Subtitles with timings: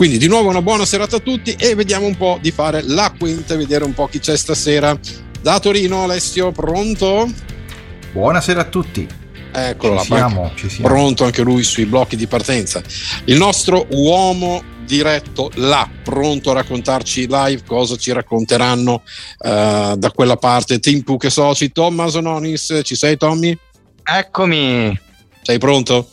[0.00, 3.12] Quindi di nuovo una buona serata a tutti e vediamo un po' di fare la
[3.18, 4.98] quinta e vedere un po' chi c'è stasera.
[5.42, 7.30] Da Torino Alessio, pronto?
[8.10, 9.06] Buonasera a tutti.
[9.52, 10.88] Eccolo ci siamo, ci siamo.
[10.88, 12.82] Pronto anche lui sui blocchi di partenza.
[13.26, 19.02] Il nostro uomo diretto là, pronto a raccontarci live cosa ci racconteranno
[19.40, 20.78] uh, da quella parte.
[20.78, 23.54] Team Puk e soci, Tommaso Nonis, ci sei Tommy?
[24.02, 24.98] Eccomi.
[25.42, 26.08] Sei pronto?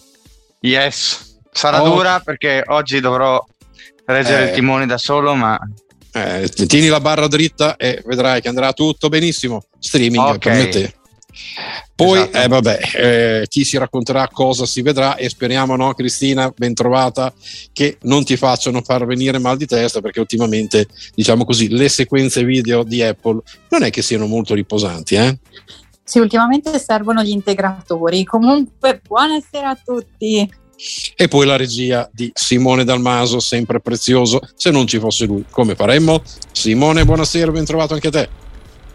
[0.59, 1.37] Yes.
[1.49, 1.95] Sarà oh.
[1.95, 3.41] dura perché oggi dovrò
[4.13, 4.47] reggere eh.
[4.49, 5.59] il timone da solo, ma
[6.11, 9.63] eh, tieni la barra dritta e vedrai che andrà tutto benissimo.
[9.79, 10.63] Streaming okay.
[10.63, 10.93] per te.
[11.95, 12.37] Poi, esatto.
[12.37, 17.33] eh, vabbè, eh, chi si racconterà cosa si vedrà e speriamo, no, Cristina, ben trovata,
[17.73, 22.43] che non ti facciano far venire mal di testa perché ultimamente, diciamo così, le sequenze
[22.43, 25.37] video di Apple non è che siano molto riposanti, eh?
[26.03, 28.23] Sì, ultimamente servono gli integratori.
[28.23, 30.49] Comunque, buonasera a tutti.
[31.15, 34.39] E poi la regia di Simone Dalmaso, sempre prezioso.
[34.55, 36.21] Se non ci fosse lui, come faremmo?
[36.51, 38.29] Simone, buonasera, ben trovato anche a te.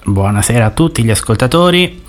[0.05, 2.03] Buonasera a tutti gli ascoltatori.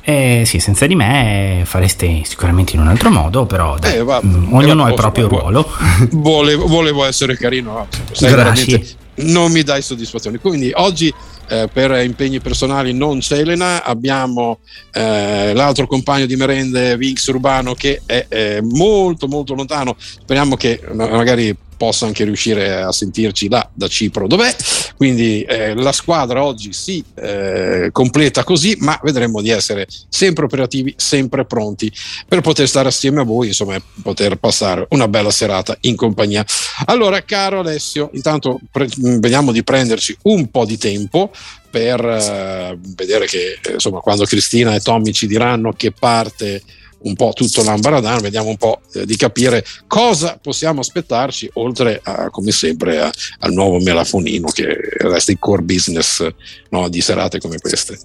[0.00, 4.22] Eh, sì, senza di me fareste sicuramente in un altro modo, però dai, eh, va,
[4.24, 5.68] mm, ognuno ha il proprio ruolo.
[6.12, 7.86] Volevo, volevo, essere carino,
[8.18, 8.86] Grazie.
[9.18, 10.38] Non mi dai soddisfazione.
[10.38, 11.12] Quindi oggi
[11.48, 14.58] eh, per impegni personali non c'è Elena, abbiamo
[14.92, 20.80] eh, l'altro compagno di merende Vinx Urbano che è, è molto molto lontano, speriamo che
[20.92, 24.54] magari possa anche riuscire a sentirci là da Cipro dov'è.
[24.96, 30.92] Quindi eh, la squadra oggi si eh, completa così, ma vedremo di essere sempre operativi,
[30.96, 31.90] sempre pronti
[32.26, 36.44] per poter stare assieme a voi, insomma, poter passare una bella serata in compagnia.
[36.86, 41.30] Allora, caro Alessio, intanto pre- vediamo di prenderci un po' di tempo
[41.70, 46.62] per eh, vedere che insomma quando Cristina e Tommy ci diranno che parte
[47.00, 52.30] un po' tutto l'ambaradan, vediamo un po' eh, di capire cosa possiamo aspettarci, oltre a,
[52.30, 54.66] come sempre, a, al nuovo melafonino che
[54.98, 56.26] resta il core business
[56.70, 57.98] no, di serate come queste.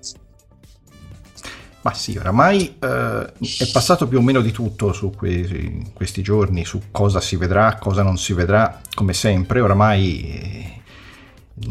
[1.81, 6.63] Ma sì, oramai eh, è passato più o meno di tutto su que- questi giorni,
[6.63, 10.81] su cosa si vedrà, cosa non si vedrà, come sempre, oramai eh,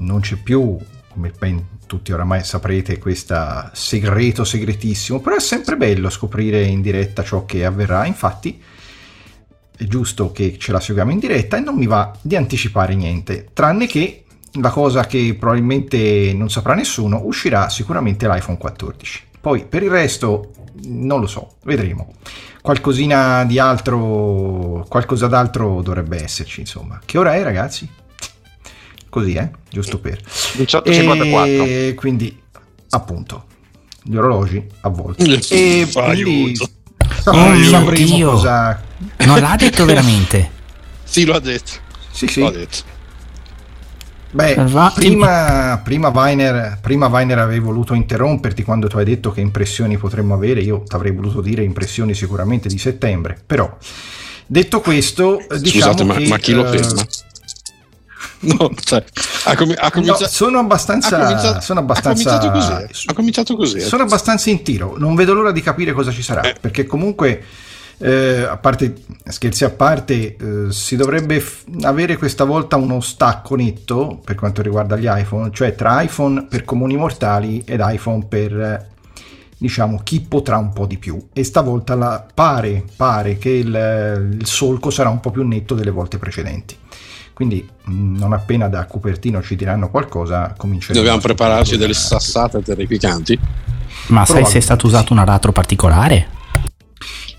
[0.01, 0.77] non c'è più,
[1.09, 7.23] come ben tutti oramai saprete questo segreto segretissimo, però è sempre bello scoprire in diretta
[7.23, 8.63] ciò che avverrà, infatti
[9.77, 13.49] è giusto che ce la seguiamo in diretta e non mi va di anticipare niente,
[13.53, 19.25] tranne che la cosa che probabilmente non saprà nessuno, uscirà sicuramente l'iPhone 14.
[19.39, 20.53] Poi per il resto
[20.85, 22.15] non lo so, vedremo.
[22.63, 26.99] Qualcosina di altro, qualcosa d'altro dovrebbe esserci, insomma.
[27.05, 27.87] Che ora è, ragazzi?
[29.13, 29.51] Così, eh?
[29.69, 30.19] giusto per.
[30.23, 31.45] 18.54.
[31.45, 32.41] E quindi,
[32.89, 33.45] appunto,
[34.03, 35.39] gli orologi a volte.
[35.51, 36.59] E quindi
[37.27, 38.83] oh mio Dio, cosa...
[39.19, 40.51] non l'ha detto veramente?
[41.05, 41.73] sì, lo ha detto.
[42.11, 42.41] Sì, sì.
[42.41, 42.91] L'ha detto.
[44.31, 44.55] Beh,
[44.95, 50.33] prima, prima, Weiner, prima Weiner avevi voluto interromperti quando tu hai detto che impressioni potremmo
[50.33, 53.77] avere, io ti avrei voluto dire impressioni sicuramente di settembre, però
[54.47, 57.03] detto questo, diciamo Scusate, che, ma, chi lo ferma?
[57.03, 57.22] Uh,
[58.59, 59.05] No, cioè,
[59.45, 63.07] ha, com- ha cominciato, no, sono abbastanza, ha cominciato, sono abbastanza, ha cominciato così.
[63.07, 63.81] Ha cominciato così.
[63.81, 64.97] Sono abbastanza in tiro.
[64.99, 66.43] Non vedo l'ora di capire cosa ci sarà.
[66.43, 66.57] Eh.
[66.61, 67.41] Perché comunque,
[67.99, 68.95] eh, a parte
[69.29, 74.61] scherzi a parte, eh, si dovrebbe f- avere questa volta uno stacco netto per quanto
[74.61, 78.91] riguarda gli iPhone, cioè tra iPhone per comuni mortali ed iPhone per
[79.57, 84.47] diciamo chi potrà un po' di più e stavolta la, pare, pare che il, il
[84.47, 86.81] solco sarà un po' più netto delle volte precedenti.
[87.43, 91.01] Quindi mm, non appena da Cupertino ci diranno qualcosa, cominceremo.
[91.01, 93.37] Dobbiamo prepararci delle sassate terrificanti.
[94.09, 96.29] Ma sai se è stato usato un aratro particolare?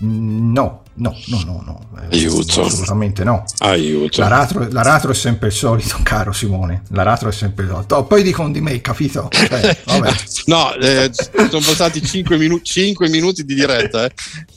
[0.04, 2.00] Mm, no, no, no, no, no.
[2.10, 2.64] Eh, Aiuto.
[2.64, 3.44] Assolutamente no.
[3.60, 4.20] Aiuto.
[4.20, 6.82] L'aratro, l'aratro, è sempre il solito, caro Simone.
[6.88, 7.96] L'aratro è sempre il solito.
[7.96, 9.28] Oh, poi dicono di me, capito?
[9.30, 9.78] Cioè,
[10.44, 14.04] no, eh, sono passati 5, minu- 5, minuti di diretta.
[14.04, 14.12] Eh.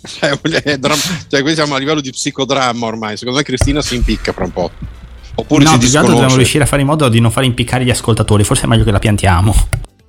[0.05, 0.37] Cioè,
[1.29, 3.15] cioè, qui siamo a livello di psicodramma ormai.
[3.15, 4.71] Secondo me Cristina si impicca fra un po'.
[5.39, 7.85] Oppure no, più che altro dobbiamo riuscire a fare in modo di non far impiccare
[7.85, 8.43] gli ascoltatori.
[8.43, 9.53] Forse è meglio che la piantiamo.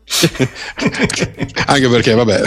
[1.67, 2.43] Anche perché, vabbè,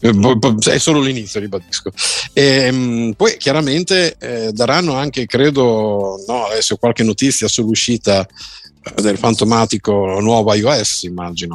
[0.00, 1.90] è solo l'inizio, ribadisco.
[2.32, 9.18] E, ehm, poi chiaramente eh, daranno anche, credo, no, adesso qualche notizia sull'uscita eh, del
[9.18, 11.54] fantomatico nuovo iOS, immagino.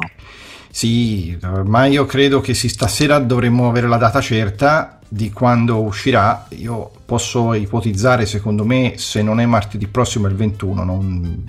[0.74, 6.46] Sì, ma io credo che sì, stasera dovremmo avere la data certa di quando uscirà.
[6.56, 11.46] Io posso ipotizzare, secondo me, se non è martedì prossimo, è il 21, non,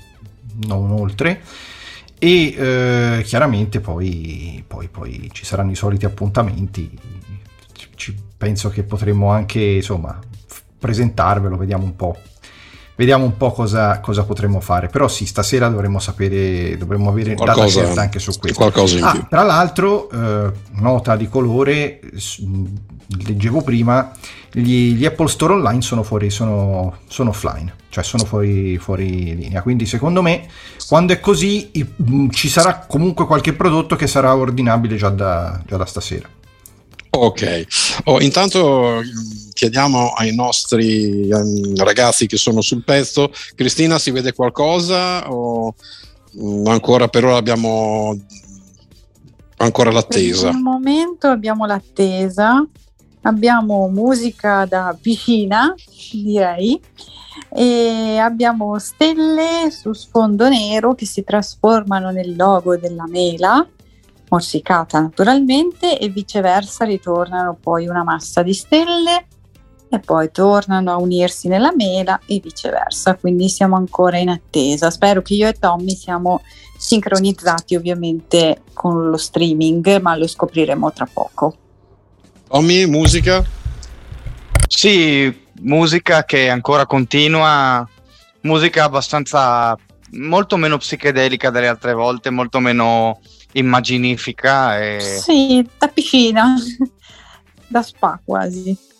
[0.67, 1.41] non oltre.
[2.19, 6.91] E eh, chiaramente poi, poi, poi, ci saranno i soliti appuntamenti.
[7.95, 10.19] Ci, penso che potremmo anche insomma
[10.77, 12.17] presentarvelo, vediamo un po'.
[12.95, 14.87] Vediamo un po' cosa, cosa, potremmo fare.
[14.87, 18.59] Però sì, stasera dovremmo sapere, dovremmo avere qualcosa, data certa anche su questo.
[18.59, 19.25] Qualcosa in ah, più.
[19.29, 21.99] Tra l'altro, eh, nota di colore,
[23.25, 24.11] leggevo prima,
[24.51, 29.61] gli, gli, Apple Store online sono fuori, sono, sono offline, cioè sono fuori, fuori, linea.
[29.61, 30.47] Quindi secondo me,
[30.87, 31.71] quando è così,
[32.31, 36.27] ci sarà comunque qualche prodotto che sarà ordinabile già da, già da stasera.
[37.15, 37.65] Ok,
[38.05, 39.01] oh, intanto
[39.53, 45.73] chiediamo ai nostri um, ragazzi che sono sul pezzo, Cristina si vede qualcosa o
[46.33, 48.17] um, ancora per ora abbiamo
[49.57, 50.47] ancora l'attesa?
[50.47, 52.65] Per il momento abbiamo l'attesa,
[53.21, 55.73] abbiamo musica da piscina
[56.11, 56.79] direi
[57.49, 63.65] e abbiamo stelle su sfondo nero che si trasformano nel logo della mela
[64.29, 69.27] morsicata naturalmente e viceversa ritornano poi una massa di stelle
[69.93, 74.89] e poi tornano a unirsi nella mela e viceversa, quindi siamo ancora in attesa.
[74.89, 76.41] Spero che io e Tommy siamo
[76.75, 81.55] sincronizzati ovviamente con lo streaming, ma lo scopriremo tra poco.
[82.47, 83.43] Tommy, musica?
[84.67, 87.87] Sì, musica che ancora continua,
[88.41, 89.77] musica abbastanza
[90.13, 93.19] molto meno psichedelica delle altre volte, molto meno
[93.51, 94.81] immaginifica.
[94.81, 94.99] E...
[94.99, 96.55] Sì, da piscina,
[97.67, 98.91] da spa quasi.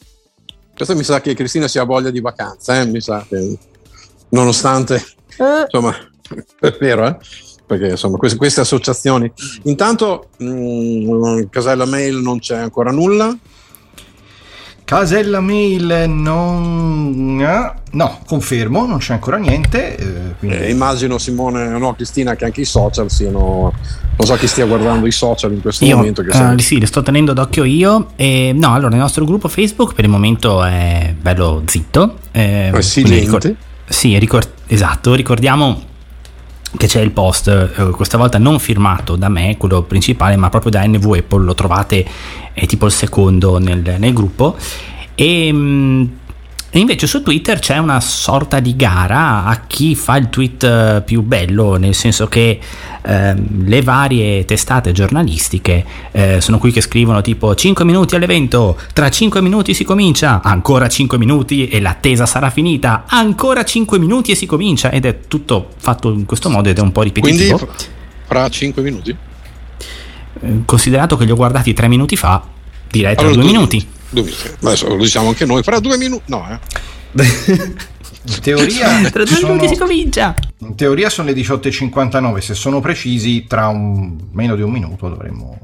[0.76, 2.86] Questo mi sa che Cristina si ha voglia di vacanza, eh?
[2.86, 3.58] mi sa che
[4.30, 4.96] nonostante,
[5.38, 5.62] eh.
[5.66, 5.96] insomma,
[6.60, 7.18] è vero, eh?
[7.66, 9.32] perché insomma queste, queste associazioni.
[9.64, 13.36] Intanto, mh, mm, casella mail non c'è ancora nulla.
[14.86, 17.38] Casella mail non...
[17.92, 19.96] No, confermo, non c'è ancora niente.
[19.96, 20.58] Eh, quindi...
[20.58, 23.74] eh, immagino Simone, no Cristina, che anche i social siano...
[24.16, 26.22] Non so chi stia guardando i social in questo io, momento.
[26.22, 28.10] Che uh, sì, li sto tenendo d'occhio io.
[28.16, 32.18] E, no, allora il nostro gruppo Facebook per il momento è bello zitto.
[32.32, 33.20] Eh, è silente.
[33.20, 35.92] Ricor- sì, ricor- esatto, ricordiamo
[36.78, 40.72] che c'è il post, eh, questa volta non firmato da me, quello principale, ma proprio
[40.72, 42.06] da NV Apple, lo trovate
[42.54, 44.56] è tipo il secondo nel, nel gruppo.
[45.16, 46.06] E, mm,
[46.76, 51.04] e invece su Twitter c'è una sorta di gara a chi fa il tweet eh,
[51.06, 52.60] più bello, nel senso che
[53.04, 59.08] eh, le varie testate giornalistiche eh, sono qui che scrivono tipo 5 minuti all'evento, tra
[59.08, 64.36] 5 minuti si comincia, ancora 5 minuti e l'attesa sarà finita, ancora 5 minuti e
[64.36, 67.56] si comincia ed è tutto fatto in questo modo ed è un po' ripetitivo.
[67.56, 67.76] Quindi
[68.26, 69.16] fra 5 minuti?
[70.66, 72.44] Considerato che li ho guardati 3 minuti fa,
[72.90, 73.88] direi tra allora, 2 minuti.
[74.14, 74.34] Minuti.
[74.62, 76.24] Adesso lo diciamo anche noi, fra due minuti.
[76.28, 77.92] No, eh.
[78.26, 80.36] In teoria, tra due sono, minuti si comincia.
[80.60, 82.38] In teoria sono le 18.59.
[82.40, 85.60] Se sono precisi, tra un, meno di un minuto dovremmo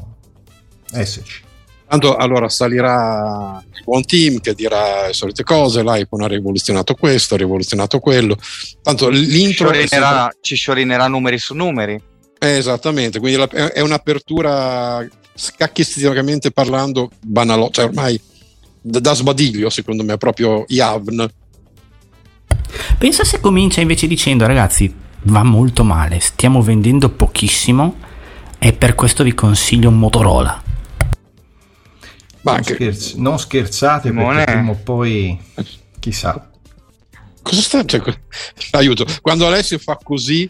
[0.92, 1.48] esserci.
[1.88, 7.34] Tanto allora salirà il buon team che dirà le solite cose, l'iPhone ha rivoluzionato questo,
[7.34, 8.38] ha rivoluzionato quello.
[8.84, 10.38] Tanto l'intro ci sciorinerà, sempre...
[10.42, 12.00] ci sciorinerà numeri su numeri.
[12.38, 13.42] Eh, esattamente, quindi
[13.74, 15.04] è un'apertura
[15.34, 18.22] scacchisticamente parlando banalo, cioè ormai
[18.82, 21.32] da sbadiglio, secondo me, proprio Yavn.
[22.98, 24.94] Pensa se comincia invece dicendo, ragazzi,
[25.24, 27.96] va molto male, stiamo vendendo pochissimo
[28.58, 30.64] e per questo vi consiglio un Motorola.
[32.42, 32.74] Non, anche...
[32.76, 34.52] scherz- non, scherzate perché è...
[34.52, 35.40] prima o poi
[36.00, 36.50] chissà.
[37.42, 37.86] Cosa sta?
[37.86, 38.02] Cioè,
[38.72, 40.50] aiuto, quando Alessio fa così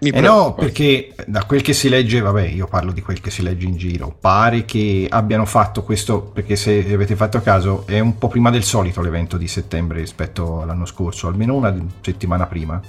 [0.00, 3.42] eh no, perché da quel che si legge, vabbè, io parlo di quel che si
[3.42, 8.16] legge in giro, pare che abbiano fatto questo, perché se avete fatto caso, è un
[8.16, 12.80] po' prima del solito l'evento di settembre rispetto all'anno scorso, almeno una settimana prima.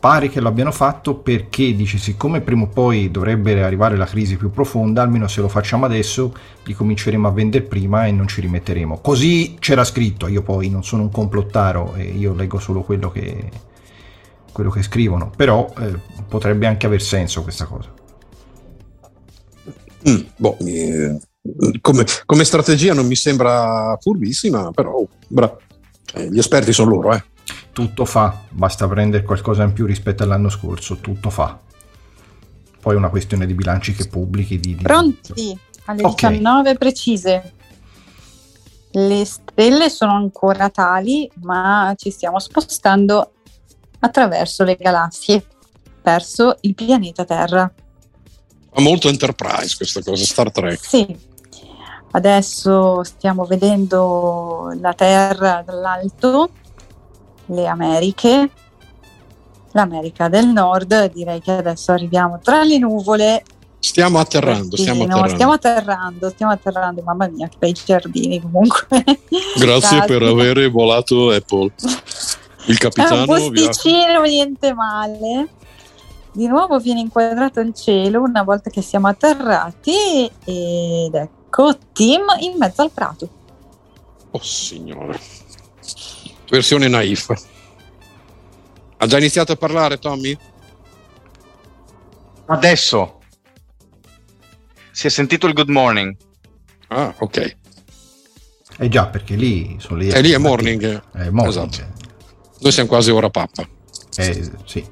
[0.00, 4.36] Pare che lo abbiano fatto perché dice siccome prima o poi dovrebbe arrivare la crisi
[4.36, 8.40] più profonda, almeno se lo facciamo adesso li cominceremo a vendere prima e non ci
[8.40, 9.00] rimetteremo.
[9.00, 13.50] Così c'era scritto, io poi non sono un complottaro io leggo solo quello che,
[14.52, 17.92] quello che scrivono, però eh, potrebbe anche aver senso questa cosa.
[20.08, 21.18] Mm, boh, eh,
[21.80, 25.56] come, come, strategia non mi sembra furbissima, però bra-
[26.14, 27.14] eh, gli esperti sono loro.
[27.14, 27.24] Eh.
[27.72, 31.58] Tutto fa, basta prendere qualcosa in più rispetto all'anno scorso, tutto fa.
[32.80, 34.58] Poi è una questione di bilanci che pubblichi.
[34.58, 34.82] Di, di...
[34.82, 36.30] Pronti alle okay.
[36.30, 37.52] 19 precise.
[38.90, 43.32] Le stelle sono ancora tali, ma ci stiamo spostando
[44.00, 45.44] attraverso le galassie
[46.02, 47.70] verso il pianeta Terra.
[48.72, 50.78] Fa molto Enterprise questa cosa, Star Trek.
[50.80, 51.16] Sì,
[52.12, 56.50] adesso stiamo vedendo la Terra dall'alto,
[57.46, 58.50] le Americhe,
[59.72, 63.42] l'America del Nord, direi che adesso arriviamo tra le nuvole.
[63.80, 65.28] Stiamo atterrando, stiamo atterrando.
[65.28, 68.88] stiamo atterrando, stiamo atterrando, mamma mia, che bei giardini comunque.
[69.56, 71.72] Grazie per aver volato Apple.
[72.68, 75.48] Il capitano È un posticino, niente male.
[76.32, 82.56] Di nuovo viene inquadrato il cielo una volta che siamo atterrati ed ecco Tim in
[82.58, 83.28] mezzo al prato.
[84.30, 85.18] Oh signore.
[86.50, 87.32] Versione naif.
[88.98, 90.36] Ha già iniziato a parlare Tommy?
[92.46, 93.20] Adesso.
[94.90, 96.14] Si è sentito il good morning.
[96.88, 97.56] Ah, ok.
[98.78, 100.08] Eh già, perché lì sono lì.
[100.08, 101.02] E lì è morning.
[101.12, 101.70] È morning.
[101.70, 101.97] Esatto.
[102.60, 103.66] Noi siamo quasi ora pappa.
[104.16, 104.84] Eh, sì.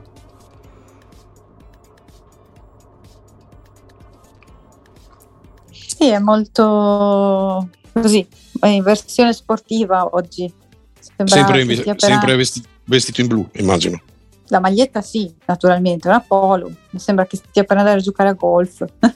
[5.71, 8.27] Sì, è molto così,
[8.61, 10.53] è in versione sportiva oggi.
[10.99, 14.01] Sembra Sempre, in- sempre vesti- vestito in blu, immagino.
[14.49, 16.71] La maglietta sì, naturalmente, una polo.
[16.91, 18.85] Mi sembra che stia per andare a giocare a golf.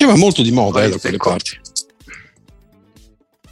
[0.00, 1.60] Che va molto di moda eh, da quelle parti.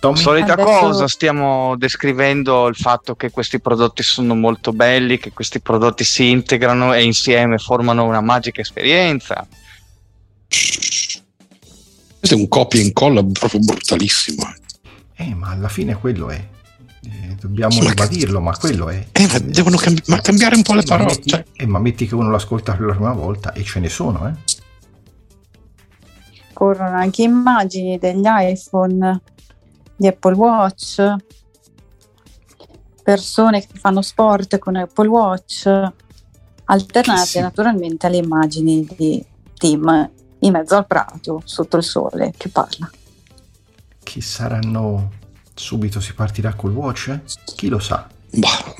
[0.00, 0.16] Tommy?
[0.16, 5.60] Solita Adesso- cosa, stiamo descrivendo il fatto che questi prodotti sono molto belli, che questi
[5.60, 9.46] prodotti si integrano e insieme formano una magica esperienza.
[12.18, 14.42] Questo è un copia e incolla proprio brutalissimo.
[15.16, 15.34] eh.
[15.34, 16.46] Ma alla fine quello è.
[17.04, 19.06] Eh, dobbiamo ma ribadirlo, ma quello è.
[19.12, 21.14] Eh, ma devono cambi- ma cambiare un po' le Eh, ma parole.
[21.14, 23.88] metti- cioè, eh, ma metti che uno l'ascolta per la prima volta e ce ne
[23.88, 24.32] sono, eh?
[26.52, 29.20] Corrono anche immagini degli iPhone,
[29.98, 31.14] di Apple Watch,
[33.02, 35.66] persone che fanno sport con Apple Watch,
[36.64, 37.40] alternate Sì.
[37.40, 39.24] naturalmente alle immagini di
[39.54, 42.88] Tim in mezzo al prato, sotto il sole, che parla.
[44.02, 45.16] Chi saranno.
[45.54, 47.18] Subito si partirà col watch?
[47.56, 48.06] Chi lo sa?
[48.30, 48.74] bah.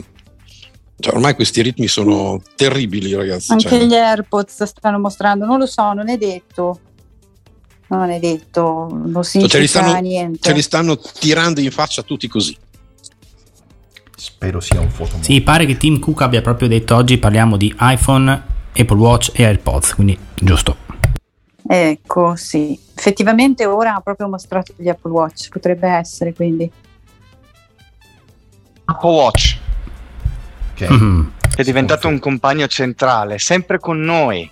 [1.01, 3.51] Cioè, ormai questi ritmi sono terribili, ragazzi.
[3.53, 3.85] Anche cioè.
[3.85, 6.81] gli AirPods stanno mostrando, non lo so, non è detto.
[7.89, 10.39] Non è detto, non significa ce li stanno- niente.
[10.41, 12.57] Ce li stanno tirando in faccia tutti così.
[14.15, 15.17] Spero sia un foto.
[15.21, 18.43] Sì, pare che Tim Cook abbia proprio detto oggi parliamo di iPhone,
[18.77, 20.77] Apple Watch e AirPods, quindi giusto.
[21.67, 22.79] Ecco, sì.
[22.95, 26.71] Effettivamente ora ha proprio mostrato gli Apple Watch, potrebbe essere quindi.
[28.85, 29.59] Apple Watch
[30.75, 30.89] Ok.
[30.91, 31.33] Mhm.
[31.57, 34.49] è diventato un compagno centrale, sempre con noi.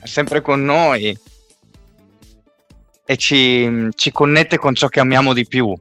[0.00, 1.18] È sempre con noi.
[3.04, 5.74] E ci, ci connette con ciò che amiamo di più.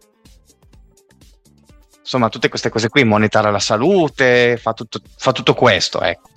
[2.00, 6.30] Insomma, tutte queste cose qui, monitora la salute, fa tutto, fa tutto questo, ecco.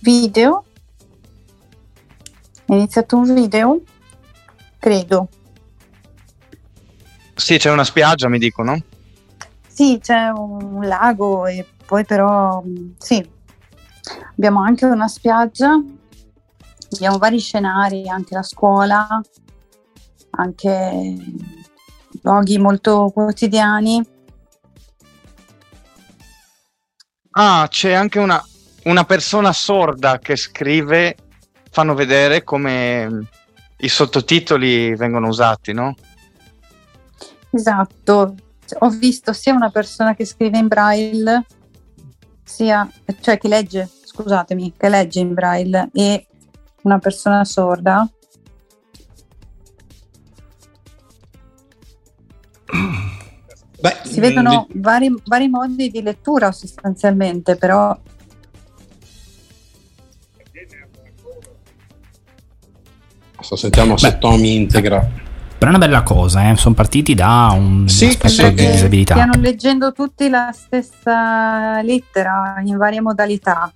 [0.00, 0.64] Video.
[2.64, 3.80] È iniziato un video?
[4.80, 5.28] Credo.
[7.34, 8.76] Sì, c'è una spiaggia, mi dicono.
[9.68, 13.30] Sì, c'è un lago e poi però mh, sì,
[14.36, 15.80] abbiamo anche una spiaggia,
[16.94, 19.20] abbiamo vari scenari, anche la scuola,
[20.30, 21.16] anche
[22.22, 24.04] luoghi molto quotidiani.
[27.38, 28.42] Ah, c'è anche una,
[28.84, 31.16] una persona sorda che scrive,
[31.70, 33.20] fanno vedere come mm,
[33.78, 35.94] i sottotitoli vengono usati, no?
[37.50, 38.34] Esatto,
[38.78, 41.44] ho visto sia una persona che scrive in braille,
[42.46, 42.88] sia,
[43.20, 46.26] cioè che legge, scusatemi, che legge in braille e
[46.82, 48.08] una persona sorda.
[53.78, 57.98] Beh, Si vedono vari, vari modi di lettura sostanzialmente, però
[63.38, 64.18] Sto sentiamo se Beh.
[64.18, 65.25] Tommy integra.
[65.58, 66.56] Però è una bella cosa, eh.
[66.56, 69.14] sono partiti da un Sì, aspetto di disabilità.
[69.14, 73.72] stiano leggendo tutti la stessa lettera in varie modalità.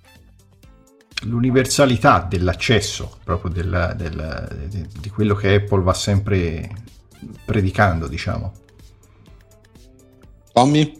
[1.23, 6.69] L'universalità dell'accesso, proprio del- del- di, di quello che Apple va sempre
[7.45, 8.53] predicando, diciamo.
[10.53, 10.99] Tommy?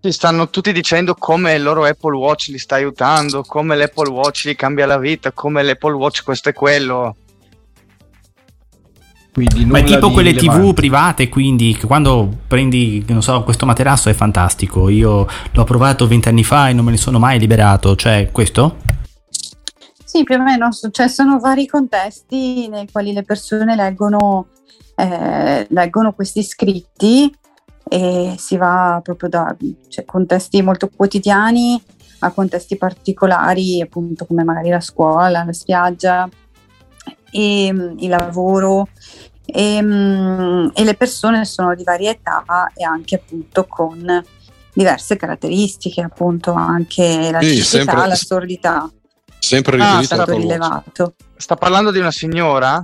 [0.00, 4.46] Ci stanno tutti dicendo come il loro Apple Watch li sta aiutando, come l'Apple Watch
[4.48, 7.16] gli cambia la vita, come l'Apple Watch questo e quello.
[9.34, 10.72] Quindi Ma è tipo di quelle tv rilevante.
[10.74, 14.88] private, quindi che quando prendi, non so, questo materasso è fantastico.
[14.88, 17.96] Io l'ho provato vent'anni fa e non me ne sono mai liberato.
[17.96, 18.76] Cioè, questo?
[20.04, 24.46] Sì, più o meno, cioè sono vari contesti nei quali le persone leggono,
[24.94, 27.34] eh, leggono questi scritti
[27.88, 29.56] e si va proprio da
[29.88, 31.82] cioè, contesti molto quotidiani
[32.20, 36.28] a contesti particolari, appunto come magari la scuola, la spiaggia,
[37.34, 38.88] e, mm, il lavoro.
[39.46, 44.24] E, mm, e le persone sono di varia età e anche appunto con
[44.72, 48.90] diverse caratteristiche, appunto anche la Sì, cecità, sempre- la sordità
[49.38, 51.14] Sempre Ah, stato rilevato.
[51.36, 52.82] sta parlando di una signora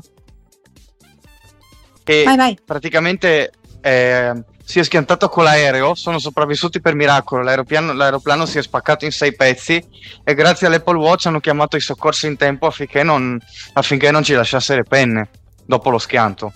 [2.05, 2.59] che Vai, vai.
[2.63, 8.63] praticamente eh, si è schiantato con l'aereo, sono sopravvissuti per miracolo, l'aeroplano, l'aeroplano si è
[8.63, 9.85] spaccato in sei pezzi
[10.23, 13.37] e grazie all'Apple Watch hanno chiamato i soccorsi in tempo affinché non,
[13.73, 15.29] affinché non ci lasciasse le penne
[15.67, 16.53] dopo lo schianto.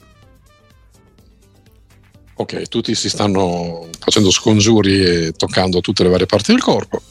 [2.36, 7.02] Ok, tutti si stanno facendo scongiuri e toccando tutte le varie parti del corpo.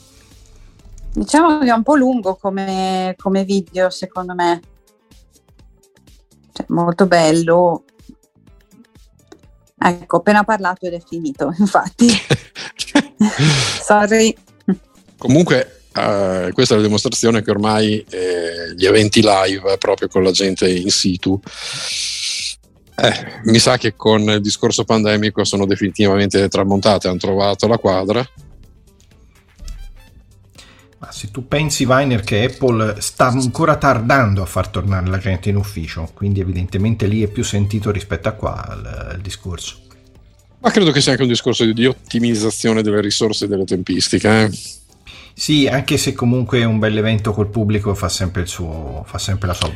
[1.11, 4.61] Diciamo che è un po' lungo come, come video, secondo me.
[6.53, 7.83] Cioè, molto bello.
[9.85, 12.07] Ecco, appena parlato ed è finito, infatti.
[13.83, 14.35] Sorry.
[15.17, 20.31] Comunque, eh, questa è la dimostrazione che ormai eh, gli eventi live, proprio con la
[20.31, 21.39] gente in situ,
[22.95, 28.25] eh, mi sa che con il discorso pandemico sono definitivamente tramontate, hanno trovato la quadra.
[31.03, 35.49] Ma se tu pensi, Weiner, che Apple sta ancora tardando a far tornare la gente
[35.49, 39.79] in ufficio, quindi evidentemente lì è più sentito rispetto a qua il, il discorso.
[40.59, 44.43] Ma credo che sia anche un discorso di, di ottimizzazione delle risorse e delle tempistiche.
[44.43, 44.51] Eh?
[45.33, 49.17] Sì, anche se comunque è un bel evento col pubblico fa sempre, il suo, fa
[49.17, 49.69] sempre la sua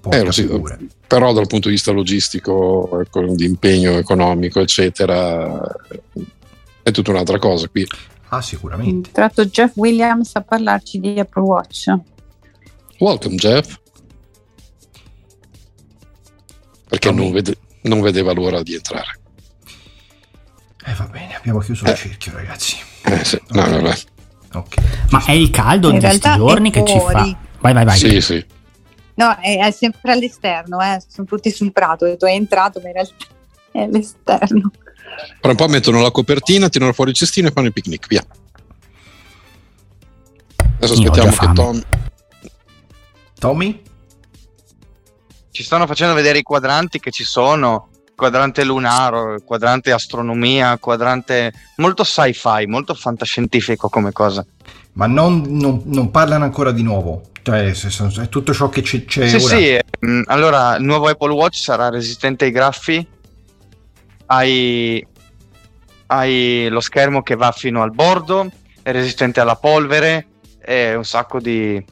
[0.00, 0.78] porca Eh, sì, figura.
[1.06, 5.60] però dal punto di vista logistico, ecco, di impegno economico, eccetera,
[6.82, 7.86] è tutta un'altra cosa qui.
[8.32, 9.10] Ah, sicuramente.
[9.10, 11.92] Tra l'altro Jeff Williams a parlarci di Apple Watch.
[12.98, 13.76] Welcome, Jeff.
[16.88, 19.18] Perché non, vede- non vedeva l'ora di entrare.
[20.86, 21.90] Eh, va bene, abbiamo chiuso Eh.
[21.90, 22.76] il cerchio, ragazzi.
[23.04, 23.94] Eh, sì, no, no, no.
[24.54, 24.76] Ok.
[25.10, 27.36] Ma è il caldo In di questi giorni che ci fa.
[27.60, 27.98] Vai, vai, vai.
[27.98, 28.44] Sì, sì.
[29.14, 31.02] No, è, è sempre all'esterno, eh.
[31.06, 32.16] sono tutti sul prato.
[32.16, 33.14] Tu hai entrato, ma in realtà
[33.72, 34.70] è all'esterno.
[35.42, 38.24] Ora un po' mettono la copertina, tirano fuori il cestino e fanno il picnic, via.
[40.76, 41.52] Adesso Io aspettiamo che.
[41.54, 41.82] Tom...
[43.38, 43.82] Tommy?
[45.50, 52.04] Ci stanno facendo vedere i quadranti che ci sono, quadrante lunaro, quadrante astronomia, quadrante molto
[52.04, 54.44] sci-fi, molto fantascientifico come cosa.
[54.92, 57.22] Ma non, non- non parlano ancora di nuovo.
[57.42, 59.56] Cioè, è tutto ciò che c'è, c'è Sì, ora.
[59.56, 63.06] sì, mm, allora il nuovo Apple Watch sarà resistente ai graffi,
[64.32, 65.04] hai,
[66.06, 68.50] hai lo schermo che va fino al bordo,
[68.82, 70.26] è resistente alla polvere,
[70.60, 71.84] e un sacco di,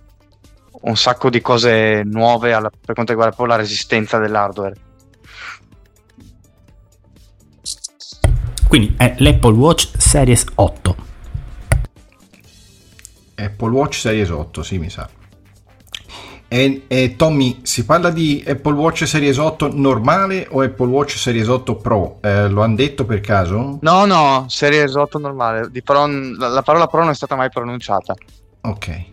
[0.83, 4.75] un sacco di cose nuove alla- per quanto riguarda proprio la resistenza dell'hardware.
[8.69, 10.97] Quindi è l'Apple Watch Series 8.
[13.35, 15.09] Apple Watch Series 8, sì, mi sa.
[16.51, 21.47] E, e Tommy, si parla di Apple Watch Series 8 normale o Apple Watch Series
[21.47, 22.19] 8 Pro?
[22.23, 23.79] Eh, lo hanno detto per caso?
[23.83, 27.51] No, no, Series 8 normale, di Pro- la, la parola Pro non è stata mai
[27.51, 28.15] pronunciata.
[28.63, 29.05] Ok.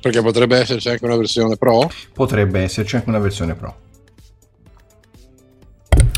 [0.00, 1.90] Perché potrebbe esserci anche una versione Pro.
[2.12, 3.74] Potrebbe esserci anche una versione Pro.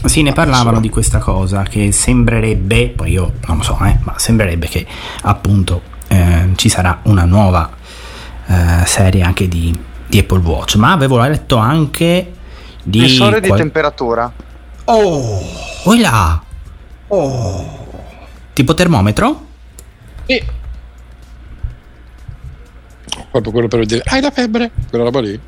[0.04, 4.18] Sì, ne parlavano di questa cosa che sembrerebbe, poi io non lo so, eh, ma
[4.18, 4.86] sembrerebbe che
[5.22, 7.80] appunto eh, ci sarà una nuova
[8.46, 9.76] eh, serie anche di,
[10.07, 10.76] di Apple Watch.
[10.76, 12.33] Ma avevo letto anche
[12.83, 13.00] di...
[13.00, 14.33] Sensore di qual- temperatura.
[14.85, 15.42] Oh!
[15.85, 16.42] Oh là!
[17.09, 17.81] Oh!
[18.52, 19.46] Tipo termometro?
[20.26, 20.44] E...
[23.31, 24.02] Proprio quello per vedere.
[24.07, 24.70] Hai la febbre?
[24.88, 25.38] Quella roba lì.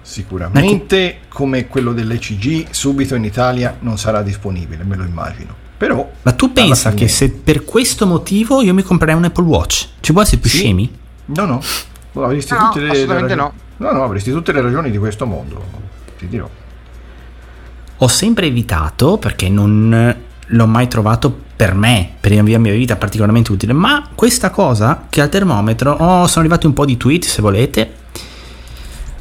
[0.00, 5.54] Sicuramente come quello dell'ECG subito in Italia non sarà disponibile, me lo immagino.
[5.76, 9.44] Però Ma tu pensa fine- che se per questo motivo io mi comprerei un Apple
[9.44, 9.88] Watch?
[10.00, 10.56] Ci può essere più Sì.
[10.58, 10.98] scemi?
[11.34, 11.62] No, no.
[12.24, 15.26] Avresti No, tutte le, le assolutamente ragioni- No, no, avresti tutte le ragioni di questo
[15.26, 15.64] mondo.
[16.18, 16.48] Ti dirò.
[17.98, 22.96] Ho sempre evitato perché non l'ho mai trovato per me, per la mia mia vita
[22.96, 23.72] particolarmente utile.
[23.72, 27.94] Ma questa cosa che al termometro, oh, sono arrivati un po' di tweet se volete.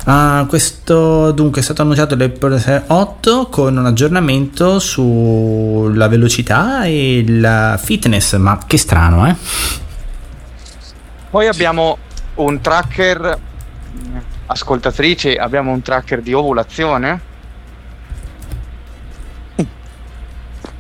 [0.06, 7.80] Ah, questo dunque è stato annunciato l'Apple 8 con un aggiornamento sulla velocità e il
[7.82, 8.36] fitness.
[8.38, 9.36] Ma che strano, eh?
[11.32, 11.98] Poi abbiamo
[12.36, 13.40] un tracker,
[13.92, 14.18] mh,
[14.48, 17.30] ascoltatrici, abbiamo un tracker di ovulazione.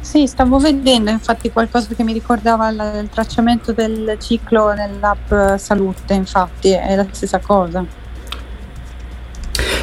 [0.02, 6.16] Sì, stavo vedendo infatti qualcosa che mi ricordava il, il tracciamento del ciclo nell'app Salute,
[6.16, 7.86] infatti è la stessa cosa.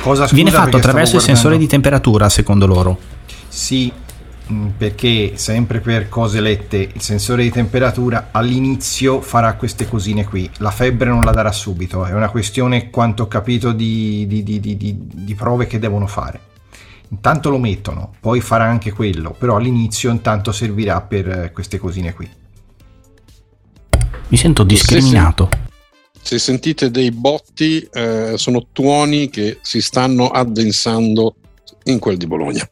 [0.02, 2.98] Cosa scusa, Viene fatto attraverso il sensore di temperatura, secondo loro.
[3.48, 3.90] Sì,
[4.76, 10.48] perché sempre per cose lette, il sensore di temperatura all'inizio farà queste cosine qui.
[10.58, 14.60] La febbre non la darà subito, è una questione, quanto ho capito, di, di- di-
[14.60, 16.40] di- di- di prove che devono fare.
[17.10, 22.12] Intanto lo mettono, poi farà anche quello, però all'inizio intanto servirà per eh, queste cosine
[22.14, 22.28] qui.
[24.28, 25.48] Mi sento discriminato.
[26.20, 31.36] se sentite dei botti, eh, sono tuoni che si stanno addensando
[31.84, 32.68] in quel di Bologna.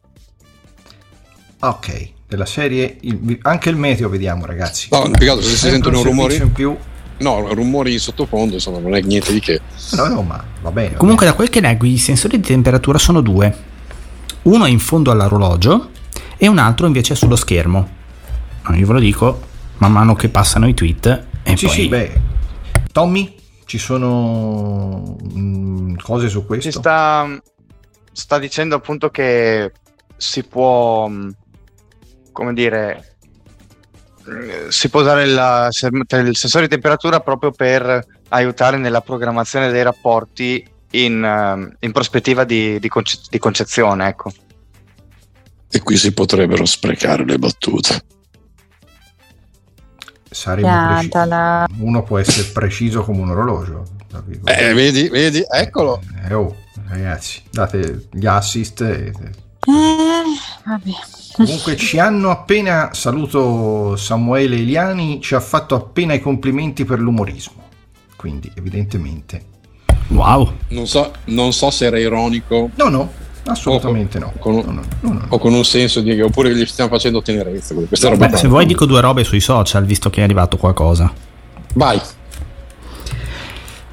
[1.68, 4.88] Ok, della serie il- anche il meteo vediamo ragazzi.
[4.90, 6.76] No, più che altro se si sentono rumori, in più.
[7.18, 9.61] no, rumori in sottofondo, insomma, non è niente di che.
[9.92, 10.90] No, no, ma va bene.
[10.90, 13.55] va Comunque, da quel che leggo, i sensori di temperatura sono due:
[14.42, 15.90] uno è in fondo all'orologio
[16.37, 17.88] e un altro invece è sullo schermo.
[18.74, 19.40] Io ve lo dico
[19.79, 21.07] man mano che passano i tweet.
[21.07, 21.57] E bene.
[21.57, 21.74] Sì, poi...
[21.74, 22.20] sì, beh.
[22.92, 23.35] Tommy,
[23.66, 26.70] ci sono mm, cose su Ci questo?
[26.70, 27.29] sta,
[28.12, 29.72] sta dicendo appunto che
[30.16, 31.35] si può, mh,
[32.37, 33.16] come dire,
[34.29, 39.70] eh, si può usare il, sem- il sensore di temperatura proprio per aiutare nella programmazione
[39.70, 44.09] dei rapporti in, ehm, in prospettiva di, di conce- di concezione.
[44.09, 44.31] Ecco.
[45.70, 48.05] E qui si potrebbero sprecare le battute.
[51.68, 51.85] Preciso.
[51.85, 53.85] Uno può essere preciso come un orologio.
[54.44, 56.03] Eh, vedi, vedi, eccolo.
[56.29, 56.55] Eh, oh,
[56.88, 58.83] ragazzi, date gli assist.
[58.83, 59.12] e-
[59.66, 60.22] Eh,
[60.64, 60.90] vabbè.
[61.37, 67.64] Comunque ci hanno appena, saluto Samuele Eliani, ci ha fatto appena i complimenti per l'umorismo.
[68.16, 69.44] Quindi evidentemente...
[70.09, 73.11] Wow, Non so, non so se era ironico No, no,
[73.46, 74.33] assolutamente no.
[74.38, 75.25] con- No, no, no, no.
[75.31, 77.75] o con un senso di oppure gli stiamo facendo tenerezza.
[77.75, 81.12] Questa roba Beh, se vuoi dico due robe sui social, visto che è arrivato qualcosa.
[81.75, 82.01] Vai.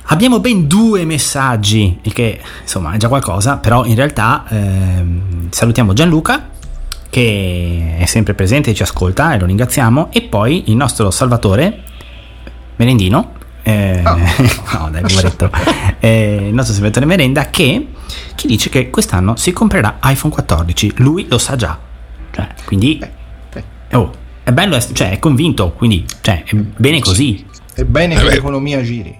[0.07, 5.93] Abbiamo ben due messaggi, il che insomma è già qualcosa, però in realtà ehm, salutiamo
[5.93, 6.49] Gianluca
[7.13, 11.83] che è sempre presente e ci ascolta e lo ringraziamo e poi il nostro Salvatore
[12.77, 14.15] Merendino, eh, Ah.
[14.79, 15.51] no dai poveretto,
[15.99, 17.87] eh, il nostro Salvatore Merenda che
[18.33, 21.77] ci dice che quest'anno si comprerà iPhone 14, lui lo sa già,
[22.31, 27.45] cioè, quindi Eh, oh, è bello, cioè è convinto, quindi cioè, è bene così.
[27.75, 28.29] È bene Eh che beh.
[28.31, 29.15] l'economia giri.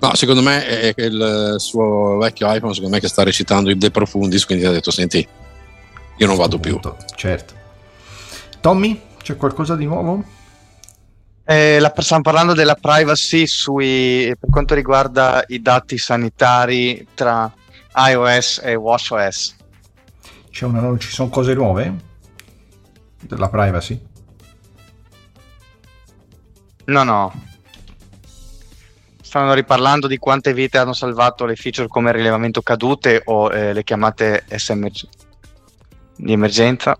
[0.00, 3.92] No, secondo me è il suo vecchio iPhone, secondo me che sta recitando il De
[3.92, 5.24] Profundis, quindi ha detto, senti,
[6.22, 6.76] io non vado più.
[6.76, 7.54] Appunto, Certo.
[8.60, 10.24] Tommy, c'è qualcosa di nuovo?
[11.44, 17.52] Eh, la- stiamo parlando della privacy sui, per quanto riguarda i dati sanitari tra
[18.08, 19.56] iOS e WatchOS.
[20.50, 22.10] C'è una, ci sono cose nuove?
[23.20, 24.00] Della privacy?
[26.84, 27.32] No, no.
[29.20, 33.72] Stanno riparlando di quante vite hanno salvato le feature come il rilevamento cadute o eh,
[33.72, 35.08] le chiamate SMG
[36.16, 36.96] di emergenza.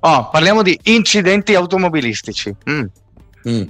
[0.00, 2.54] Oh, parliamo di incidenti automobilistici.
[2.70, 2.84] Mm.
[3.48, 3.62] Mm.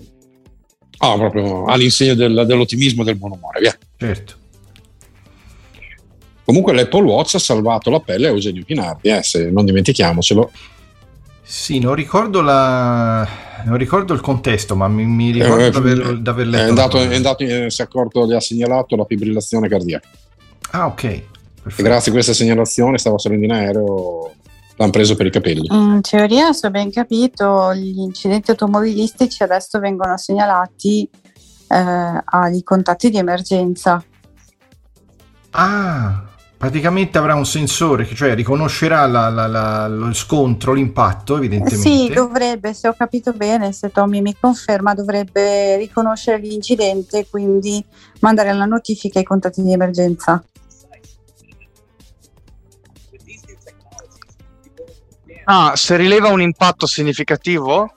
[0.98, 3.76] Ah, proprio all'insegna del- dell'ottimismo e del buon umore, via.
[3.96, 4.34] Certo.
[6.44, 10.50] Comunque l'Apple Watch ha salvato la pelle a Eugenio Pinardi, eh, se non dimentichiamocelo.
[11.42, 13.26] Sì, non ricordo la...
[13.64, 16.68] non ricordo il contesto, ma mi, mi ricordo Eh, di aver, di aver È letto.
[16.68, 20.08] andato, è andato in- si è accorto, gli ha segnalato la fibrillazione cardiaca.
[20.72, 21.04] Ah, ok.
[21.04, 21.22] E
[21.76, 24.34] grazie a questa segnalazione stava salendo in aereo,
[24.80, 25.66] l'hanno preso per i capelli.
[25.70, 31.08] In teoria, se ho ben capito, gli incidenti automobilistici adesso vengono segnalati
[31.68, 34.02] eh, ai contatti di emergenza.
[35.50, 36.24] Ah,
[36.56, 41.88] praticamente avrà un sensore che cioè riconoscerà la- la- la- lo scontro, l'impatto, evidentemente.
[41.88, 47.84] Sì, dovrebbe, se ho capito bene, se Tommy mi conferma, dovrebbe riconoscere l'incidente e quindi
[48.20, 50.42] mandare la notifica ai contatti di emergenza.
[55.52, 57.92] Ah, se rileva un impatto significativo,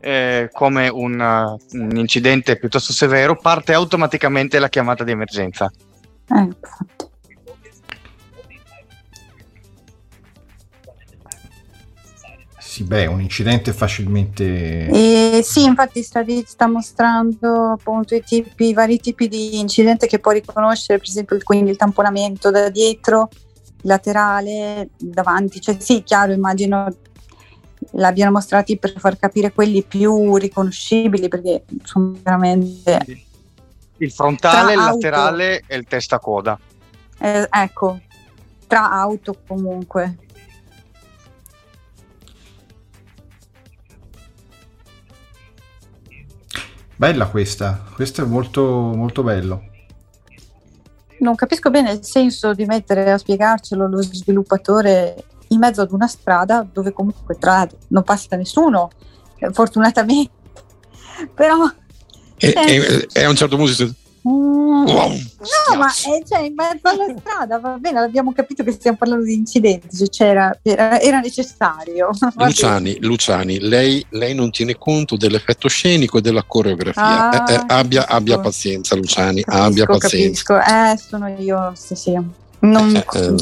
[0.00, 5.70] eh, come un, uh, un incidente piuttosto severo, parte automaticamente la chiamata di emergenza.
[6.28, 6.48] Eh.
[12.58, 14.88] Sì, beh, un incidente facilmente...
[14.88, 20.18] E sì, infatti sta, sta mostrando appunto i, tipi, i vari tipi di incidente che
[20.18, 23.28] può riconoscere, per esempio quindi il tamponamento da dietro,
[23.82, 26.88] laterale, davanti, cioè sì, chiaro, immagino
[27.92, 33.24] l'abbiano mostrati per far capire quelli più riconoscibili perché sono veramente
[33.98, 34.94] Il frontale, il Tra auto.
[34.94, 36.58] laterale e il testa-coda.
[37.18, 38.00] eh, ecco
[38.66, 40.16] tra auto comunque
[46.96, 49.62] Bella questa, questo è molto, molto bello.
[51.20, 56.06] Non capisco bene il senso di mettere a spiegarcelo lo sviluppatore in mezzo ad una
[56.08, 58.90] strada dove comunque tra l'altro non passa nessuno,
[59.38, 60.30] eh, fortunatamente.
[61.34, 61.64] Però
[62.38, 62.76] E, Eh.
[62.76, 63.72] e- e a un certo punto
[64.28, 64.86] Mm,
[65.68, 69.24] no, ma è cioè, in mezzo alla strada, va bene, abbiamo capito che stiamo parlando
[69.24, 72.10] di incidenti, cioè c'era, era, era necessario.
[72.36, 77.30] Luciani, Luciani lei, lei, non tiene conto dell'effetto scenico e della coreografia.
[77.30, 80.42] Ah, eh, eh, abbia, abbia, pazienza, Luciani, capisco, abbia pazienza.
[80.42, 80.92] Capisco.
[80.92, 82.18] Eh, sono io, sì, sì.
[82.58, 83.34] Non, eh, eh.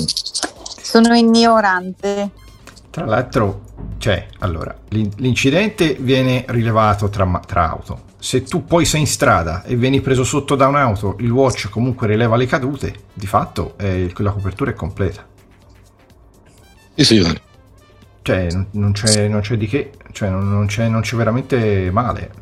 [0.83, 2.31] sono ignorante.
[2.91, 3.63] Tra l'altro,
[3.99, 9.77] cioè, allora, l'incidente viene rilevato tra, tra auto se tu poi sei in strada e
[9.77, 14.31] vieni preso sotto da un'auto, il watch comunque rileva le cadute, di fatto eh, la
[14.31, 15.29] copertura è completa.
[16.95, 17.41] Sì, sì,
[18.23, 22.33] Cioè, non c'è, non c'è di che, cioè, non, c'è, non c'è veramente male.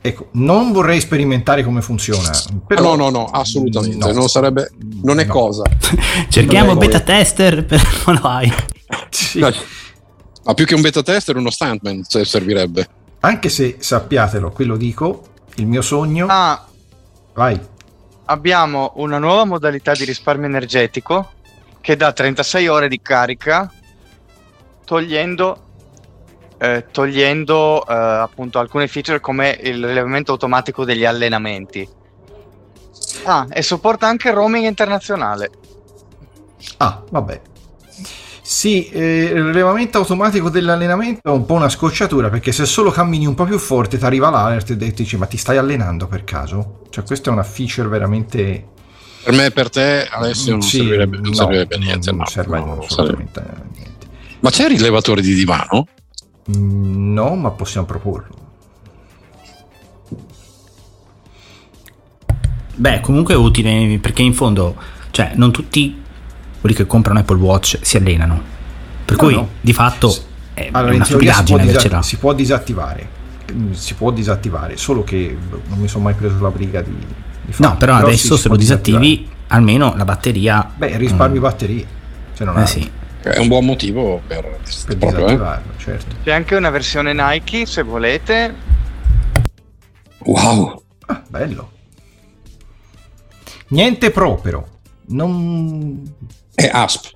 [0.00, 2.32] Ecco, non vorrei sperimentare come funziona.
[2.66, 2.96] Però...
[2.96, 4.04] No, no, no, assolutamente.
[4.04, 4.12] No.
[4.12, 4.72] Non, sarebbe,
[5.04, 5.32] non è no.
[5.32, 5.62] cosa.
[6.28, 7.80] Cerchiamo non beta tester per
[8.24, 8.52] hai.
[9.10, 9.38] Sì.
[9.38, 12.97] Ma più che un beta tester, uno stuntman servirebbe.
[13.20, 15.24] Anche se sappiatelo, qui lo dico,
[15.56, 16.26] il mio sogno...
[16.28, 16.64] Ah,
[17.34, 17.60] vai.
[18.26, 21.32] Abbiamo una nuova modalità di risparmio energetico
[21.80, 23.72] che dà 36 ore di carica
[24.84, 25.62] togliendo,
[26.58, 31.88] eh, togliendo eh, appunto alcune feature come il rilevamento automatico degli allenamenti.
[33.24, 35.50] Ah, e supporta anche il roaming internazionale.
[36.78, 37.40] Ah, vabbè.
[38.48, 43.26] Sì, eh, il rilevamento automatico dell'allenamento è un po' una scocciatura perché se solo cammini
[43.26, 46.24] un po' più forte ti arriva l'alert e ti dici ma ti stai allenando per
[46.24, 46.80] caso?
[46.88, 48.68] Cioè questa è una feature veramente...
[49.22, 52.10] Per me e per te adesso non sì, servirebbe, non no, servirebbe niente.
[52.10, 53.68] Non no, serve no, assolutamente serve.
[53.74, 54.06] niente.
[54.40, 55.86] Ma c'è il rilevatore di divano?
[56.56, 58.34] Mm, no, ma possiamo proporlo.
[62.76, 64.74] Beh, comunque è utile perché in fondo,
[65.10, 66.06] cioè, non tutti
[66.60, 68.56] quelli che comprano Apple Watch si allenano.
[69.04, 69.48] Per no, cui no.
[69.60, 70.14] di fatto
[70.54, 73.16] è allora, una stupidaggine si, disa- si può disattivare.
[73.70, 75.36] Si può disattivare, solo che
[75.68, 76.94] non mi sono mai preso la briga di,
[77.42, 77.68] di farlo.
[77.68, 80.70] No, però, però adesso se lo disattivi, almeno la batteria.
[80.74, 81.42] Beh, risparmi mm.
[81.42, 81.86] batterie.
[82.34, 82.90] Se non eh sì.
[83.20, 85.80] È un buon motivo per, per proprio, disattivarlo, eh?
[85.80, 86.16] certo.
[86.22, 88.54] C'è anche una versione Nike, se volete.
[90.18, 90.82] Wow!
[91.06, 91.70] Ah, bello.
[93.68, 94.66] Niente proprio.
[95.08, 96.14] Non
[96.58, 97.12] è ASP.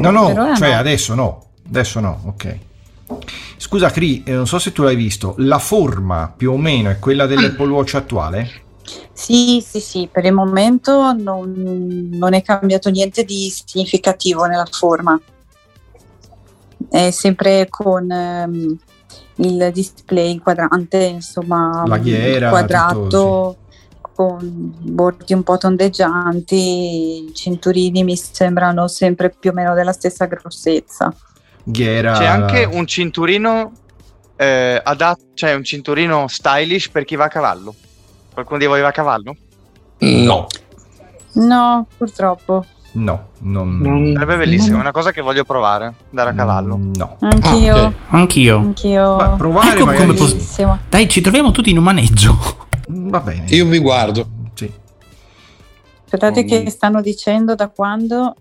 [0.00, 0.78] No, no, cioè no.
[0.78, 1.46] adesso no.
[1.68, 2.58] Adesso no, ok.
[3.56, 6.98] Scusa Cri, eh, non so se tu l'hai visto, la forma più o meno è
[6.98, 8.50] quella dell'Apple Watch attuale?
[9.12, 15.18] Sì, sì, sì, per il momento non, non è cambiato niente di significativo nella forma.
[16.90, 18.76] È sempre con ehm,
[19.36, 23.02] il display quadrante, insomma, la ghiera, quadrato.
[23.02, 23.67] Tutto, sì
[24.18, 30.24] con bordi un po' tondeggianti, i cinturini mi sembrano sempre più o meno della stessa
[30.24, 31.14] grossezza.
[31.62, 32.14] Ghiera...
[32.14, 33.70] C'è anche un cinturino
[34.34, 37.72] eh, adatto, cioè un cinturino stylish per chi va a cavallo.
[38.34, 39.36] Qualcuno di voi va a cavallo?
[39.98, 40.46] No.
[41.34, 42.64] No, purtroppo.
[42.94, 44.10] No, non...
[44.14, 46.76] sarebbe bellissimo, è una cosa che voglio provare, andare a cavallo.
[46.76, 47.18] No.
[47.20, 47.76] Anch'io.
[47.76, 47.94] Ah, okay.
[48.08, 48.56] Anch'io.
[48.56, 49.16] Anch'io.
[49.16, 50.06] Ma provare ecco magari...
[50.06, 52.66] come pos- Dai, ci troviamo tutti in un maneggio.
[52.88, 53.44] Va bene.
[53.48, 54.28] Io vi guardo.
[54.54, 54.72] Sì.
[56.04, 58.34] Aspettate, che stanno dicendo da quando?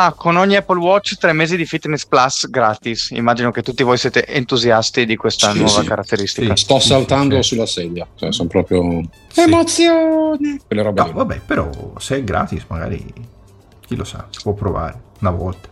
[0.00, 3.10] Ah, con ogni Apple Watch tre mesi di Fitness Plus gratis.
[3.10, 5.86] Immagino che tutti voi siete entusiasti di questa sì, nuova sì.
[5.86, 6.54] caratteristica.
[6.54, 9.02] Sì, sto saltando sulla sedia, cioè, sono proprio
[9.34, 10.60] emozioni.
[10.64, 13.12] Quelle robe no, vabbè, però se è gratis, magari
[13.80, 15.68] chi lo sa, si può provare una volta.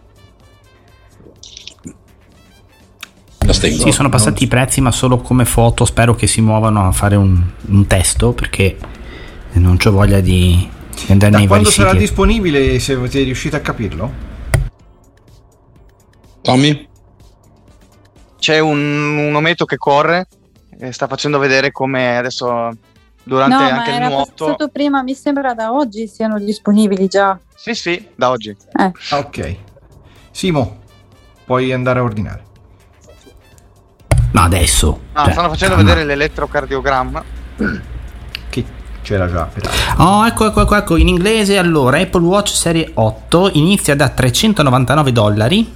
[3.56, 5.84] Sì, sono passati i prezzi, ma solo come foto.
[5.84, 8.76] Spero che si muovano a fare un, un testo perché
[9.52, 10.68] non ho voglia di,
[11.08, 12.02] andare da nei quando vari sarà siti.
[12.02, 12.78] disponibile?
[12.78, 14.12] Se siete riusciti a capirlo?
[16.42, 16.88] Tommy?
[18.38, 20.28] C'è un, un ometto che corre
[20.78, 22.70] e sta facendo vedere come adesso
[23.24, 24.70] durante no, anche il nuoto.
[24.70, 27.38] prima, mi sembra da oggi siano disponibili già.
[27.54, 28.50] Sì, sì, da oggi.
[28.50, 28.92] Eh.
[29.10, 29.56] Ok.
[30.30, 30.78] Simo,
[31.44, 32.45] puoi andare a ordinare.
[34.36, 35.00] Ma adesso.
[35.14, 35.88] Ah, cioè, stanno facendo calma.
[35.88, 37.24] vedere l'elettrocardiogramma.
[38.50, 38.64] Che
[39.00, 39.48] c'era già.
[39.96, 40.96] Oh, ecco, ecco, ecco, ecco.
[40.96, 45.72] In inglese, allora, Apple Watch Serie 8 inizia da 399 dollari,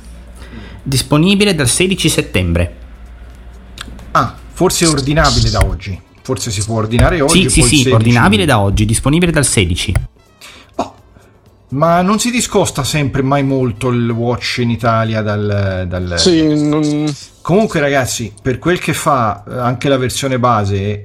[0.83, 2.77] disponibile dal 16 settembre.
[4.11, 5.99] Ah, forse è ordinabile da oggi.
[6.21, 7.49] Forse si può ordinare oggi.
[7.49, 9.95] Sì, sì, sì, ordinabile da oggi, disponibile dal 16.
[11.71, 15.85] Ma non si discosta sempre mai molto il watch in Italia dal...
[15.87, 16.15] dal...
[16.19, 17.13] Sì, non...
[17.43, 21.03] Comunque ragazzi, per quel che fa eh, anche la versione base,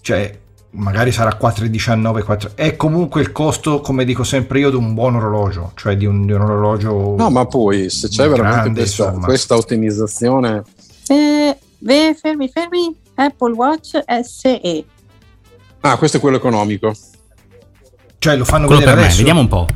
[0.00, 0.38] cioè
[0.70, 2.50] magari sarà 4,19, 4...
[2.54, 6.26] è comunque il costo, come dico sempre io, di un buon orologio, cioè di un,
[6.26, 7.14] di un orologio...
[7.16, 10.64] No, ma poi se c'è grande, veramente questa, questa, ottimizzazione...
[11.06, 14.84] Eh, beh, fermi, fermi, Apple Watch SE.
[15.80, 16.92] Ah, questo è quello economico.
[18.18, 19.18] Cioè lo fanno Quello vedere per me, adesso?
[19.18, 19.66] vediamo un po'.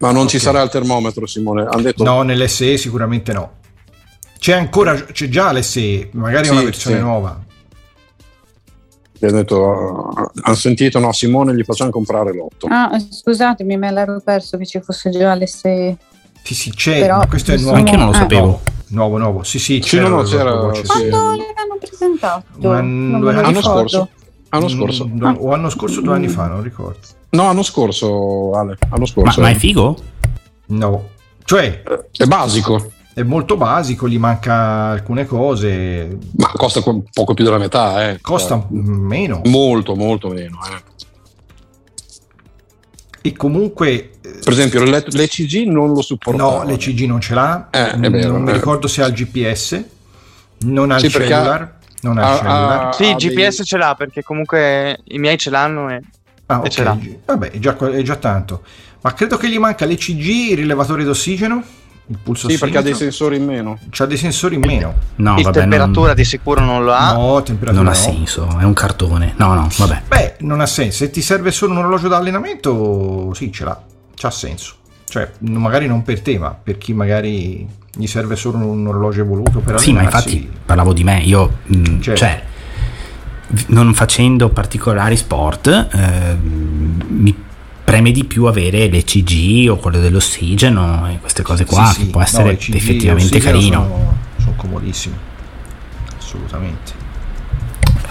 [0.00, 0.06] Sì.
[0.06, 0.42] Ma non ci Ok.
[0.42, 1.66] sarà il termometro, Simone.
[1.68, 3.58] Hanno detto No, nell'SE sicuramente no.
[4.38, 7.02] C'è ancora, c'è già l'SE, magari è una Sì, versione sì.
[7.02, 7.44] nuova.
[9.22, 10.08] hanno detto,
[10.44, 12.66] hanno sentito, no, Simone gli facciamo comprare l'otto.
[12.70, 15.98] Ah, scusatemi, me l'ero perso che ci fosse già l'SE.
[16.42, 17.76] Sì, sì, c'è, Però- ma questo è nuovo.
[17.76, 18.60] Anche io non lo sapevo.
[18.88, 19.42] Nuovo, nuovo.
[19.42, 21.08] Sì, sì, Sì, no, c'era- Watch sì.
[21.10, 22.44] Quando l'hanno presentato?
[22.56, 23.60] Non due L'anno ricordo.
[23.60, 24.08] scorso.
[24.48, 25.06] L'anno scorso.
[25.06, 26.98] Mm, o anno scorso o due anni fa, non ricordo.
[27.30, 28.76] No, l'anno scorso, Ale.
[28.88, 29.40] L'anno Ma, scorso.
[29.40, 29.96] ma è figo?
[30.66, 31.08] No.
[31.44, 31.82] Cioè,
[32.16, 38.08] È basico, è molto basico, gli manca alcune cose, ma costa poco più della metà.
[38.10, 38.20] Eh.
[38.20, 39.40] costa Cioè, meno.
[39.46, 40.58] molto, molto meno.
[40.70, 40.88] eh.
[43.22, 43.90] E comunque...
[44.22, 46.62] eh, Per esempio, l'E- l'ECG non lo supportava.
[46.62, 49.84] No, l'ECG non ce l'ha, Eh, vero, non mi ricordo se ha il GPS,
[50.60, 52.86] non ha Sì, il cellular, non ha il ha- cellular.
[52.86, 56.00] ha- Sì, il dei- GPS ce l'ha perché comunque i miei ce l'hanno e
[56.50, 56.92] Ah, e ce l'ha.
[56.92, 58.62] ok, vabbè, è già, è già tanto.
[59.02, 61.62] Ma credo che gli manca l'ECG, il rilevatore d'ossigeno,
[62.06, 63.78] il pulso Sì, perché ha dei sensori in meno.
[63.90, 64.94] C'ha dei sensori in meno.
[65.16, 67.12] No, il vabbè, temperatura non, di sicuro non lo ha.
[67.12, 68.02] No, temperatura non ha no.
[68.02, 69.34] senso, è un cartone.
[69.36, 70.02] No, no, vabbè.
[70.08, 70.98] Beh, non ha senso.
[70.98, 73.80] Se ti serve solo un orologio da allenamento, sì, ce l'ha.
[74.14, 74.74] C'ha senso.
[75.08, 79.60] Cioè, magari non per te, ma per chi magari gli serve solo un orologio evoluto
[79.60, 82.20] per Sì, ma infatti parlavo di me, io mh, Certo.
[82.20, 82.42] cioè
[83.68, 87.34] non facendo particolari sport eh, mi
[87.84, 92.10] preme di più avere l'ECG o quello dell'ossigeno e queste cose qua, Sì, che sì.
[92.10, 93.82] può No, essere l'ECG, effettivamente carino.
[93.82, 95.14] Sono, sono comodissimi.
[96.16, 96.92] Assolutamente.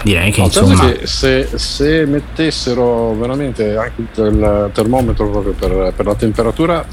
[0.02, 5.92] Direi che No, penso insomma che se, se mettessero veramente anche il termometro proprio per,
[5.94, 6.84] per la temperatura,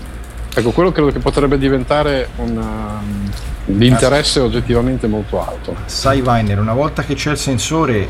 [0.53, 3.29] ecco, quello credo che potrebbe diventare un, um,
[3.65, 5.75] di interesse oggettivamente molto alto.
[5.85, 8.07] Sai, Weiner, una volta che c'è il sensore,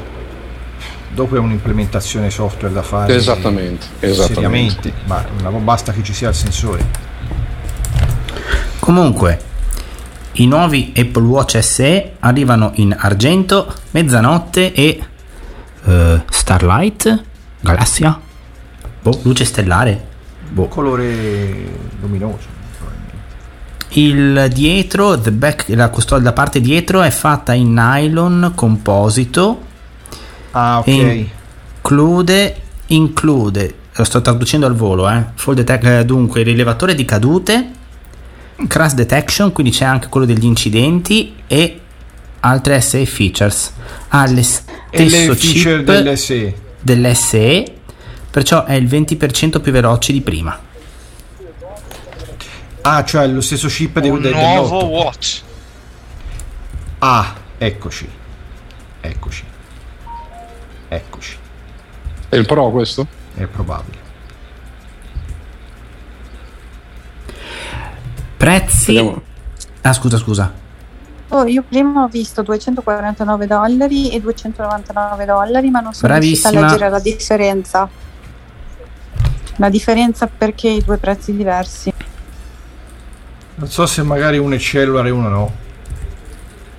[1.17, 3.15] dopo è un'implementazione software da fare.
[3.15, 4.93] Esattamente, esattamente.
[4.93, 6.85] Seriamente, ma basta che ci sia il sensore.
[8.77, 9.39] Comunque,
[10.33, 15.03] i nuovi Apple Watch SE arrivano in argento, mezzanotte e
[15.85, 17.23] eh, Starlight,
[17.61, 18.19] galassia,
[19.01, 20.05] boh, luce stellare.
[20.49, 20.67] Boh.
[20.67, 21.67] Colore
[21.99, 22.55] luminoso.
[23.89, 29.65] Il dietro, the back, la, custodia, la parte dietro è fatta in nylon composito.
[30.59, 31.25] Ah, ok.
[31.81, 37.71] Include, include, lo sto traducendo al volo, eh, fall detect- eh, dunque rilevatore di cadute,
[38.67, 41.79] crash detection, quindi c'è anche quello degli incidenti e
[42.39, 43.71] altre SE features.
[44.09, 44.39] Ha lo
[44.89, 46.55] e le stesso feature chip dell'SE.
[46.81, 47.73] dell'SE,
[48.31, 50.59] perciò è il 20% più veloce di prima.
[52.81, 54.89] Ah, cioè lo stesso chip de- un de- nuovo dell'8.
[54.89, 55.41] watch.
[56.99, 58.09] Ah, eccoci.
[59.01, 59.43] Eccoci.
[60.87, 61.37] Eccoci.
[62.29, 63.07] È il Pro questo?
[63.33, 63.97] È probabile.
[68.37, 68.93] Prezzi...
[68.93, 69.21] Vediamo.
[69.81, 70.65] Ah scusa scusa.
[71.29, 76.51] Oh, io prima ho visto 249 dollari e 299 dollari, ma non sono riuscita a
[76.51, 77.89] leggere la differenza.
[79.57, 81.91] La differenza perché i due prezzi diversi.
[83.55, 85.51] Non so se magari uno è cellular e uno no.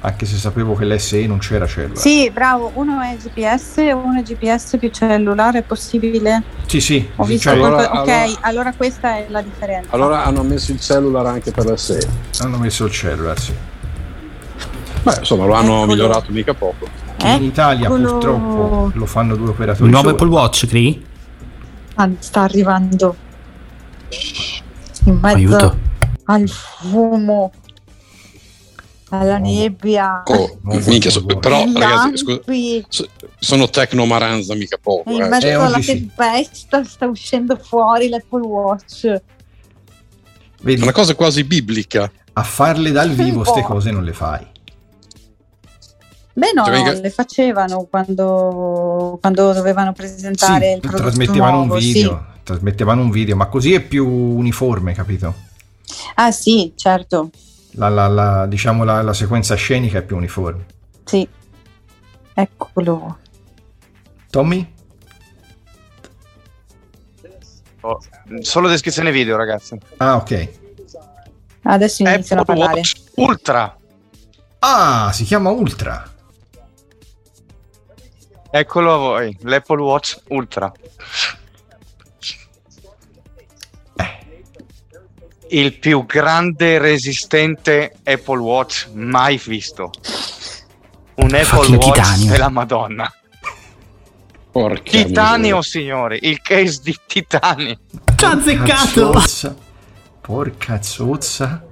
[0.00, 1.98] Anche se sapevo che l'SE non c'era cellular.
[1.98, 6.42] Sì, bravo, uno è GPS uno è GPS più cellulare, è possibile?
[6.66, 6.80] sì.
[6.80, 8.72] sì, Ho visto cioè, allora- qualcosa- Ok, allora- allora...
[8.76, 9.88] questa è la differenza.
[9.92, 12.08] Allora hanno messo il cellular anche per l'SE.
[12.40, 13.52] hanno messo il cellular, sì.
[15.02, 15.86] Beh, insomma, lo hanno Eccolo.
[15.86, 16.86] migliorato mica poco.
[17.16, 18.10] Che in Italia Eccolo.
[18.12, 20.14] purtroppo lo fanno due Il operatori nuovo soli.
[20.22, 21.06] Apple Watch, Cri?
[21.96, 23.16] Ah, sta arrivando
[25.04, 25.78] in mezzo Aiuto.
[26.24, 27.50] al fumo,
[29.10, 32.40] alla nebbia, Oh, minchia, so- però ai ragazzi, scusa,
[32.88, 35.10] so- sono tecnomaranza mica poco.
[35.10, 35.28] in eh.
[35.28, 35.86] mezzo Eh, alla sì.
[35.92, 39.20] tempesta sta uscendo fuori l'Apple Watch.
[40.62, 42.10] Vedi, una cosa quasi biblica.
[42.32, 43.66] a farle dal vivo Un ste po'.
[43.66, 44.46] cose non le fai.
[46.34, 51.74] Beh no, Cioè, no, le facevano quando, quando dovevano presentare il Sì, prodotto trasmettevano nuovo,
[51.74, 51.92] un sì.
[51.92, 55.34] video, trasmettevano un video, ma così è più uniforme, capito?
[56.14, 57.30] Ah sì, certo,
[57.78, 60.66] La, la- la- diciamo la, la sequenza scenica è più uniforme.
[61.04, 61.26] sì.
[62.34, 63.18] Eccolo.
[64.30, 64.74] Tommy?
[67.80, 67.98] Oh,
[68.40, 69.76] Solo descrizione video, ragazzi.
[69.96, 70.48] Ah, ok.
[71.62, 72.74] Adesso iniziano a Apple parlare.
[72.80, 73.76] Watch Ultra.
[74.60, 76.08] Ah, si chiama Ultra.
[78.50, 80.72] Eccolo a voi, l'Apple Watch Ultra.
[85.50, 89.90] Il più grande resistente Apple Watch mai visto.
[91.16, 92.30] un Apple Fucking Watch titanio.
[92.30, 93.12] della Madonna.
[94.50, 95.62] Porca Titanio, miseria.
[95.62, 97.78] signori, il case di titanio.
[98.16, 99.12] Ci ha azzeccato!
[99.20, 99.56] Zozza.
[100.20, 101.64] Porca zozza.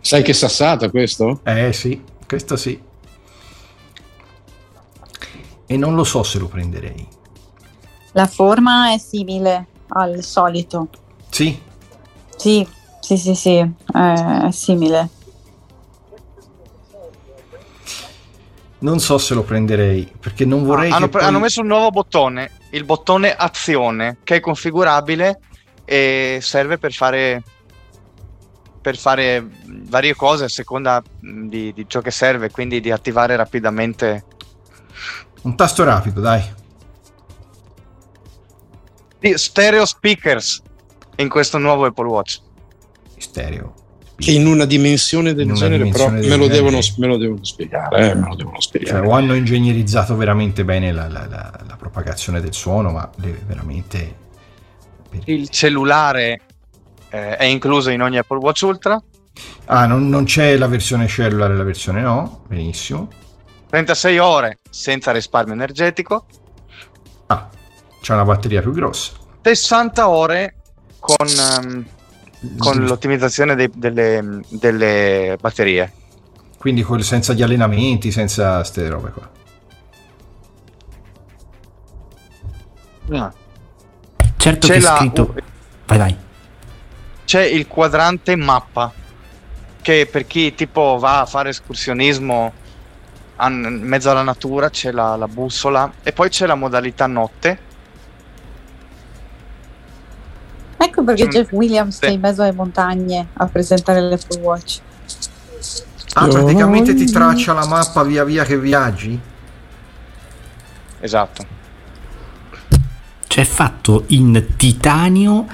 [0.00, 1.40] Sai che sassata questo?
[1.44, 2.80] Eh sì, questo sì.
[5.66, 7.06] E non lo so se lo prenderei.
[8.12, 10.88] La forma è simile al solito.
[11.30, 11.60] Sì,
[12.36, 12.66] Sì,
[13.16, 15.08] sì, sì, sì, è è simile.
[18.80, 21.90] non so se lo prenderei perché non vorrei hanno, che poi- hanno messo un nuovo
[21.90, 25.40] bottone, il bottone azione, che è configurabile
[25.84, 27.42] e serve per fare
[28.80, 29.44] per fare
[29.88, 34.24] varie cose a seconda mh, di, di ciò che serve, quindi di attivare rapidamente
[35.42, 36.42] un tasto rapido, dai.
[39.34, 40.62] stereo speakers
[41.16, 42.46] in questo nuovo Apple Watch.
[43.20, 43.74] Stereo.
[44.16, 46.62] Che in una dimensione del una genere, dimensione però del me lo, genere.
[46.70, 48.10] devono, me lo devono spiegare.
[48.10, 49.06] eh, me lo devono Cioè, spiegare.
[49.06, 53.08] o hanno ingegnerizzato veramente bene la, la- la- la propagazione del suono, ma
[53.46, 54.16] veramente
[55.08, 56.40] per- Il cellulare
[57.10, 59.00] eh, è incluso in ogni Apple Watch Ultra,
[59.66, 62.42] Ah, non, non c'è la versione cellular e la versione no?
[62.48, 63.08] Benissimo.
[63.70, 66.26] 36 ore senza risparmio energetico,
[67.26, 67.48] Ah,
[68.00, 69.12] c'è una batteria più grossa.
[69.42, 70.56] 60 ore
[70.98, 71.86] con, ehm,
[72.56, 75.92] con l'ottimizzazione dei- delle, delle batterie.
[76.58, 79.30] Quindi col- senza gli allenamenti, senza ste robe qua.
[84.36, 85.34] Certo C'è che è la- scritto...
[85.86, 86.16] Vai, vai.
[87.24, 88.92] C'è il quadrante mappa
[89.82, 92.52] che per chi tipo va a fare escursionismo
[93.40, 97.66] in mezzo alla natura c'è la, la bussola e poi c'è la modalità notte.
[100.88, 101.28] Ecco perché Sì.
[101.28, 102.04] Jeff Williams Sì.
[102.06, 104.80] è in mezzo alle montagne a presentare l'Apple Watch.
[106.14, 109.20] Ah, praticamente ti traccia la mappa via via che viaggi?
[111.00, 111.44] Esatto.
[113.26, 115.46] Cioè fatto in titanio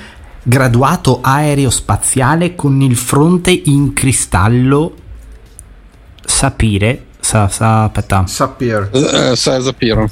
[0.43, 4.95] graduato aerospaziale con il fronte in cristallo
[6.25, 7.07] sapire.
[7.19, 8.27] Sa, sa, aspetta.
[8.27, 8.91] Sapphire.
[8.93, 10.09] Eh, sai, Zapiro,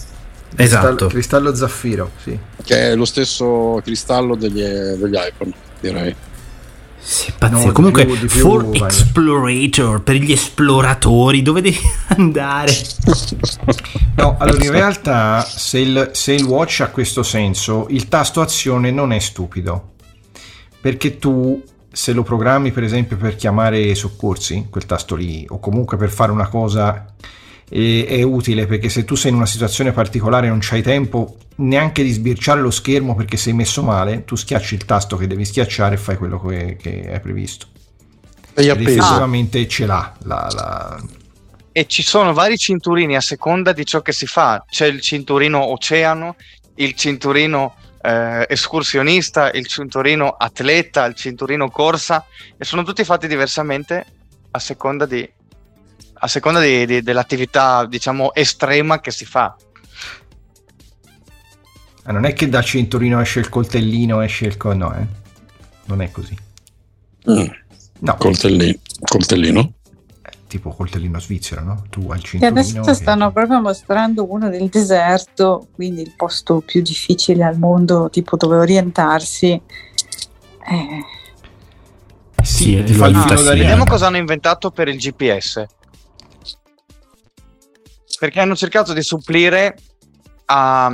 [0.57, 0.87] Esatto.
[0.87, 2.39] Cristallo, cristallo zaffiro, sì.
[2.63, 6.15] che è lo stesso cristallo degli, degli iPhone, direi.
[7.05, 7.67] Sì, pazzesco.
[7.67, 8.83] No, Comunque, più, più, for vai.
[8.83, 11.79] explorator per gli esploratori, dove devi
[12.17, 12.73] andare?
[14.17, 18.93] No, allora in realtà se il, se il watch ha questo senso, il tasto azione
[18.93, 19.95] non è stupido.
[20.81, 25.59] Perché tu, se lo programmi per esempio per chiamare i soccorsi, quel tasto lì, o
[25.59, 27.05] comunque per fare una cosa,
[27.73, 31.39] è, è utile perché se tu sei in una situazione particolare e non c'hai tempo
[31.57, 35.45] neanche di sbirciare lo schermo perché sei messo male, tu schiacci il tasto che devi
[35.45, 37.67] schiacciare e fai quello che, che è previsto.
[38.55, 38.71] Appeso.
[38.71, 41.03] effettivamente ce l'ha la- la,
[41.73, 44.63] E ci sono vari cinturini a seconda di ciò che si fa.
[44.69, 46.37] C'è il cinturino oceano,
[46.75, 52.27] il cinturino eh, escursionista, il cinturino atleta, il cinturino corsa
[52.59, 54.05] e sono tutti fatti diversamente
[54.51, 55.27] a seconda di
[56.25, 59.57] a seconda di- di- dell'attività diciamo estrema che si fa.
[62.05, 64.57] Ah, non è che dal cinturino esce il coltellino, esce il...
[64.57, 65.07] co- no, eh.
[65.87, 66.37] Non è così.
[67.31, 67.47] Mm,
[68.01, 68.79] No, coltellino.
[69.05, 69.73] coltellino.
[70.49, 71.85] tipo coltellino svizzero, no?
[71.91, 72.47] Tu Che cinturino...
[72.61, 78.11] adesso che- stanno proprio mostrando uno del deserto, quindi il posto più difficile al mondo,
[78.11, 79.51] tipo dove orientarsi.
[79.53, 81.05] Eh,
[82.43, 83.45] Sì, ti lo aiuta sì.
[83.45, 85.65] da Vediamo cosa hanno inventato per il GPS.
[88.23, 89.77] Perché hanno cercato di supplire
[90.45, 90.87] a-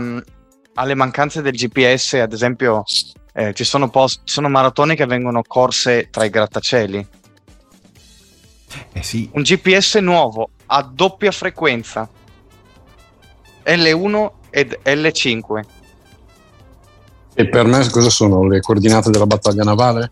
[0.72, 2.85] alle mancanze del GPS, ad esempio
[3.35, 7.07] eh, ci sono, post- ci sono maratone che vengono corse tra i grattacieli.
[8.95, 12.09] Eh sì, Un GPS nuovo a doppia frequenza
[13.62, 15.64] L1 ed L5.
[17.35, 20.11] E per me cosa sono le coordinate della battaglia navale?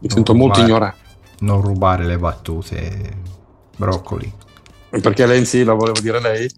[0.00, 0.98] Mi No, sento molto ma- ignorante.
[1.38, 3.16] non rubare le battute,
[3.76, 4.46] broccoli.
[4.90, 6.50] Perché Lenzi la voleva dire lei?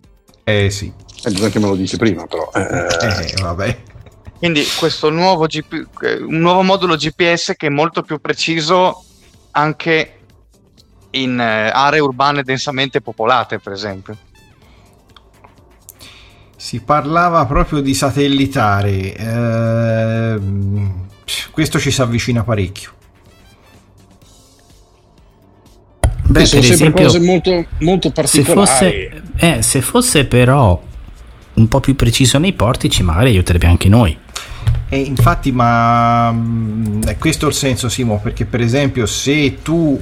[0.45, 2.51] Eh sì, Eh, bisogna che me lo dici prima, però.
[2.55, 3.83] Eh, eh vabbè.
[4.39, 9.05] Quindi questo nuovo, GP eh, un nuovo modulo GPS che è molto più preciso
[9.51, 10.14] anche
[11.11, 14.16] in eh, aree urbane densamente popolate, per esempio.
[16.57, 19.14] Si parlava proprio di satellitare.
[19.14, 21.09] ehm,
[21.51, 22.93] questo ci si avvicina parecchio.
[26.31, 28.55] Beh, sono per sempre esempio, cose molto, molto se particolari.
[28.55, 30.81] fosse, eh, se fosse però
[31.55, 34.16] un po' più preciso nei portici, magari aiuterebbe anche noi.
[34.89, 40.01] E infatti, ma mm, è questo il senso, Simo, perché per esempio se tu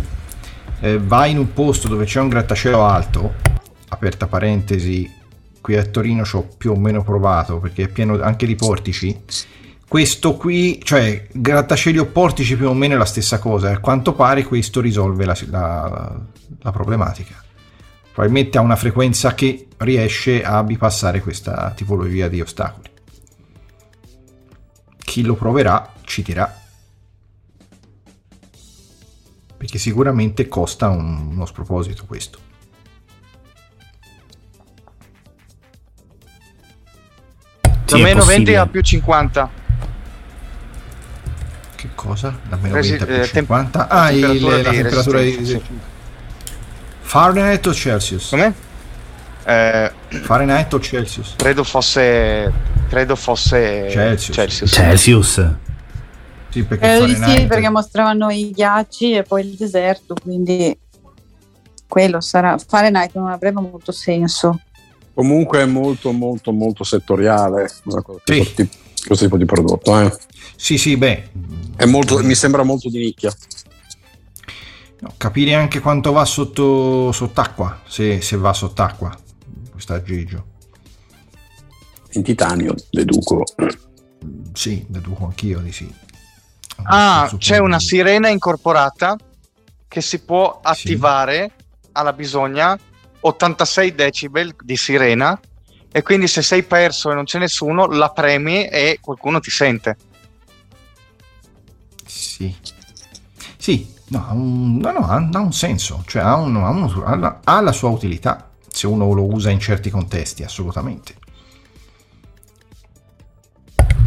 [0.80, 3.34] eh, vai in un posto dove c'è un grattacielo alto
[3.88, 5.10] aperta parentesi,
[5.62, 9.16] qui a Torino ci ho più o meno provato perché è pieno anche di portici.
[9.88, 13.70] Questo qui, cioè grattacieli o portici più o meno è la stessa cosa.
[13.70, 16.20] A quanto pare questo risolve la, la,
[16.60, 17.42] la problematica.
[18.12, 22.90] Probabilmente ha una frequenza che riesce a bypassare questa tipologia di ostacoli.
[24.98, 26.54] Chi lo proverà ci dirà.
[29.56, 32.38] Perché sicuramente costa un, uno sproposito questo.
[37.86, 38.56] Da meno 20 possibile.
[38.58, 39.67] a più 50.
[41.98, 42.38] Cosa?
[42.48, 43.88] Da meno Resi- 20 a più eh, tem- 50?
[43.88, 45.62] Ah, il- temperatura la di temperatura di...
[47.00, 48.28] Fahrenheit o Celsius?
[48.28, 48.52] Com'è?
[49.44, 49.92] Eh,
[50.22, 51.34] Fahrenheit o Celsius?
[51.36, 52.52] credo fosse.
[52.88, 53.88] Credo fosse.
[53.90, 54.36] Celsius.
[54.36, 54.70] Celsius.
[54.72, 55.50] Celsius.
[56.50, 57.38] Sì, perché Fahrenheit...
[57.40, 60.78] sì, perché mostravano i ghiacci e poi il deserto, quindi
[61.88, 62.56] quello sarà.
[62.58, 64.60] Fahrenheit non avrebbe molto senso.
[65.14, 68.86] Comunque è molto molto molto settoriale una cosa- Sì.
[69.08, 69.98] Questo, tipo, di prodotto.
[70.00, 70.16] eh.
[70.54, 71.30] Sì, sì, beh...
[71.76, 73.32] È molto- mi sembra molto di nicchia.
[75.00, 79.16] no, capire anche quanto va sotto sott'acqua, se, se va sott'acqua,
[79.70, 80.44] questo aggeggio.
[82.12, 83.44] In titanio, deduco.
[84.52, 85.92] Sì, deduco anch'io di sì.
[86.82, 89.16] Ah, c'è una sirena incorporata
[89.86, 91.52] che si può attivare
[91.92, 92.78] alla bisogna
[93.20, 95.38] 86 decibel di sirena
[95.90, 99.96] e quindi se sei perso e non c'è nessuno la premi e qualcuno ti sente.
[102.04, 102.54] Sì.
[103.56, 106.56] Sì, no, un, no, no, ha, ha un senso, cioè ha, un-
[107.04, 111.16] ha la, ha la sua utilità, se uno lo usa in certi contesti, assolutamente.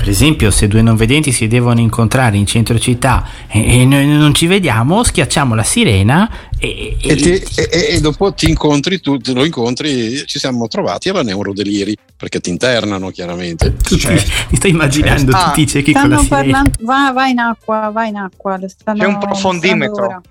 [0.02, 4.08] Per esempio, se due non vedenti si devono incontrare in centro città e, e noi
[4.08, 6.28] non ci vediamo, schiacciamo la sirena
[6.58, 11.22] e, E, ti- e- dopo ti incontri, tu te lo incontri, ci siamo trovati alla
[11.22, 13.76] Neurodeliri, perché ti internano chiaramente.
[13.78, 14.32] tutti- Certo.
[14.50, 16.42] mi sto immaginando Ah, tutti i ciechi con la Stanno sirena.
[16.72, 16.78] parlando.
[16.82, 18.58] Va, va in acqua, va in acqua.
[18.58, 20.22] lo stanno C'è un profondimetro.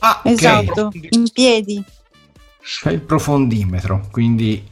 [0.00, 0.30] Ah, ok.
[0.32, 1.82] Esatto, in piedi.
[2.62, 4.62] C'è il profondimetro, quindi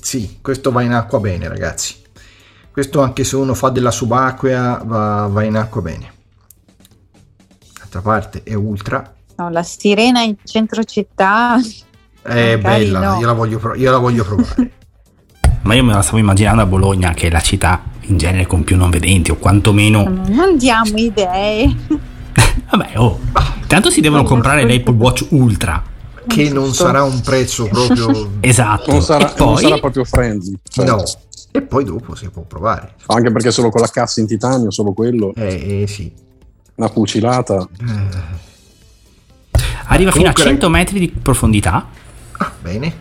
[0.00, 2.04] sì, questo va in acqua bene, ragazzi.
[2.76, 6.12] Questo anche se uno fa della subacquea va, va in acqua bene.
[7.78, 11.56] D'altra parte è ultra, No, la sirena in centro città.
[12.20, 13.18] è Magari bella, no.
[13.18, 14.70] io, la voglio, io la voglio provare.
[15.64, 18.62] Ma io me la stavo immaginando a Bologna, che è la città in genere con
[18.62, 20.06] più non vedenti, o quantomeno.
[20.26, 21.74] Non diamo idee.
[22.70, 23.20] Vabbè, oh.
[23.66, 25.82] Tanto si devono comprare l'Apple Watch Ultra.
[26.26, 28.32] che non sarà un prezzo proprio...
[28.40, 28.90] Esatto.
[28.90, 30.58] Non sarà, poi, non sarà proprio friendly.
[30.68, 31.02] cioè, no.
[31.56, 32.94] E poi dopo si può provare.
[33.06, 36.12] Anche perché solo con la cassa in titanio, solo quello, Eh, eh, sì.
[36.74, 37.66] una fucilata.
[37.80, 38.44] Eh,
[39.86, 41.88] arriva fino a Comunque, 100 metri di profondità,
[42.38, 42.94] ah, bene.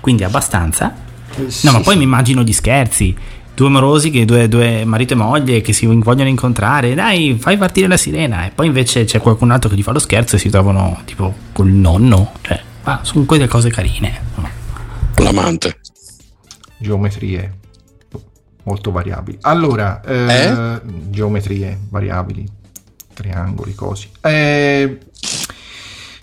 [0.00, 0.94] quindi abbastanza.
[1.34, 1.98] Eh, sì, No, ma poi sì.
[1.98, 3.16] mi immagino gli scherzi.
[3.54, 7.86] Due morosi, che due, due marito e moglie che si vogliono incontrare, dai, fai partire
[7.86, 8.46] la sirena.
[8.46, 11.34] E poi invece c'è qualcun altro che gli fa lo scherzo e si trovano tipo
[11.52, 12.32] col nonno.
[12.40, 14.20] Cioè, ma sono quelle cose carine.
[15.16, 15.80] L'amante.
[16.78, 17.58] Geometrie
[18.64, 19.38] molto variabili.
[19.42, 22.46] Allora, eh, geometrie variabili,
[23.14, 24.08] triangoli, cosi.
[24.20, 24.98] Eh,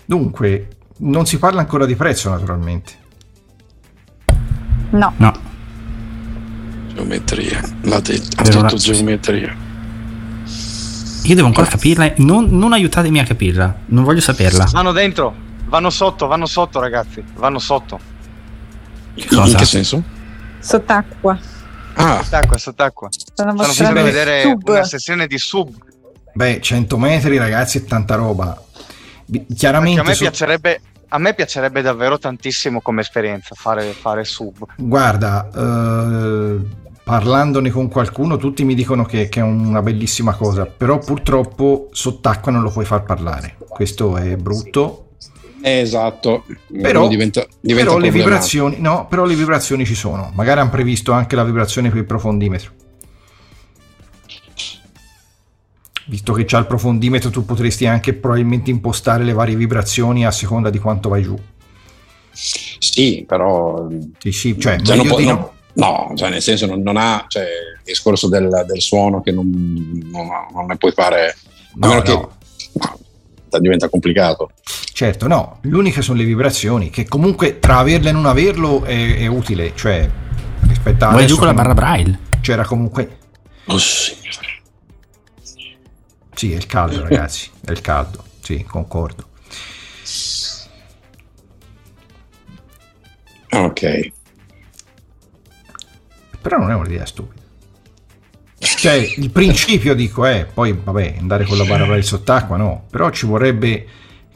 [0.04, 0.68] dunque,
[0.98, 2.92] non si parla ancora di prezzo, naturalmente.
[4.90, 5.32] No, No,
[6.94, 7.60] Geometria.
[7.82, 9.54] L'ha detto, ha Per ora- detto geometria.
[11.22, 12.12] io devo ancora capirla.
[12.16, 14.64] Non, non aiutatemi a capirla, non voglio saperla.
[14.72, 15.32] Vanno dentro,
[15.66, 18.00] vanno sotto, vanno sotto ragazzi, vanno sotto.
[19.14, 19.58] Che In cosa?
[19.58, 20.02] che senso?
[20.58, 21.38] sott'acqua.
[22.00, 23.08] Ah, Sott'acqua, sott'acqua.
[23.10, 24.68] Stanno Stanno facendo vedere sub.
[24.68, 25.74] una sessione di sub.
[26.32, 28.60] Beh, 100 metri, ragazzi, è tanta roba.
[29.26, 30.80] Bi- Perché Chiaramente, a me piacerebbe.
[31.12, 34.64] A me piacerebbe davvero tantissimo come esperienza fare, fare sub.
[34.76, 36.56] guarda, eh,
[37.02, 42.52] parlandone con qualcuno, tutti mi dicono che, che è una bellissima cosa, però purtroppo sott'acqua
[42.52, 43.56] non lo puoi far parlare.
[43.68, 45.06] Questo è brutto,
[45.62, 46.44] esatto.
[46.80, 50.30] Però- diventa, diventa però le vibrazioni no, però le vibrazioni ci sono.
[50.34, 52.72] Magari hanno previsto anche la vibrazione per il profondimetro.
[56.06, 60.68] Visto che c'ha il profondimetro, tu potresti anche probabilmente impostare le varie vibrazioni a seconda
[60.70, 61.38] di quanto vai giù.
[62.32, 63.86] Sì, però
[64.18, 65.52] Sì, sì, cioè, Cioè, non può- no.
[65.72, 69.48] No, cioè nel senso non, non ha cioè, il discorso del, del suono che non,
[70.10, 71.34] non, non ne puoi fare a
[71.74, 72.38] No, meno che no.
[73.58, 74.50] Diventa complicato.
[74.92, 79.26] Certo, no, l'unica sono le vibrazioni, che comunque tra averle e non averlo è, è
[79.26, 80.08] utile, cioè
[80.68, 82.18] rispetto a Vai giù con la barra braille.
[82.40, 83.18] c'era comunque
[83.66, 84.48] Oh, signore.
[86.34, 88.24] Sì, è il caldo, ragazzi, è il caldo.
[88.40, 89.28] Sì, concordo.
[93.52, 94.12] Ok.
[96.40, 97.39] Però non è un'idea stupida.
[98.60, 103.24] Cioè, il principio dico è, poi vabbè, andare con la barra sott'acqua no, però ci
[103.24, 103.86] vorrebbe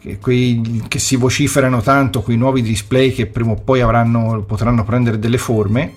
[0.01, 4.83] che, quei, che si vociferano tanto quei nuovi display che prima o poi avranno, potranno
[4.83, 5.95] prendere delle forme,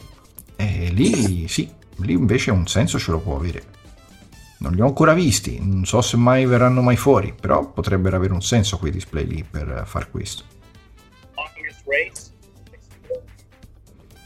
[0.58, 3.64] e lì sì, lì invece un senso ce lo può avere.
[4.60, 8.34] Non li ho ancora visti, non so se mai verranno mai fuori, però potrebbero avere
[8.34, 10.44] un senso quei display lì per far questo.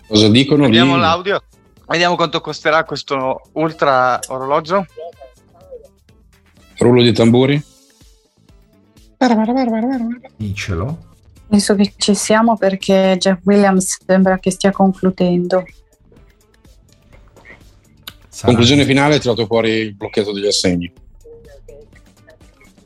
[0.08, 1.42] Cosa dicono Vediamo l'audio.
[1.92, 4.86] Vediamo quanto costerà questo ultra orologio.
[6.78, 7.62] Rullo di tamburi?
[10.38, 11.10] Dicelo.
[11.50, 15.66] Penso che ci siamo perché Jeff Williams sembra che stia concludendo.
[18.30, 20.90] Sarà- Conclusione finale, tirato fuori il blocchetto degli assegni.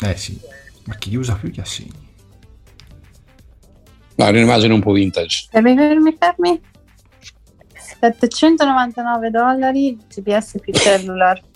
[0.01, 0.39] Eh sì,
[0.85, 1.93] ma chi usa più gli assegni?
[4.15, 5.47] Ma è un'immagine un po' vintage.
[5.51, 6.61] Fermi, fermi, fermi.
[8.13, 11.41] 799 dollari GPS più cellular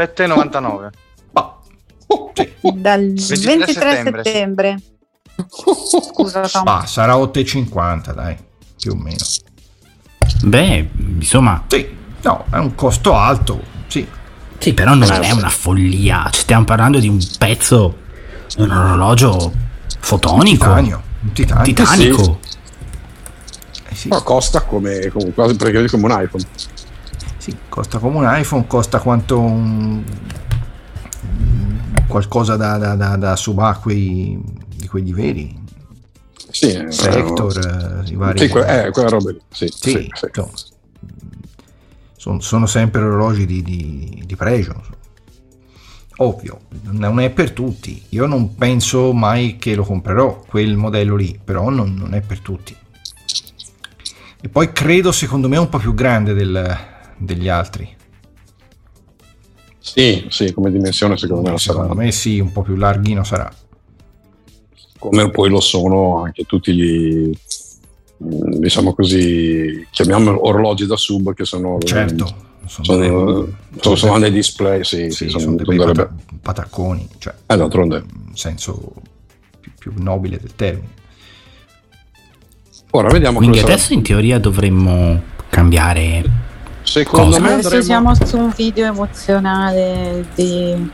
[0.00, 0.88] 7,99.
[1.32, 1.58] Ma,
[2.06, 2.52] oh, sì.
[2.74, 4.22] dal 23 23 settembre.
[4.24, 4.80] settembre.
[5.46, 6.62] Scusa Tom.
[6.64, 8.36] Ma sarà 8,50 dai,
[8.78, 9.24] più o meno.
[10.44, 11.88] Beh, insomma, Sì,
[12.22, 14.06] no, è un costo alto, sì.
[14.58, 16.28] sì, però non è una follia.
[16.30, 17.96] Ci stiamo parlando di un pezzo,
[18.58, 19.52] un orologio
[19.98, 21.62] fotonico, Titanio, un titanio.
[21.64, 22.38] titanico.
[24.00, 26.44] Sì, Però costa come, come- quasi praticamente come un iPhone.
[27.36, 30.02] sì, costa come un iPhone, costa quanto un
[32.08, 34.40] qualcosa da, da, da, da subacquei
[34.74, 35.54] di quelli veri,
[36.50, 38.38] Sì, eh, Sector, eh, i vari...
[38.38, 39.40] Sì, que- eh, quella roba lì.
[39.50, 40.26] Sì, Sì, sì, sì.
[40.26, 40.50] insomma,
[42.16, 44.72] son- sono sempre orologi di, di, di pregio.
[44.76, 44.96] insomma.
[46.16, 48.02] Ovvio, non è per tutti.
[48.10, 52.40] Io non penso mai che lo comprerò quel modello lì, però non, non è per
[52.40, 52.76] tutti.
[54.42, 56.76] E poi credo, secondo me, un po' più grande del-
[57.18, 57.96] degli altri.
[59.78, 61.80] Sì, sì, come dimensione secondo me lo sarà.
[61.82, 63.50] Secondo me sì, un po' più larghino sarà.
[64.98, 67.30] Come poi lo sono anche tutti gli,
[68.22, 71.78] mm, diciamo così, chiamiamo orologi da sub che sono...
[71.78, 72.26] Certo,
[72.66, 77.34] sono, Sono, dei- sono, sono dei display, sì, sì, sì, sono dei pata- patacconi, cioè,
[77.46, 78.04] Eh, d'altronde.
[78.28, 78.92] in senso
[79.58, 80.98] più, più nobile del termine.
[82.92, 83.78] Ora vediamo Quindi cosa sarà.
[83.78, 86.24] adesso in teoria dovremmo cambiare.
[86.82, 87.40] Secondo Cosa?
[87.40, 87.84] me Adesso andremo...
[87.84, 90.90] siamo su un video emozionale di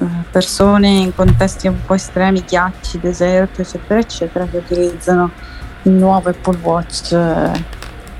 [0.00, 5.30] eh, persone in contesti un po' estremi, ghiacci, deserto, eccetera, eccetera, che utilizzano
[5.82, 7.64] il nuovo Apple Watch eh,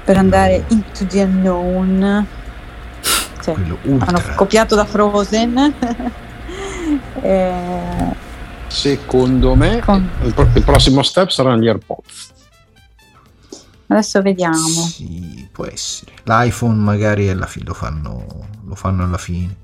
[0.05, 2.27] per andare into the unknown.
[3.43, 3.55] Cioè,
[3.99, 5.75] hanno copiato da Frozen.
[7.21, 8.21] Eh,
[8.69, 12.32] Secondo me Con- il, pro- il prossimo step saranno gli AirPods.
[13.87, 14.57] Adesso vediamo.
[14.57, 16.13] Sì, può essere.
[16.25, 18.27] L'iPhone magari alla fine lo fanno,
[18.65, 19.57] lo fanno alla fine.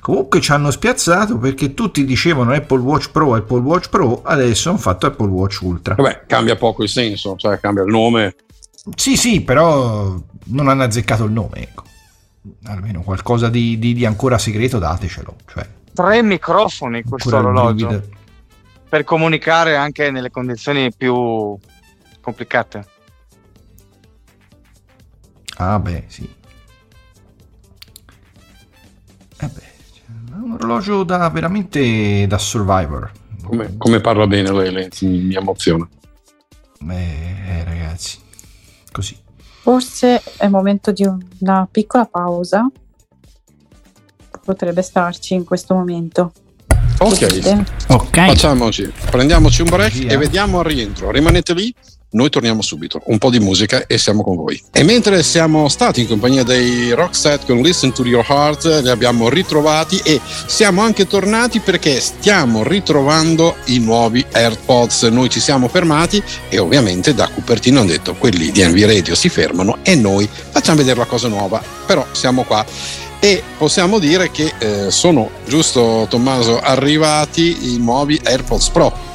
[0.00, 4.78] Comunque ci hanno spiazzato perché tutti dicevano Apple Watch Pro, Apple Watch Pro, adesso hanno
[4.78, 5.94] fatto Apple Watch Ultra.
[5.94, 8.34] Vabbè, cambia poco il senso, cioè cambia il nome.
[8.96, 11.82] Sì, sì, però non hanno azzeccato il nome, ecco.
[12.64, 15.36] Almeno qualcosa di, di- di ancora segreto datecelo.
[15.46, 18.02] Cioè, Tre microfoni questo orologio.
[18.90, 21.56] Per comunicare anche nelle condizioni più
[22.20, 22.84] complicate.
[25.58, 26.28] Ah, beh, sì.
[29.42, 33.12] Eh beh, è un orologio da veramente da survivor.
[33.44, 35.88] Come, come parla bene lei, lei mi emoziona.
[36.88, 38.18] Eh, eh, ragazzi,
[38.90, 39.16] così.
[39.62, 42.68] Forse è il momento di una piccola pausa.
[44.44, 46.32] Potrebbe starci in questo momento.
[46.98, 47.64] Ok, dite?
[47.88, 50.12] Ok, facciamoci, prendiamoci un break Via.
[50.12, 51.10] e vediamo al rientro.
[51.10, 51.74] Rimanete lì,
[52.12, 53.00] noi torniamo subito.
[53.04, 54.60] Un po' di musica e siamo con voi.
[54.72, 59.28] E mentre siamo stati in compagnia dei Rockset con Listen to Your Heart, li abbiamo
[59.28, 65.04] ritrovati e siamo anche tornati perché stiamo ritrovando i nuovi AirPods.
[65.04, 69.28] Noi ci siamo fermati e ovviamente da Cupertino hanno detto quelli di Envy Radio si
[69.28, 71.62] fermano e noi facciamo vedere la cosa nuova.
[71.86, 72.64] Però siamo qua
[73.20, 79.08] e possiamo dire che eh, sono, giusto Tommaso, arrivati i nuovi AirPods Pro.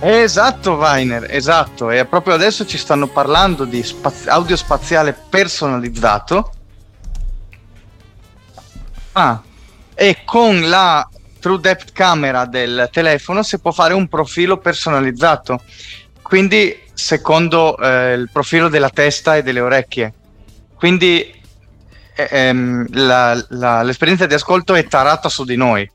[0.00, 1.90] Esatto, Weiner, esatto.
[1.90, 6.52] E proprio adesso ci stanno parlando di spaz- audio spaziale personalizzato.
[9.12, 9.42] Ah,
[9.94, 11.06] e con la
[11.38, 15.60] True Depth Camera del telefono si può fare un profilo personalizzato.
[16.22, 20.14] Quindi, secondo eh, il profilo della testa e delle orecchie.
[20.74, 21.41] Quindi,
[22.14, 25.90] ehm, la- la- l'esperienza di ascolto è tarata su di noi.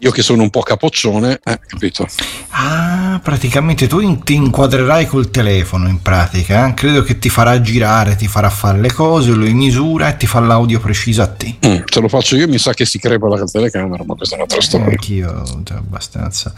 [0.00, 2.06] io che sono un po' capoccione, eh, capito?
[2.50, 6.68] Ah, praticamente tu in- ti inquadrerai col telefono in pratica.
[6.68, 6.74] eh?
[6.74, 10.38] Credo che ti farà girare, ti farà fare le cose, lo misura e ti fa
[10.38, 11.56] l'audio preciso a te.
[11.66, 14.38] Mm, se lo faccio io mi sa che si crepa la telecamera, ma questa è
[14.38, 14.86] un'altra storia.
[14.86, 16.54] Anch'io, cioè, abbastanza.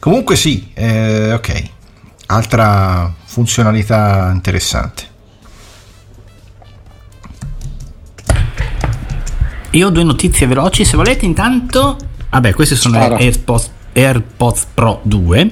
[0.00, 1.62] Comunque sì, eh, ok.
[2.26, 5.12] Altra funzionalità interessante.
[9.74, 11.96] Io ho due notizie veloci, se volete intanto...
[12.30, 15.50] Vabbè, queste sono le AirPods, AirPods Pro 2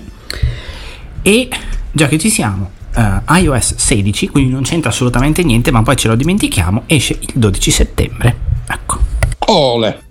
[1.22, 1.48] e
[1.90, 6.06] già che ci siamo, eh, iOS 16, quindi non c'entra assolutamente niente, ma poi ce
[6.06, 8.36] lo dimentichiamo, esce il 12 settembre.
[8.68, 8.98] Ecco.
[9.46, 10.02] Ole!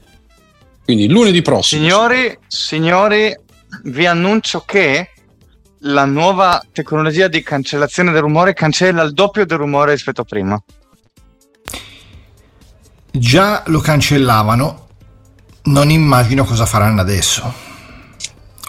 [0.84, 1.82] Quindi lunedì prossimo.
[1.82, 3.34] Signori, signori,
[3.84, 5.10] vi annuncio che
[5.84, 10.62] la nuova tecnologia di cancellazione del rumore cancella il doppio del rumore rispetto a prima.
[13.12, 14.88] Già lo cancellavano,
[15.64, 17.70] non immagino cosa faranno adesso.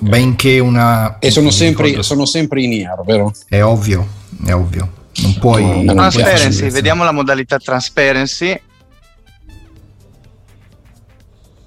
[0.01, 1.18] Benché una...
[1.20, 3.32] E sono sempre, sono sempre in ear, vero?
[3.49, 4.07] È ovvio,
[4.45, 4.93] è ovvio.
[5.22, 5.62] Non puoi...
[5.62, 8.61] No, non puoi Transparency, fare- vediamo la modalità transparency.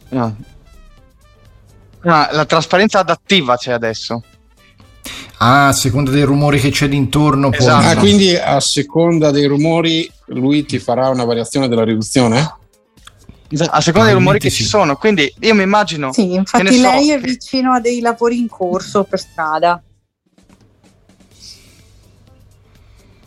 [0.10, 0.36] No.
[2.02, 4.22] Ah, la trasparenza adattiva c'è adesso.
[5.38, 7.50] Ah, a seconda dei rumori che c'è d'intorno.
[7.50, 7.88] poi- Esatto.
[7.88, 12.54] Ah, quindi a seconda dei rumori lui ti farà una variazione della riduzione?
[13.70, 14.96] A seconda dei rumori che ci sono.
[14.96, 16.12] Quindi io mi immagino.
[16.12, 19.82] Sì, che infatti ne so, lei è vicino a dei lavori in corso per strada.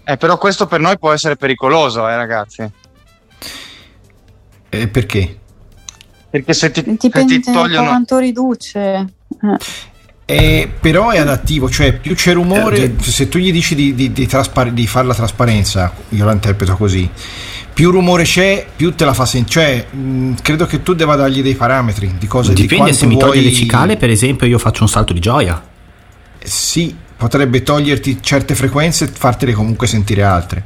[0.05, 2.69] Eh, però questo per noi può essere pericoloso, eh, ragazzi.
[4.71, 5.39] Eh, perché?
[6.31, 7.87] Perché se ti, se Dipende ti da togliono.
[7.89, 8.81] quanto riduce.
[9.43, 9.57] Eh.
[10.31, 14.13] Eh, però è adattivo, cioè più c'è rumore, Eh, se tu gli dici di, di,
[14.13, 17.09] di, traspar- di fare la trasparenza, io la interpreto così,
[17.79, 19.87] più rumore c'è, più te la fa sentire.
[19.93, 23.07] Cioè, mh, credo che tu debba dargli dei parametri di cosa di Dipende quanto se
[23.07, 25.63] mi toglie vuoi- le cicale, per esempio, io faccio un salto di gioia.
[26.43, 30.65] Sì, potrebbe toglierti certe frequenze e fartele comunque sentire altre.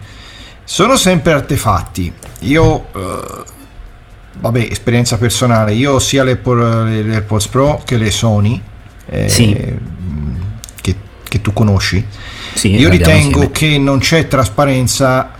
[0.64, 2.10] Sono sempre artefatti.
[2.40, 3.44] Io, eh,
[4.40, 8.58] vabbè, esperienza personale, io ho sia le, le- le AirPods Pro che le Sony,
[9.10, 9.48] eh, Sì.
[9.54, 10.36] mh,
[10.80, 10.94] che,
[11.28, 12.02] che tu conosci.
[12.54, 13.50] Sì, Io ritengo insieme.
[13.50, 15.30] che non c'è trasparenza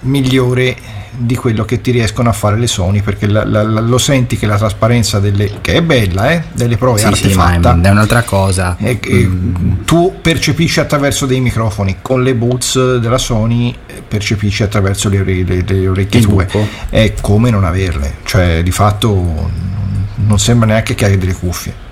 [0.00, 3.98] migliore di quello che ti riescono a fare le Sony perché la- la- la- lo
[3.98, 7.50] senti che la trasparenza delle che è bella eh, delle Pro è Sì, sì, ma
[7.52, 8.76] è, artefatta è un'altra cosa.
[8.78, 15.08] che Mm, tu percepisci attraverso dei microfoni con le Boots della Sony eh, percepisci attraverso
[15.08, 16.48] le, le- le orecchie tue.
[16.90, 18.14] è come non averle.
[18.24, 19.50] Cioè di fatto
[20.16, 21.88] non- sembra neanche che hai delle cuffie.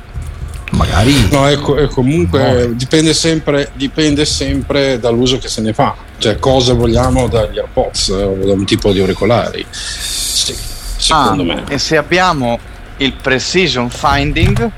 [0.72, 2.76] Magari No, ecco, e comunque Muove.
[2.76, 8.34] dipende sempre, dipende sempre dall'uso che se ne fa, cioè cosa vogliamo dagli AirPods o
[8.44, 9.64] da un tipo di auricolari.
[9.70, 10.54] Sì,
[10.96, 11.64] secondo Ah, me.
[11.68, 12.58] E se abbiamo
[12.98, 14.68] il precision finding,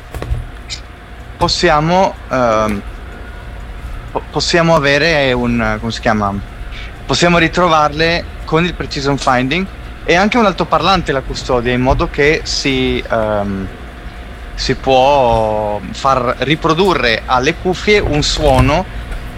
[1.36, 2.82] possiamo, ehm,
[4.12, 5.76] po- possiamo avere un.
[5.80, 6.34] come si chiama?
[7.06, 9.66] Possiamo ritrovarle con il precision finding
[10.04, 13.02] e anche un altoparlante la custodia, in modo che si.
[13.10, 13.66] ehm,
[14.54, 18.84] si può far riprodurre alle cuffie un suono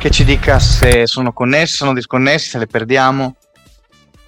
[0.02, 3.36] che ci dica se sono connessi, sono disconnessi, se le perdiamo.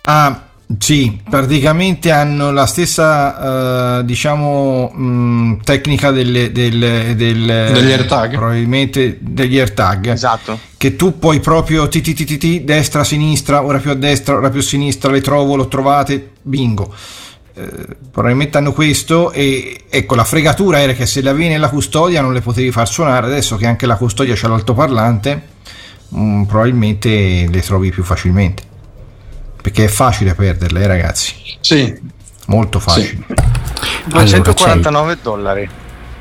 [0.02, 0.40] Ah,
[0.78, 8.36] sì, praticamente hanno la stessa, eh, diciamo, mh, tecnica delle, delle, del- Degli AirTag?
[8.36, 10.12] Probabilmente degli AirTag.
[10.12, 10.60] Esatto.
[10.76, 14.36] Che tu puoi proprio ti, ti, ti, ti, ti, destra, sinistra, ora più a destra,
[14.36, 16.94] ora più a sinistra, le trovo, l'ho trovate, bingo.
[17.52, 22.20] Eh, probabilmente hanno questo e ecco la fregatura era che se le avevi nella custodia
[22.20, 25.52] non le potevi far suonare adesso che anche la custodia c'è l'altoparlante
[26.16, 28.62] mm, probabilmente le trovi più facilmente
[29.60, 31.94] perché è facile perderle eh, ragazzi Sì,
[32.46, 33.24] molto facile
[34.06, 35.68] 249 dollari.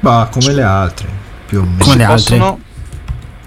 [0.02, 1.08] ma come le altre
[1.46, 2.38] più o meno Come le altre?
[2.38, 2.60] Possono,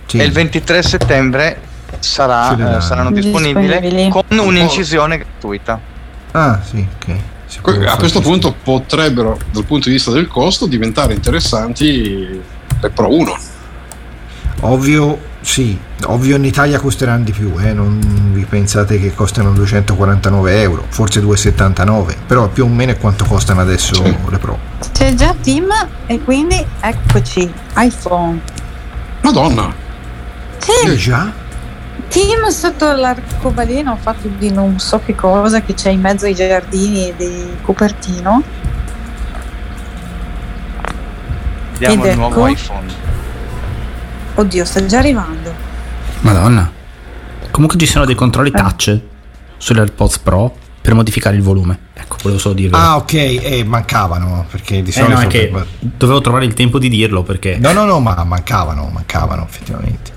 [0.06, 0.18] Sì.
[0.18, 1.60] E il 23 settembre
[2.00, 4.08] sarà, eh, saranno disponibili Disponibili.
[4.10, 5.80] con un'incisione gratuita.
[6.32, 7.18] ah sì ok
[7.86, 8.20] a questo.
[8.20, 12.40] punto potrebbero, dal punto di vista del costo, diventare interessanti
[12.80, 13.36] le Pro 1.
[14.60, 18.00] Ovvio, sì, ovvio in Italia costeranno di più, eh, non
[18.32, 23.60] vi pensate che costano 249 euro, forse 279, però più o meno è quanto costano
[23.60, 24.16] adesso Sì.
[24.28, 24.58] le Pro.
[24.92, 25.68] C'è già Tim
[26.06, 28.40] e quindi eccoci, iPhone.
[29.22, 29.72] Madonna,
[30.58, 31.30] Sì, Eh già?
[32.08, 36.34] Tim sotto l'arcobaleno ha fatto di non so che cosa che c'è in mezzo ai
[36.34, 38.42] giardini di Cupertino.
[41.78, 42.48] Vediamo Ed il nuovo ecco.
[42.48, 43.14] iPhone.
[44.36, 45.52] Oddio, sta già arrivando.
[46.20, 46.70] Madonna.
[47.50, 48.98] Comunque ci sono dei controlli touch
[49.56, 51.78] sulle AirPods Pro per modificare il volume.
[51.94, 52.76] Ecco, volevo solo dirlo.
[52.76, 55.14] Ah, ok, eh, mancavano perché di Eh, solito.
[55.14, 58.88] no, è che dovevo trovare il tempo di dirlo perché No, no, no, ma mancavano,
[58.92, 60.12] mancavano effettivamente.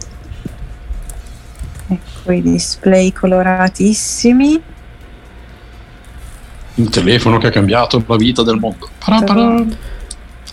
[1.87, 4.61] Ecco i display coloratissimi.
[6.75, 8.89] Il telefono che ha cambiato la vita del mondo.
[9.03, 9.63] Parà, parà.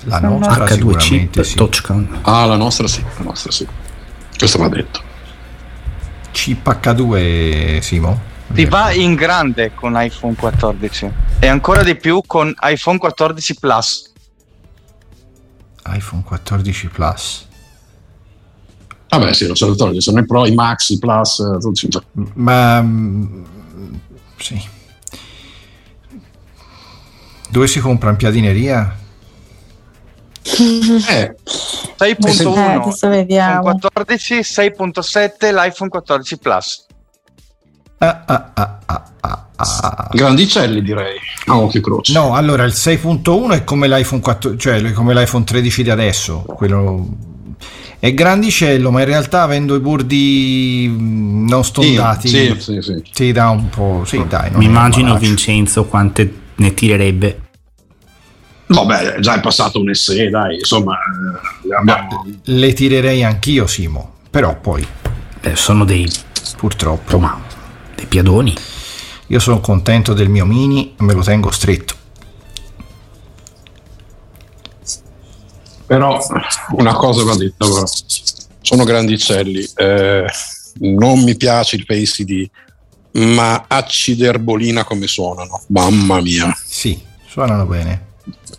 [0.06, 1.56] La nostra H2 sicuramente chip sì.
[1.56, 2.18] touchcon.
[2.22, 3.66] Ah, la nostra sì, la nostra sì.
[4.36, 5.02] Questo va detto.
[6.30, 8.34] Chip H2 Simo?
[8.52, 14.12] Ti va in grande con iPhone 14 e ancora di più con iPhone 14 Plus.
[15.92, 17.46] iPhone 14 Plus.
[19.08, 21.88] Vabbè, sì, lo salvatore, sono i Pro, i Max, i Plus, eh, tutti.
[22.34, 23.44] Ma mm,
[24.36, 24.60] sì.
[27.48, 29.04] Dove si compra in piadineria?
[31.08, 31.34] Eh,
[31.98, 33.62] 6.1 Eh, adesso vediamo.
[33.62, 36.86] con 14, 6.7 l'iPhone 14 Plus.
[37.98, 40.08] Ah, ah, ah, ah, ah, ah.
[40.12, 41.18] grandicelli direi.
[41.46, 42.12] A occhio croce.
[42.12, 47.08] No, allora il 6.1 è come l'iPhone 4, cioè come l'iPhone 13 di adesso, quello
[47.98, 53.02] è grandicello, ma in realtà avendo i bordi mm, non Sì, stondati sì, sì, sì.
[53.12, 55.16] ti dà un po', sì, dai, Mi immagino.
[55.16, 57.40] Vincenzo quante ne tirerebbe.
[58.68, 62.26] Vabbè, già è passato un SE, dai, insomma, eh, abbiamo...
[62.44, 64.86] Le tirerei anch'io, Simo, però poi
[65.42, 66.10] Eh, sono dei,
[66.56, 67.40] purtroppo insomma,
[67.94, 68.52] dei piadoni.
[69.28, 71.94] io sono contento del mio mini e me lo tengo stretto.
[75.86, 76.18] Però
[76.72, 77.84] una cosa va detta, però.
[78.60, 80.24] sono grandicelli, eh,
[80.80, 82.50] non mi piace il Face ID,
[83.32, 88.05] ma acciderbolina come suonano, mamma mia, Sì, suonano bene,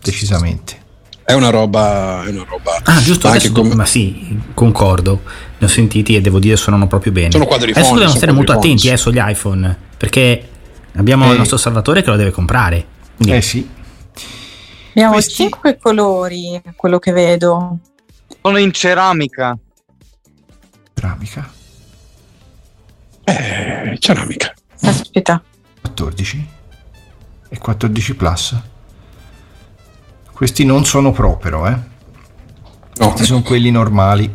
[0.01, 0.85] decisamente.
[1.23, 2.79] è una roba, è una roba.
[2.83, 5.21] Ah, giusto, anche come- ma sì, concordo.
[5.57, 7.31] Ne ho sentiti e devo dire suonano proprio bene.
[7.31, 10.49] Sono quadrifonici, Adesso dobbiamo stare molto attenti eh, sugli iPhone perché
[10.95, 11.31] abbiamo Eh.
[11.33, 12.85] il nostro Salvatore che lo deve comprare.
[13.17, 13.69] Quindi Eh sì,
[14.91, 17.77] Abbiamo Questi- cinque colori, quello che vedo.
[18.41, 19.55] Sono in ceramica.
[20.93, 21.51] ceramica.
[23.23, 24.53] Eh, ceramica.
[24.81, 25.43] Aspetta,
[25.81, 26.47] 14
[27.49, 28.55] e 14 plus.
[30.37, 31.75] Questi non sono pro però, eh.
[32.97, 34.31] No, Questi sono quelli normali.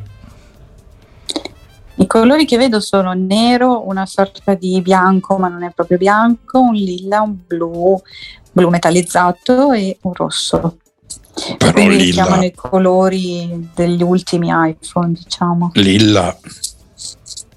[1.97, 6.59] i colori che vedo sono nero, una sorta di bianco, ma non è proprio bianco,
[6.61, 8.01] un lilla, un blu,
[8.51, 10.79] blu metallizzato e un rosso.
[11.57, 15.71] però Quindi lilla, chiamano i colori degli ultimi iPhone, diciamo.
[15.75, 16.37] lilla.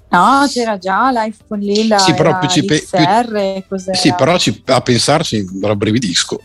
[0.08, 3.98] No, c'era già l'iPhone lilla, Sì, però era più ci pe- XR, cos'era?
[3.98, 6.40] Sì, però ci- a pensarci rabbrividisco.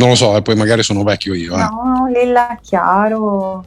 [0.00, 1.54] Non lo so, e poi magari sono vecchio io.
[1.54, 1.58] Eh.
[1.58, 3.62] No, lilla chiaro.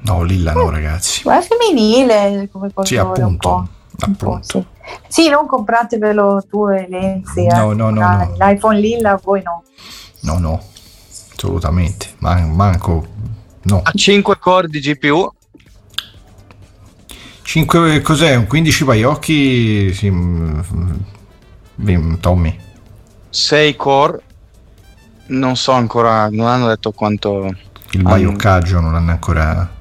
[0.00, 1.22] No, lilla no, ragazzi.
[1.24, 3.68] Ma è femminile come colore Sì, un appunto.
[4.00, 4.40] appunto.
[4.42, 4.64] sì.
[5.06, 7.46] Sì, non compratevelo tu e Lenzi.
[7.46, 8.34] No, eh, no, no, no.
[8.36, 9.62] L'iPhone lilla voi no.
[10.22, 10.60] No, no.
[11.36, 12.08] Assolutamente.
[12.18, 13.06] Man- manco
[13.62, 13.80] no.
[13.84, 15.32] A 5 core di GPU.
[17.42, 18.34] 5 cos'è?
[18.34, 19.94] Un 15 paiocchi?
[19.94, 20.60] Sì, mm,
[21.80, 22.58] mm, Tommy.
[23.30, 24.20] 6 core.
[25.26, 27.54] Non so ancora, non hanno detto quanto.
[27.90, 29.80] Il baioccaggio non hanno ancora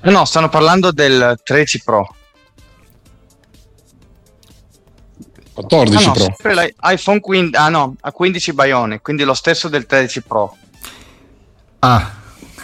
[0.00, 2.14] Eh No, stanno parlando del 13 Pro.
[5.54, 6.52] 14 Ah, no, Pro.
[6.52, 7.56] l'iPhone 15.
[7.56, 10.56] Ah no, a 15 Bione, quindi lo stesso del 13 Pro.
[11.80, 12.12] Ah,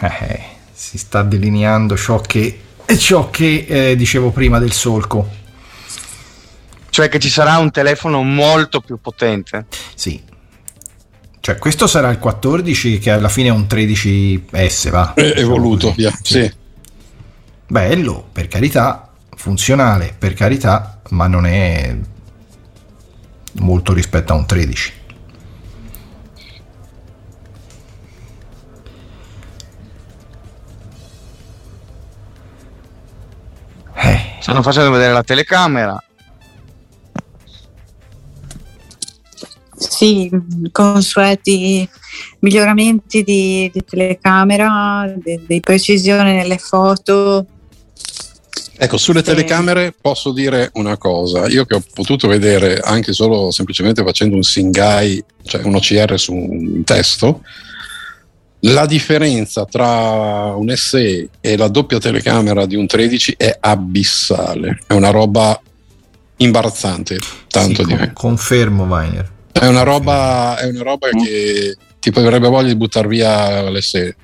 [0.00, 2.60] eh, si sta delineando ciò che,
[2.96, 5.42] ciò che eh, dicevo prima del solco.
[6.94, 9.66] Cioè che ci sarà un telefono molto più potente.
[9.96, 10.22] Sì.
[11.40, 15.12] Cioè, questo sarà il 14 che alla fine è un 13S, va.
[15.16, 16.16] Diciamo evoluto, via.
[16.22, 16.48] Sì.
[17.66, 21.96] Bello, per carità, funzionale, per carità, ma non è
[23.54, 24.92] molto rispetto a un 13.
[33.94, 36.03] Eh, Stanno facendo vedere la telecamera.
[39.88, 40.30] Sì,
[40.72, 41.88] consueti
[42.40, 47.46] miglioramenti di, di telecamera, di, di precisione nelle foto.
[48.76, 49.26] Ecco, sulle Sì.
[49.26, 51.46] telecamere posso dire una cosa.
[51.48, 56.34] Io che ho potuto vedere anche solo semplicemente facendo un Singai, cioè un OCR su
[56.34, 57.42] un testo,
[58.60, 64.80] la differenza tra un SE e la doppia telecamera di un 13 è abissale.
[64.86, 65.60] È una roba
[66.38, 67.18] imbarazzante,
[67.48, 68.12] tanto sì, di con- me.
[68.12, 69.32] Confermo, Viner.
[69.56, 74.16] È una roba, è una roba che ti verrebbe voglia di buttare via l'SE.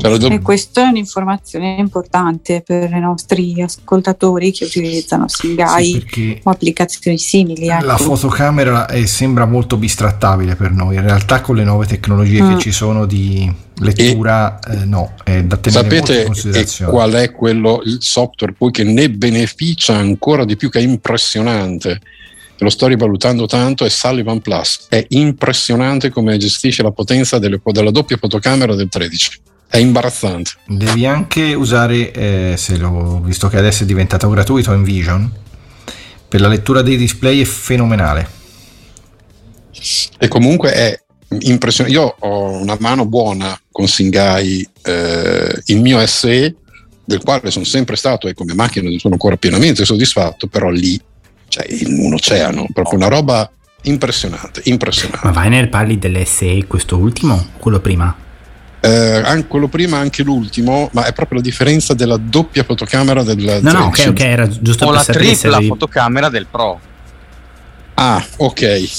[0.00, 6.50] Cioè, e questa è un'informazione importante per i nostri ascoltatori che utilizzano Singai Sì, o
[6.50, 7.68] applicazioni simili.
[7.68, 7.84] Ecco.
[7.84, 12.54] La fotocamera è- sembra molto bistrattabile per noi, in realtà con le nuove tecnologie che
[12.54, 12.58] Mm.
[12.58, 16.90] ci sono di lettura, eh, no, è da tenere molto in Sapete e considerazione.
[16.92, 22.00] qual è quello, il software poi che ne beneficia ancora di più, che è impressionante?
[22.60, 24.86] Lo sto rivalutando tanto, è Sullivan Plus.
[24.88, 29.40] È impressionante come gestisce la potenza delle- della doppia fotocamera del 13.
[29.66, 30.50] È imbarazzante.
[30.66, 35.30] Devi anche usare, eh, se lo, visto che adesso è diventato gratuito InVision,
[36.28, 38.28] per la lettura dei display è fenomenale.
[40.18, 41.02] E comunque è
[41.40, 41.98] impressionante.
[41.98, 46.54] Io ho una mano buona con Singai, eh, il mio SE,
[47.04, 51.00] del quale sono sempre stato e come macchina ne sono ancora pienamente soddisfatto, però lì
[51.50, 53.50] c'è un oceano, proprio una roba
[53.82, 55.26] impressionante, impressionante.
[55.28, 58.14] Ma Weiner parli dell'SE, questo ultimo o quello prima?
[58.82, 58.88] Eh,
[59.24, 63.72] anche quello prima, anche l'ultimo, ma è proprio la differenza della doppia fotocamera del No,
[63.72, 64.08] no, ok, 13.
[64.08, 66.80] ok, era giusto O per la sapere tripla fotocamera del Pro.
[67.94, 68.90] Ah, ok.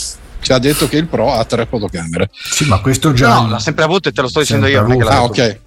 [0.42, 2.30] Ci ha detto che il Pro ha tre fotocamere.
[2.32, 3.34] Sì, ma questo già...
[3.42, 4.86] No, l'ha sempre avuto e te lo sto dicendo io.
[4.86, 5.60] Sempre non è che l'ha Ah, ok.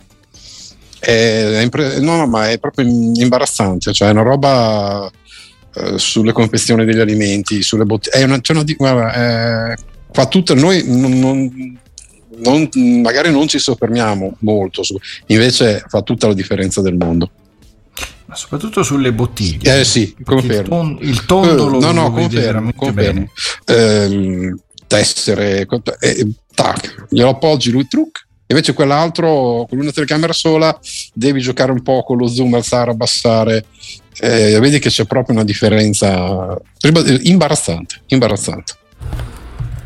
[1.01, 5.11] È impre- no, no, ma è proprio imbarazzante, cioè è una roba
[5.77, 8.17] eh, sulle confezioni degli alimenti, sulle bottiglie.
[8.17, 9.77] È una, c'è una guarda, eh,
[10.13, 11.79] fa tutto, noi non- non-
[12.37, 12.69] non-
[13.03, 14.97] magari non ci soffermiamo molto, su,
[15.27, 17.31] invece fa tutta la differenza del mondo.
[18.27, 19.81] Ma soprattutto sulle bottiglie.
[19.81, 20.69] Eh sì, Perché il, confermo.
[20.69, 23.29] ton- il tondo Eh, lo, no, no, confermo, confermo.
[23.67, 24.07] bene.
[24.07, 25.67] Ehm, tessere,
[26.01, 28.23] eh, tac, glielo appoggi lui truc.
[28.47, 30.79] Invece quell'altro con una telecamera sola
[31.13, 33.65] devi giocare un po' con lo zoom, alzare, abbassare.
[34.21, 36.57] Eh, vedi che c'è proprio una differenza
[37.23, 38.73] imbarazzante, imbarazzante.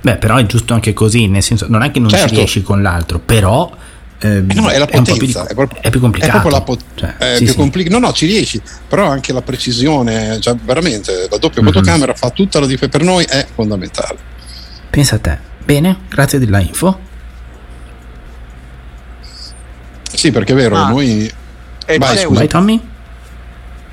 [0.00, 2.28] Beh, però è giusto anche così, nel senso, non è che non Certo.
[2.28, 3.70] ci riesci con l'altro, però
[4.20, 6.30] ehm, Eh no, è la un po' più potenza, è proprio- è più complicato.
[6.36, 7.58] È proprio la pot- Cioè, è sì, più sì.
[7.58, 11.68] compli- no, no, ci riesci, però anche la precisione, cioè veramente la doppia Mhm.
[11.68, 12.98] fotocamera fa tutta la differenza.
[12.98, 14.18] Per noi è fondamentale.
[14.90, 15.38] Pensa a te.
[15.64, 16.98] Bene, grazie della info.
[20.12, 20.88] Sì, perché è vero, Ah.
[20.88, 21.30] noi
[21.90, 22.40] E Vai, scusa.
[22.40, 22.80] Vai Tommy?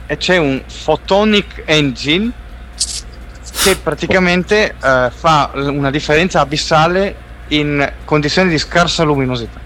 [0.08, 2.32] E c'è un Photonic Engine
[3.64, 7.16] che praticamente eh, fa una differenza abissale
[7.49, 9.60] in condizioni di scarsa luminosità.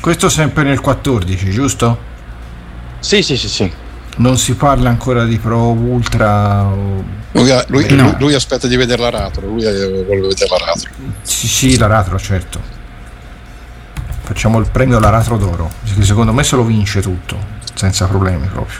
[0.00, 1.98] Questo sempre nel 14, giusto?
[3.00, 3.72] Sì, sì, sì, sì.
[4.16, 6.64] Non si parla ancora di Pro Ultra.
[6.64, 8.02] o- Lui, lui- No.
[8.02, 10.90] lui- lui aspetta di vedere l'aratro, lui eh, vuole vedere l'aratro.
[11.22, 12.60] Sì, sì, l'aratro, certo.
[14.22, 15.70] Facciamo il premio all'aratro d'oro.
[16.00, 17.36] Secondo me se lo vince tutto,
[17.74, 18.78] senza problemi proprio.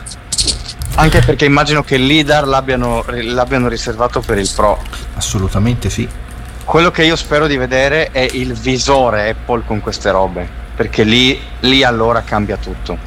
[1.01, 4.79] Anche perché immagino che l'IDAR l'abbiano, l'abbiano riservato per il Pro.
[5.15, 6.07] Assolutamente sì.
[6.65, 10.47] Quello che io spero di vedere è il visore Apple con queste robe.
[10.77, 12.99] Perché lì, lì allora cambia tutto.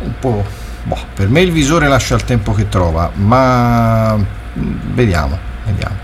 [0.00, 0.44] Un po'.
[0.82, 5.96] boh, per me il visore lascia il tempo che trova, ma mm, vediamo, vediamo.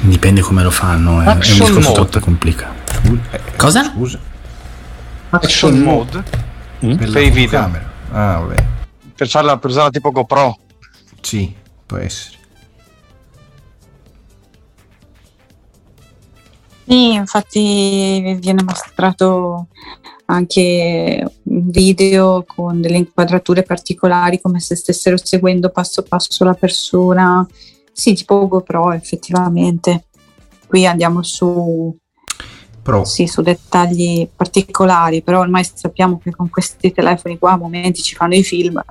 [0.00, 1.94] Dipende come lo fanno, è, è un Action discorso mode.
[2.10, 2.74] troppo complicato.
[3.30, 3.84] Eh, Cosa?
[3.84, 4.18] Scusa.
[5.30, 6.22] Action mode
[6.78, 7.48] Per, Per la i video.
[7.58, 7.86] fotocamera.
[8.10, 8.66] Ah, vabbè.
[9.14, 10.58] per, farla, per usarla tipo GoPro.
[11.20, 11.54] Sì,
[11.84, 12.36] può essere.
[16.86, 19.66] Sì, infatti viene mostrato
[20.26, 27.46] anche un video con delle inquadrature particolari come se stessero seguendo passo passo la persona.
[27.92, 30.06] Sì, tipo GoPro effettivamente.
[30.66, 31.94] Qui andiamo su,
[32.88, 33.04] Pro.
[33.04, 38.14] sì, su dettagli particolari, però ormai sappiamo che con questi telefoni qua a momenti ci
[38.14, 38.82] fanno i film,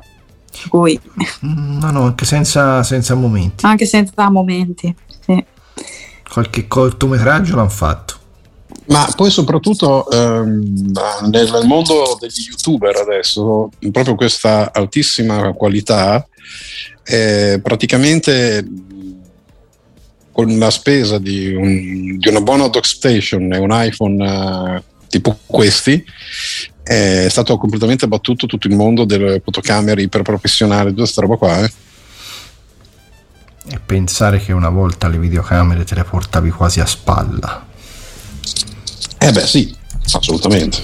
[0.70, 1.00] cui
[1.46, 3.66] Mm, No, no, anche senza, senza momenti.
[3.66, 4.94] anche senza momenti.
[5.26, 5.44] Sì.
[6.32, 8.16] Qualche cortometraggio l'hanno fatto.
[8.90, 10.92] Ma poi soprattutto ehm,
[11.30, 16.26] nel mondo degli youtuber adesso, proprio questa altissima qualità,
[17.04, 18.66] eh, praticamente
[20.38, 24.24] con la spesa di, un- di una buona dock station e un iPhone
[24.78, 26.06] eh, tipo questi,
[26.84, 31.64] è stato completamente abbattuto tutto il mondo delle fotocamere iperprofessionali, tutta questa roba qua.
[31.64, 31.72] eh.
[33.72, 37.66] E pensare che una volta le videocamere te le portavi quasi a spalla.
[39.18, 39.76] Eh beh sì,
[40.12, 40.84] assolutamente.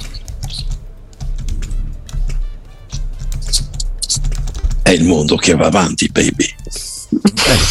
[4.81, 6.47] È il mondo che va avanti, baby.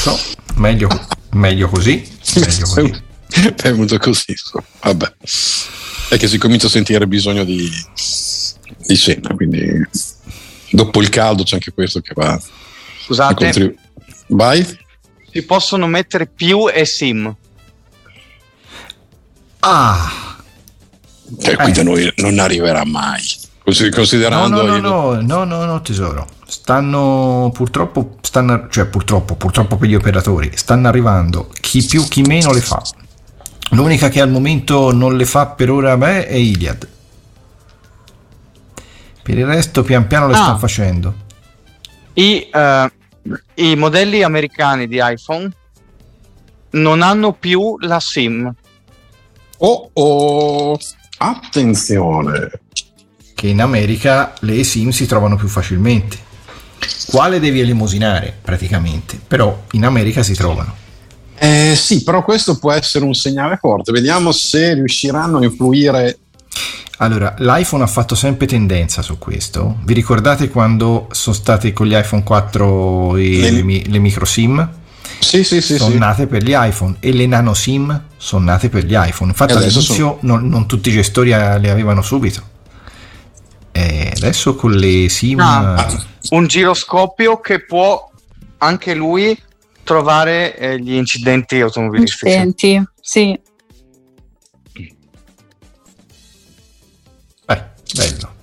[0.01, 0.17] So,
[0.55, 0.89] meglio,
[1.33, 2.07] meglio così.
[2.37, 3.03] Meglio così.
[3.57, 4.35] È venuto così.
[4.83, 5.15] Vabbè.
[6.11, 7.71] È che si comincia a sentire bisogno di,
[8.87, 9.81] di cena, quindi
[10.71, 12.39] dopo il caldo c'è anche questo che va
[13.05, 13.81] Scusate, contribuire.
[14.29, 14.79] Vai?
[15.31, 17.35] si possono mettere più eSIM.
[19.61, 20.37] Ah,
[21.41, 23.23] Cioè, qui da noi non arriverà mai.
[23.65, 26.29] Così, No, considerando no, il- no, no, no, no, tesoro.
[26.47, 32.51] Stanno purtroppo, stanno, cioè purtroppo, purtroppo per gli operatori, stanno arrivando chi più, chi meno
[32.51, 32.83] le fa.
[33.73, 36.89] L'unica che al momento non le fa per ora a me è Iliad.
[39.23, 40.37] Per il resto pian piano le Ah.
[40.37, 41.15] stanno facendo.
[42.15, 42.93] I, eh,
[43.57, 45.53] I modelli americani di iPhone
[46.71, 48.51] non hanno più la SIM.
[49.59, 50.79] Oh, oh,
[51.19, 52.51] attenzione.
[53.35, 56.31] Che in America le SIM si trovano più facilmente.
[57.07, 60.81] Quale devi elemosinare praticamente, però in America si trovano.
[61.39, 63.91] Eh, sì, però questo può essere un segnale forte.
[63.91, 66.19] Vediamo se riusciranno a influire.
[66.99, 69.79] Allora, l'iPhone ha fatto sempre tendenza su questo.
[69.83, 74.71] Vi ricordate quando sono state con gli iPhone 4 e Le- le, le micro SIM?
[75.19, 75.77] Sì, sì, sì.
[75.77, 79.31] sono nate per gli iPhone e le nano SIM sono nate per gli iPhone.
[79.31, 82.51] Infatti all'inizio non, non tutti i gestori eh, le avevano subito.
[83.73, 85.41] E adesso con le SIM...
[85.41, 85.87] Ah.
[85.91, 88.11] eh, Un giroscopio che può
[88.59, 89.37] anche lui
[89.83, 92.31] trovare eh, gli incidenti automobilistici.
[92.31, 93.39] Senti, sì.
[97.47, 97.63] beh,
[97.95, 98.35] bello.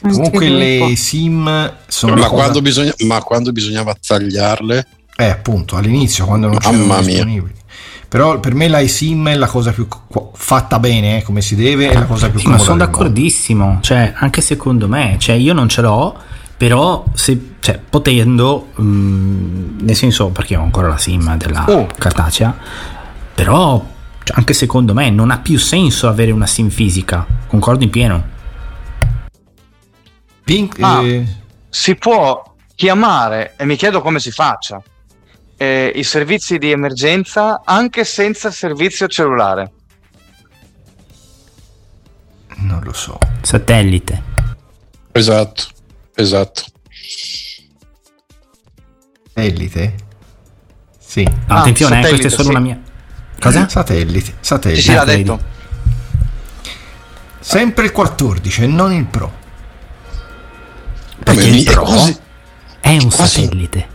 [0.00, 2.14] anche Comunque le SIM sono...
[2.14, 4.86] Ma cosa- quando, bisogna- ma quando bisognava tagliarle,
[5.16, 7.02] Eh, appunto, all'inizio quando non Mamma c'erano mia.
[7.16, 7.54] disponibili.
[8.08, 11.90] Però per me l'iSIM è la cosa più co- fatta bene, eh, come si deve,
[11.90, 12.98] è la cosa più Sì, ma comoda sono del mondo.
[13.02, 16.16] d'accordissimo, cioè anche secondo me, cioè io non ce l'ho,
[16.56, 21.86] però se, cioè, potendo, mm, nel senso perché ho ancora la SIM della Oh.
[21.98, 22.56] cartacea,
[23.34, 23.84] però
[24.24, 28.24] cioè, anche secondo me non ha più senso avere una SIM fisica, concordo in pieno.
[30.44, 31.02] Pink, Ah.
[31.02, 31.26] eh,
[31.70, 34.82] Si può chiamare, e mi chiedo come si faccia,
[35.58, 39.72] eh, i servizi di emergenza anche senza servizio cellulare.
[42.60, 43.18] non lo so.
[43.42, 44.22] Satellite.
[45.12, 45.64] esatto,
[46.14, 46.62] esatto.
[49.34, 49.94] Satellite?
[50.98, 51.26] Sì.
[51.46, 52.48] Ah, attenzione, eh, satellite, questa è solo sì.
[52.50, 52.80] una mia...
[53.38, 53.68] Cosa?
[53.68, 54.80] Satellite, Sì, satellite.
[54.82, 55.22] sì, l'ha vedi.
[55.22, 55.40] detto.
[57.40, 59.32] Sempre il 14 e non il Pro.
[61.22, 62.18] Perché il è Pro quasi-
[62.80, 63.88] è un quasi- satellite.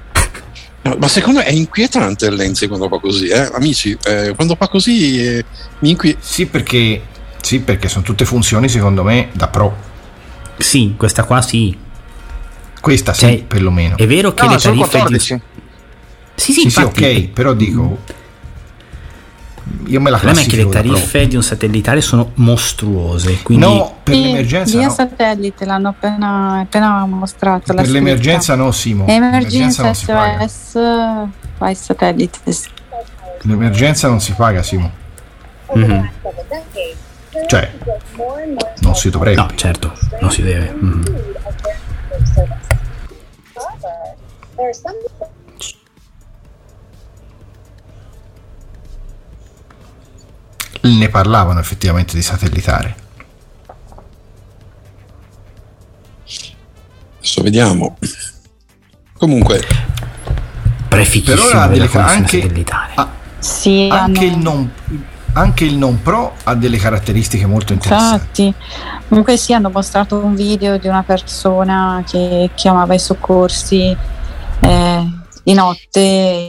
[0.83, 3.49] No, ma secondo me è inquietante il Lenzi quando fa così, eh?
[3.53, 3.97] amici.
[4.05, 5.45] eh, quando fa così eh,
[5.79, 6.19] mi inquieta.
[6.21, 7.01] Sì, perché
[7.41, 9.75] sì, perché sono tutte funzioni secondo me da Pro.
[10.57, 11.77] Sì, questa qua sì.
[12.81, 13.95] Questa sì, Cioè, perlomeno.
[13.97, 14.71] È vero che No, le tariffe...
[14.71, 15.19] di- 14.
[15.25, 15.41] Sì,
[16.35, 17.99] sì, Sì, sì, infatti, ok, però dico
[19.87, 23.41] io me la Il problema è che le classifico tariffe di un satellitare sono mostruose,
[23.41, 24.93] quindi No, per Sì, l'emergenza via no.
[24.93, 27.73] satellite l'hanno appena, appena mostrato.
[27.73, 29.05] Per l'emergenza no, Simo.
[29.07, 29.93] Emergenza.
[29.93, 30.73] SOS,
[31.57, 32.39] vai satellite.
[33.41, 34.91] L'emergenza non si paga, Simo.
[35.73, 36.09] Mhm.
[37.47, 37.71] Cioè,
[38.81, 39.41] non si dovrebbe.
[39.41, 40.71] no, certo, non si deve.
[40.79, 41.03] Mhm.
[50.83, 52.95] Ne parlavano effettivamente di satellitare.
[57.17, 57.97] Adesso vediamo.
[59.17, 59.61] Comunque,
[60.89, 62.91] Prefichissimo Per ora ha della delle- connessione anche- satellitare.
[62.95, 63.09] Ah,
[63.39, 64.71] Sì, anche, hanno- il non,
[65.33, 68.43] anche il non Pro ha delle caratteristiche molto interessanti.
[68.45, 73.95] Infatti, comunque sì, hanno mostrato un video di una persona che chiamava i soccorsi
[74.59, 75.11] eh,
[75.43, 75.99] di notte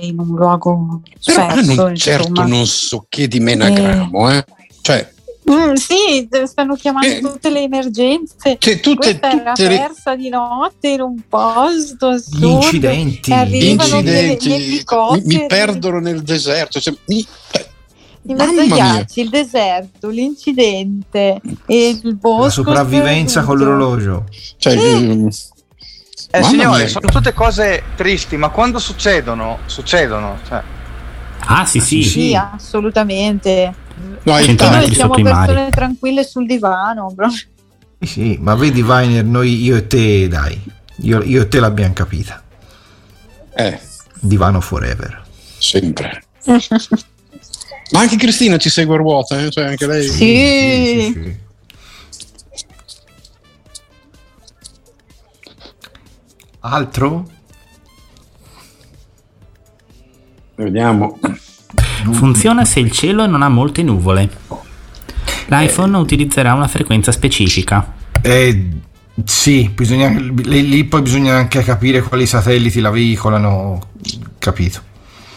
[0.03, 4.45] in un luogo però perso, hanno certo non so che di menagramo, eh.
[4.80, 5.12] Cioè,
[5.51, 8.57] Mm, sì, stanno chiamando Eh, tutte le emergenze.
[8.59, 12.47] cioè, tutte, Questa era tutte le persa di notte in un posto Gli assurdo.
[12.62, 13.30] incidenti.
[13.30, 16.80] E arrivano delle- gli incidenti mi, mi perdono nel deserto.
[16.80, 17.26] Cioè, mi-
[18.26, 18.92] In mezzo Mamma agli mia.
[18.95, 22.45] ghiacci, il deserto, l'incidente e il bosco.
[22.45, 24.25] La sopravvivenza con l'orologio.
[24.57, 25.29] cioè, ehm,
[26.35, 26.89] Eh, Mamma signore, mia.
[26.89, 30.39] sono tutte cose tristi, ma quando succedono, succedono.
[30.49, 30.63] Cioè,
[31.47, 32.03] Ah, sì, sì.
[32.03, 33.73] sì, Sì, assolutamente.
[34.23, 37.15] no, Noi siamo persone tranquille sul divano.
[38.01, 40.61] Sì, sì, ma vedi Viner, noi io e te, dai,
[41.03, 42.43] io, io e te l'abbiamo capita.
[43.55, 43.79] eh,
[44.21, 45.23] Divano forever.
[45.59, 46.25] sempre.
[47.93, 49.51] Ma anche Cristina ci segue a ruota, eh?
[49.51, 50.09] cioè anche lei.
[50.09, 50.17] Sì.
[50.17, 51.37] sì, sì.
[56.66, 57.28] Altro?
[60.54, 61.18] Vediamo.
[62.11, 64.30] Funziona se il cielo non ha molte nuvole.
[65.49, 67.92] L'iPhone utilizzerà una frequenza specifica.
[68.22, 68.68] Eh,
[69.24, 73.91] sì, bisogna, lì, lì poi bisogna anche capire quali satelliti la veicolano.
[74.38, 74.80] Capito.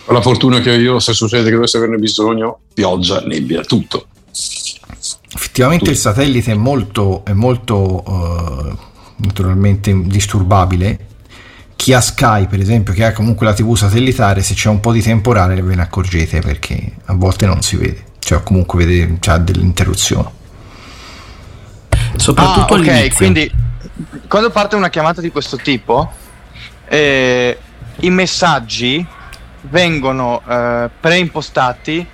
[0.06, 4.08] Ho la fortuna che io, se succede che dovesse averne bisogno, pioggia, nebbia, tutto.
[5.36, 5.98] Effettivamente Tutto.
[5.98, 8.78] il satellite è molto, è molto uh,
[9.18, 11.07] naturalmente disturbabile.
[11.78, 14.92] Chi ha Sky, per esempio, che ha comunque la TV satellitare, se c'è un po'
[14.92, 19.38] di temporale ve ne accorgete perché a volte non si vede, cioè comunque vede, c'ha
[19.38, 20.28] delle interruzioni.
[22.18, 23.50] Soprattutto ah, ok, quindi
[24.28, 26.12] quando parte una chiamata di questo tipo,
[26.90, 27.58] eh,
[28.00, 29.06] i messaggi
[29.62, 32.08] vengono eh, preimpostati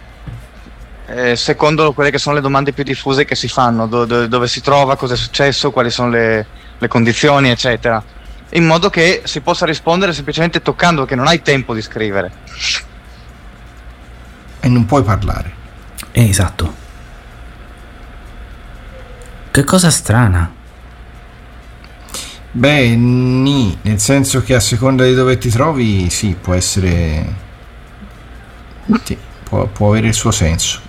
[1.05, 4.47] eh, secondo quelle che sono le domande più diffuse che si fanno, do, do, dove
[4.47, 6.45] si trova, cosa è successo, quali sono le,
[6.77, 8.01] le, condizioni, eccetera,
[8.53, 12.31] in modo che si possa rispondere semplicemente toccando, che non hai tempo di scrivere.
[14.59, 15.53] E non puoi parlare.
[16.11, 16.81] Eh, esatto.
[19.51, 20.51] Che cosa strana.
[22.51, 27.41] Beh, ni, nel senso che a seconda di dove ti trovi, sì, può essere...
[29.03, 30.79] Sì, può, può avere il suo senso.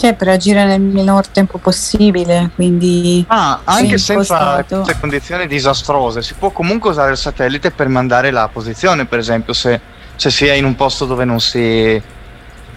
[0.00, 3.22] Cioè, per agire nel minor tempo possibile, quindi...
[3.28, 8.48] Ah, anche senza queste condizioni disastrose, si può comunque usare il satellite per mandare la
[8.48, 9.78] posizione, per esempio, se,
[10.16, 12.00] se si è in un posto dove non si...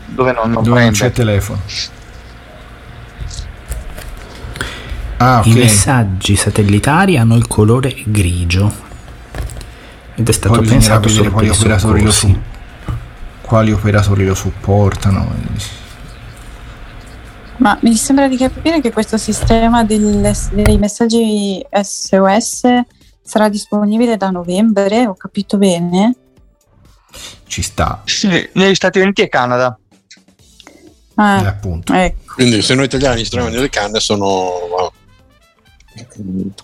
[0.08, 1.62] dove non, non, dove non c'è telefono.
[5.16, 5.52] Ah, okay.
[5.54, 8.70] I messaggi satellitari hanno il colore grigio
[10.16, 12.38] ed è stato Poi pensato solo quali operatori, lo su-
[13.40, 15.82] quali operatori lo supportano.
[17.58, 22.62] Ma mi sembra di capire che questo sistema dei messaggi SOS
[23.22, 26.16] sarà disponibile da novembre, ho capito bene?
[27.46, 28.02] Ci sta.
[28.06, 29.78] Sì, negli Stati Uniti e Canada.
[31.16, 31.94] Ah, eh, appunto.
[31.94, 32.34] Ecco.
[32.34, 34.92] Quindi se noi italiani ci troviamo nelle canne sono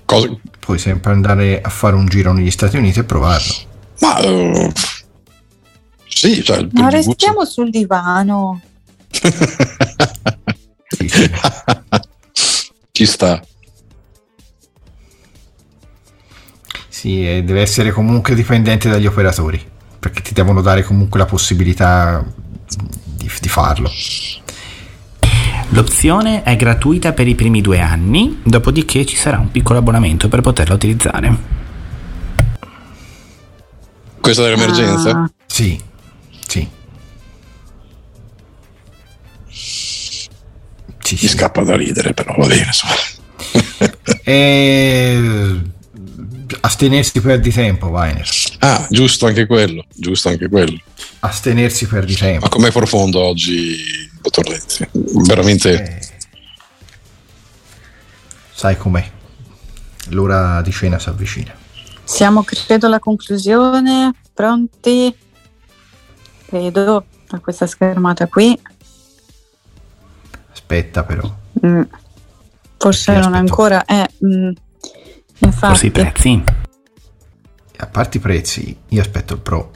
[0.06, 0.40] Cose...
[0.60, 3.54] Puoi sempre andare a fare un giro negli Stati Uniti e provarlo.
[4.00, 4.72] Ma uh,
[6.08, 8.62] sì, cioè, ma restiamo sul divano.
[12.92, 13.42] Ci sta.
[16.88, 19.64] Sì, deve essere comunque dipendente dagli operatori,
[20.00, 22.26] perché ti devono dare comunque la possibilità
[22.68, 23.90] di, di farlo.
[25.70, 30.42] L'opzione è gratuita per i primi due anni, dopodiché ci sarà un piccolo abbonamento per
[30.42, 31.38] poterla utilizzare.
[34.20, 35.10] Questa dell'emergenza?
[35.12, 35.32] Ah.
[35.46, 35.89] Sì, sì.
[41.16, 42.70] Ci Mi scappa da ridere, però va bene.
[44.24, 45.62] e...
[46.62, 48.28] Astenersi perdi tempo, Weiner.
[48.60, 50.78] Ah, giusto anche quello, giusto anche quello.
[51.22, 52.42] Astenersi perdi tempo.
[52.46, 54.88] Ma com'è profondo oggi dottor Lenzi.
[55.26, 55.84] Veramente.
[55.84, 56.00] Eh,
[58.52, 59.10] sai com'è.
[60.10, 61.56] L'ora di cena si avvicina.
[62.04, 64.14] Siamo, credo, alla conclusione.
[64.32, 65.16] Pronti?
[66.46, 68.60] Credo a questa schermata qui.
[70.70, 71.28] Aspetta, però.
[71.66, 71.82] Mm.
[72.78, 73.84] Forse non ancora.
[73.86, 74.52] Eh, mm.
[75.40, 75.66] Infatti.
[75.66, 76.44] Forse i prezzi.
[77.78, 79.72] A parte i prezzi, io aspetto il Pro.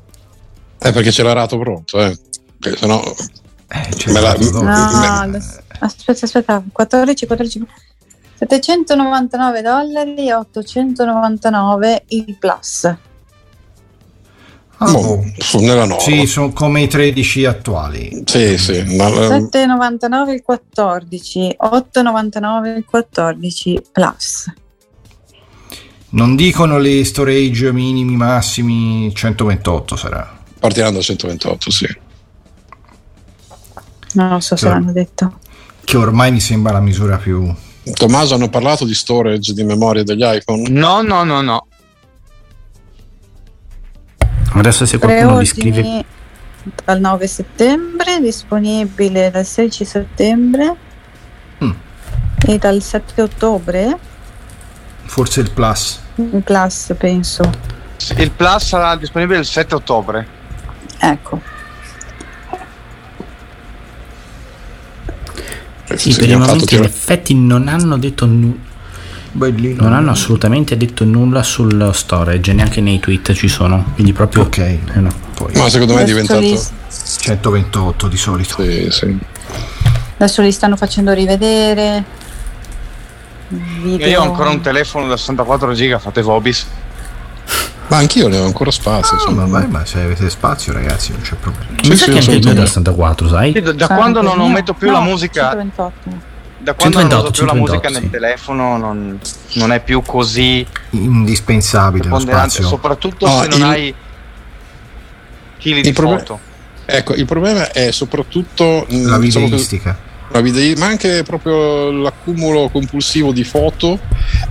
[0.78, 2.16] Eh, perché c'è l'arato pronto, eh.
[2.60, 4.62] Perché sennò eh, me la, no,
[5.32, 5.42] me...
[5.80, 7.68] aspetta, aspetta, 14, 14,
[8.36, 12.96] 799 dollari e 899 il plus.
[14.80, 15.24] Oh,
[15.60, 16.02] nella nuova.
[16.02, 18.24] Sì, sono come i 13 attuali.
[18.26, 18.84] Sì, sì.
[18.96, 24.54] Ma, 7,99 il 14, 8,99 il 14 plus.
[26.10, 30.40] Non dicono le storage minimi massimi 128 sarà.
[30.60, 31.88] Partiranno da 128, sì.
[34.14, 35.40] Non lo so se l'hanno detto.
[35.84, 37.52] Che ormai mi sembra la misura più...
[37.96, 40.70] Tommaso, hanno parlato di storage di memoria degli iPhone?
[40.70, 41.68] No, no, no, no.
[44.54, 46.06] Adesso se qualcuno mi scrive...
[46.86, 50.76] Dal 9 settembre, disponibile dal 16 settembre
[51.62, 51.72] mm.
[52.46, 53.98] e dal 7 ottobre.
[55.04, 56.00] Forse il Plus.
[56.16, 57.44] Il Plus, penso.
[58.16, 60.28] Il Plus sarà disponibile il 7 ottobre.
[61.00, 61.42] Ecco.
[65.96, 68.73] Sì, per il momento in effetti non hanno detto nulla.
[69.34, 69.82] Bellino.
[69.82, 73.92] Non hanno assolutamente detto nulla sul storage, neanche nei tweet ci sono.
[73.96, 74.44] Quindi proprio.
[74.44, 74.58] Ok.
[74.58, 75.12] Eh no.
[75.34, 75.52] Poi.
[75.56, 76.42] Ma secondo me è diventato
[77.18, 78.62] 128 di solito.
[78.62, 79.18] Sì, sì.
[80.18, 82.22] Adesso li stanno facendo rivedere.
[83.48, 84.08] Video...
[84.08, 86.66] Io ho ancora un telefono da 64 giga, fate Vobis.
[87.88, 89.18] Ma anch'io ne ho ancora spazio.
[89.28, 91.76] No, ma, vai, ma se avete spazio, ragazzi, non c'è problema.
[91.84, 93.52] Mi sa che anche il da 64, sai?
[93.52, 95.50] da, da quando non, non metto più no, la musica.
[95.50, 96.32] 128.
[96.64, 97.94] Da quando 128, non uso più 128, la musica sì.
[97.94, 99.20] nel telefono non,
[99.56, 102.66] non, è più così indispensabile lo spazio.
[102.66, 103.96] Soprattutto no, se non il, hai
[105.58, 106.40] chili di proble- foto.
[106.86, 109.98] Ecco, il problema è soprattutto la diciamo videistica.
[110.78, 114.00] ma anche proprio l'accumulo compulsivo di foto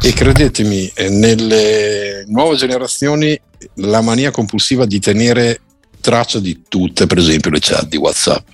[0.00, 3.38] e credetemi, eh, nelle nuove generazioni
[3.76, 5.60] la mania compulsiva di tenere
[6.00, 8.46] traccia di tutte, per esempio le chat di WhatsApp.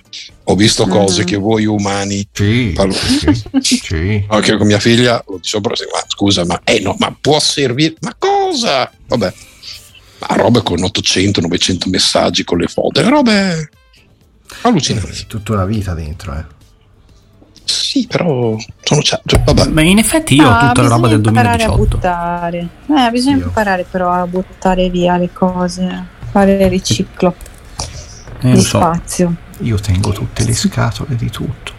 [0.49, 0.89] Ho visto mm.
[0.89, 4.25] cose che voi umani sì, parlo, sì, sì.
[4.27, 7.93] anche con mia figlia lo dicevo ma scusa, ma, eh no, ma può servire?
[7.99, 8.91] Ma cosa?
[9.07, 9.33] Vabbè,
[10.17, 13.69] ma robe con 800-900 messaggi con le foto, robe
[14.61, 15.25] allucinanti.
[15.27, 16.45] Tutta una vita dentro, eh.
[17.63, 19.67] Sì, però sono cioè, vabbè.
[19.67, 21.71] Ma in effetti io ho ah, tutta la roba del 2018.
[21.71, 22.67] A buttare.
[22.87, 23.43] Eh, bisogna io.
[23.43, 27.35] imparare però a buttare via le cose, fare riciclo
[28.41, 28.77] eh, di so.
[28.77, 29.35] spazio.
[29.59, 31.73] Io tengo tutte le scatole di tutto.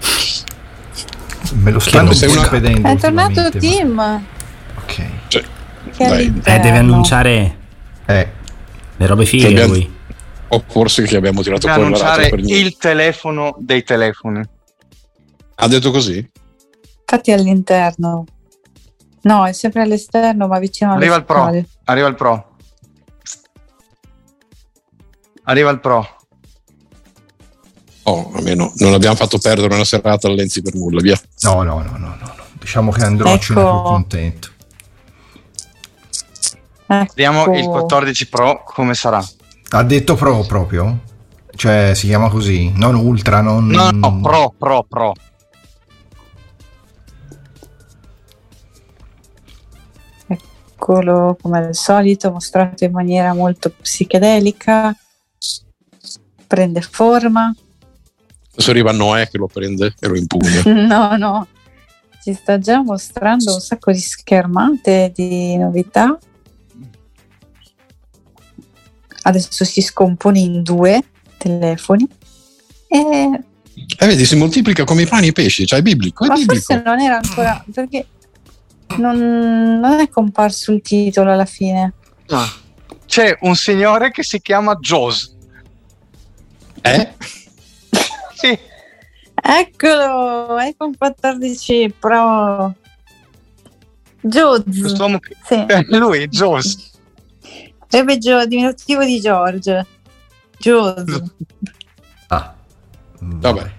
[1.54, 2.88] Me lo stanno impedendo.
[2.88, 3.88] È tornato Tim.
[3.90, 4.22] Ma...
[4.76, 5.04] Ok.
[5.28, 5.44] Cioè,
[5.96, 7.56] eh, deve annunciare
[8.06, 8.32] eh.
[8.96, 9.72] le robe fighe abbiamo...
[9.74, 9.98] lui.
[10.52, 14.42] O forse che abbiamo tirato deve fuori annunciare per il telefono dei telefoni.
[15.56, 16.28] Ha detto così?
[17.00, 18.24] Infatti all'interno.
[19.22, 21.64] No, è sempre all'esterno, ma vicino Arriva il Pro.
[21.84, 22.49] Arriva il Pro.
[25.44, 26.16] Arriva il Pro.
[28.04, 31.20] Oh, almeno non abbiamo fatto perdere una serata a Lenzi per nulla, via.
[31.42, 32.34] No, no, no, no, no.
[32.58, 33.54] Diciamo che andrò ecco.
[33.54, 34.48] più contento.
[36.86, 37.12] Ecco.
[37.14, 39.24] Vediamo il 14 Pro come sarà.
[39.70, 41.08] Ha detto Pro proprio?
[41.54, 43.66] Cioè si chiama così, non Ultra, non...
[43.66, 45.12] No, no, Pro, Pro, Pro.
[50.26, 54.96] Eccolo come al solito, mostrato in maniera molto psichedelica,
[56.50, 57.54] prende forma.
[58.50, 60.62] Adesso arriva Noè che lo prende e lo impugna.
[60.66, 61.46] no, no,
[62.24, 66.18] ci sta già mostrando un sacco di schermate, di novità.
[69.22, 71.00] Adesso si scompone in due
[71.38, 72.08] telefoni
[72.88, 73.44] e...
[73.96, 76.24] Eh, vedi, si moltiplica come i pani e i pesci, cioè è biblico.
[76.24, 76.54] È Ma biblico.
[76.54, 78.06] forse non era ancora perché
[78.96, 79.16] non,
[79.78, 81.94] non, è comparso il titolo alla fine.
[82.28, 82.52] Ah.
[83.06, 85.38] C'è un signore che si chiama Jaws.
[86.82, 87.14] Eh?
[88.34, 88.58] sì.
[89.34, 92.74] Eccolo, iPhone 14 Pro.
[94.20, 94.80] Jaws.
[94.80, 95.36] Quest'uomo che...
[95.44, 95.64] sì.
[95.96, 96.90] Lui, Jaws.
[97.86, 99.86] Sarebbe Gio, diminutivo di George.
[100.58, 101.22] Jaws.
[102.28, 102.54] Ah.
[103.20, 103.72] Vabbè.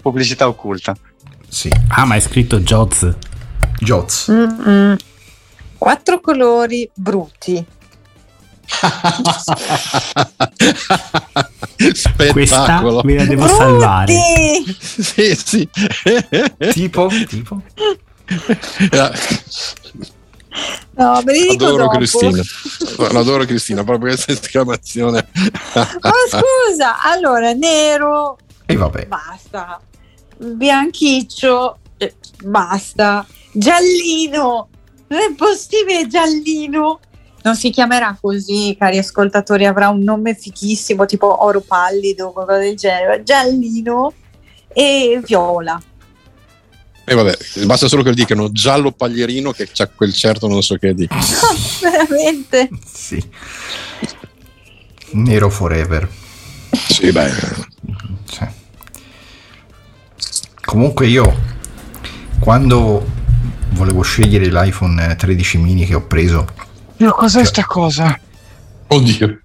[0.00, 0.96] Pubblicità occulta.
[1.48, 1.70] Sì.
[1.88, 3.14] Ah, ma è scritto Joz.
[3.78, 4.32] Joz.
[5.76, 7.64] Quattro colori brutti.
[12.32, 13.56] Questa me la devo brutti!
[13.56, 14.14] salvare.
[14.88, 15.68] sì, sì.
[16.72, 17.62] tipo, tipo.
[20.96, 21.96] No, me li dico Adoro dopo.
[21.96, 22.42] Cristina.
[23.18, 25.28] Adoro Cristina, proprio questa esclamazione.
[25.74, 25.84] Ma
[26.28, 28.38] scusa, allora nero.
[28.66, 29.06] E vabbè.
[29.06, 29.80] Basta
[30.38, 32.14] bianchiccio, eh,
[32.44, 34.68] basta, giallino,
[35.08, 37.00] non è possibile giallino.
[37.42, 42.58] Non si chiamerà così, cari ascoltatori, avrà un nome fichissimo, tipo oro pallido, o qualcosa
[42.58, 44.12] del genere, giallino
[44.68, 45.80] e viola.
[47.04, 50.92] E vabbè, basta solo che dicano giallo paglierino che c'ha quel certo non so che
[50.92, 51.08] di.
[51.80, 52.68] veramente?
[52.84, 53.22] Sì.
[55.12, 56.06] Nero forever.
[56.70, 57.32] Sì, beh.
[58.24, 58.46] Sì.
[60.60, 61.34] Comunque io
[62.40, 63.06] quando
[63.70, 66.46] volevo scegliere l'iPhone 13 mini che ho preso.
[67.00, 68.18] Io cos'è sta cosa?
[68.88, 69.40] Oddio.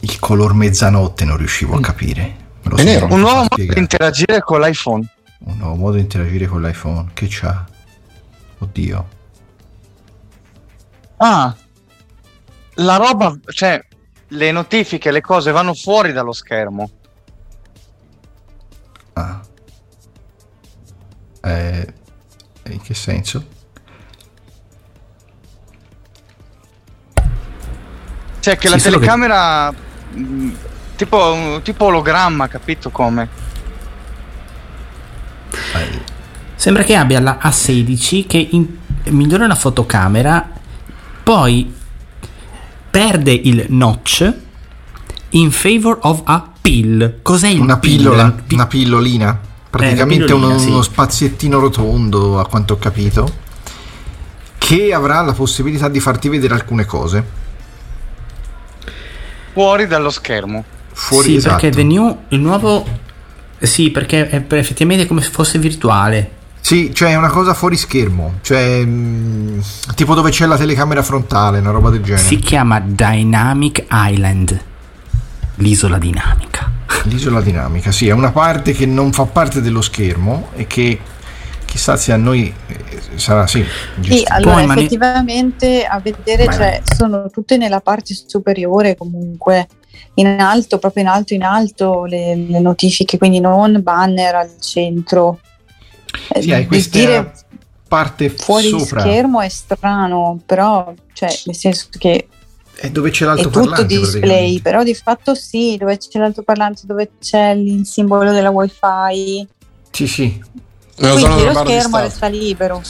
[0.00, 1.82] Il color mezzanotte non riuscivo a mm.
[1.82, 2.36] capire.
[2.76, 3.06] È nero.
[3.06, 5.04] Un nuovo modo di interagire con l'iPhone.
[5.46, 7.10] Un nuovo modo di interagire con l'iPhone.
[7.12, 7.66] Che c'ha?
[8.58, 9.08] Oddio.
[11.16, 11.56] Ah.
[12.74, 13.84] La roba, cioè,
[14.28, 16.90] le notifiche, le cose vanno fuori dallo schermo.
[19.14, 19.40] Ah.
[21.42, 21.94] Eh,
[22.68, 23.53] in che senso?
[28.44, 30.62] Cioè che sì, la telecamera che...
[30.96, 33.26] Tipo, tipo ologramma, capito come?
[36.54, 38.66] Sembra che abbia la A16 che in...
[39.04, 40.46] migliora la fotocamera,
[41.22, 41.74] poi
[42.90, 44.30] perde il notch
[45.30, 47.20] in favor of a pill.
[47.22, 48.30] Cos'è il una pillola?
[48.30, 48.56] Pill?
[48.58, 49.40] Una pillolina?
[49.70, 50.68] praticamente eh, uno, sì.
[50.68, 53.42] uno spaziettino rotondo a quanto ho capito
[54.58, 57.43] che avrà la possibilità di farti vedere alcune cose
[59.54, 60.62] fuori dallo schermo
[60.92, 61.60] fuori sì esatto.
[61.60, 62.84] perché The New il nuovo
[63.58, 68.36] sì perché è effettivamente come se fosse virtuale sì, cioè è una cosa fuori schermo,
[68.40, 69.60] cioè mh, mm,
[69.94, 72.26] tipo dove c'è la telecamera frontale, una roba del genere.
[72.26, 74.58] Si chiama Dynamic Island,
[75.56, 76.72] l'isola dinamica.
[77.02, 80.98] L'isola dinamica, sì, è una parte che non fa parte dello schermo e che
[81.74, 83.64] chissà se a noi eh, sarà sì.
[84.00, 89.66] Sì, allora Poi, effettivamente a vedere cioè, sono tutte nella parte superiore comunque
[90.14, 95.40] in alto, proprio in alto in alto le, le notifiche, quindi non banner al centro.
[96.32, 97.32] Eh, Sì, hai di questa dire
[97.88, 102.28] parte fuori sopra schermo è strano, però cioè, nel senso che
[102.76, 107.10] è dove c'è è tutto l'altoparlante display, però di fatto sì, dove c'è l'altoparlante, dove
[107.20, 109.44] c'è il simbolo della wifi,
[109.90, 110.62] Sì, sì.
[110.96, 112.82] Quindi lo schermo resta libero.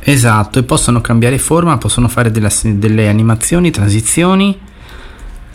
[0.00, 4.58] Esatto, e possono cambiare forma, possono fare delle, delle animazioni, transizioni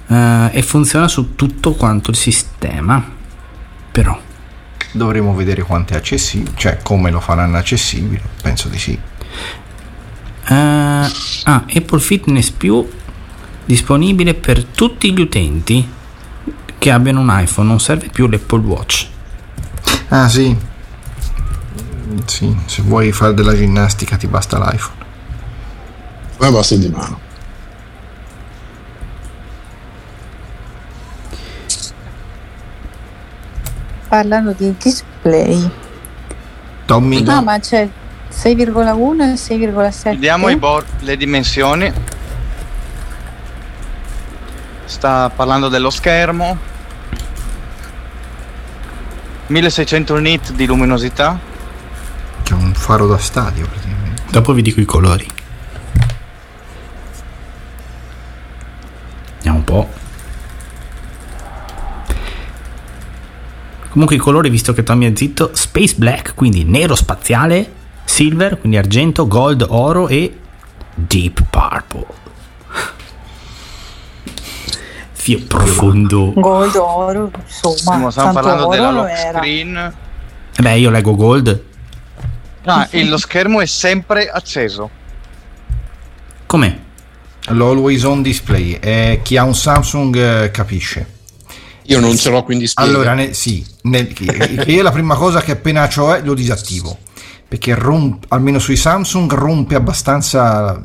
[0.07, 3.03] eh, e funziona su tutto quanto il sistema.
[3.91, 4.19] Però,
[4.91, 8.91] Dovremo vedere quanto è accessibile, cioè come lo faranno accessibile, penso di sì.
[8.91, 11.09] eh, ah,
[11.43, 12.87] Apple Fitness più
[13.65, 15.89] disponibile per tutti gli utenti
[16.77, 19.07] che abbiano un iPhone, non serve più l'Apple Watch.
[20.09, 20.55] Ah sì.
[22.25, 24.97] Sì, se vuoi fare della ginnastica ti basta l'iPhone.
[26.37, 27.19] Ma basta di mano.
[34.07, 35.71] Parlando di display,
[36.85, 37.89] Tommy, ah ma c'è
[38.31, 40.09] 6,1 e 6,7.
[40.09, 41.91] Vediamo i bor- le dimensioni.
[44.85, 46.57] Sta parlando dello schermo.
[49.47, 51.39] 1600 nit di luminosità.
[52.43, 54.23] Che è un faro da stadio praticamente.
[54.29, 55.27] Dopo vi dico i colori.
[59.37, 59.89] Vediamo un po'.
[63.89, 67.71] Comunque i colori, visto che Tommy è zitto, Space Black, quindi nero spaziale,
[68.05, 70.35] Silver, quindi argento, Gold, oro e
[70.95, 72.05] Deep Purple.
[75.11, 76.33] Fio profondo.
[76.33, 79.37] Gold, oro, insomma, Stiamo tanto parlando della lo lock era.
[79.39, 79.93] screen.
[80.55, 81.63] Eh Beh, io leggo Gold.
[82.65, 84.89] Ah, e lo schermo è sempre acceso.
[86.45, 86.77] Com'è?
[87.47, 91.07] L'always on display, eh, chi ha un Samsung eh, capisce.
[91.87, 92.89] Io non ce l'ho, quindi spiega.
[92.89, 96.97] Allora, ne- sì, ne- che- la prima cosa che appena ho è lo disattivo,
[97.45, 100.81] perché romp- almeno sui Samsung rompe abbastanza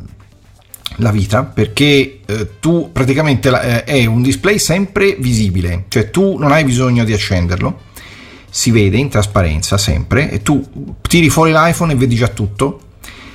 [0.96, 6.36] la vita, perché eh, tu praticamente la- eh, è un display sempre visibile, cioè tu
[6.38, 7.82] non hai bisogno di accenderlo,
[8.50, 10.64] si vede in trasparenza sempre, e tu
[11.00, 12.80] tiri fuori l'iPhone e vedi già tutto,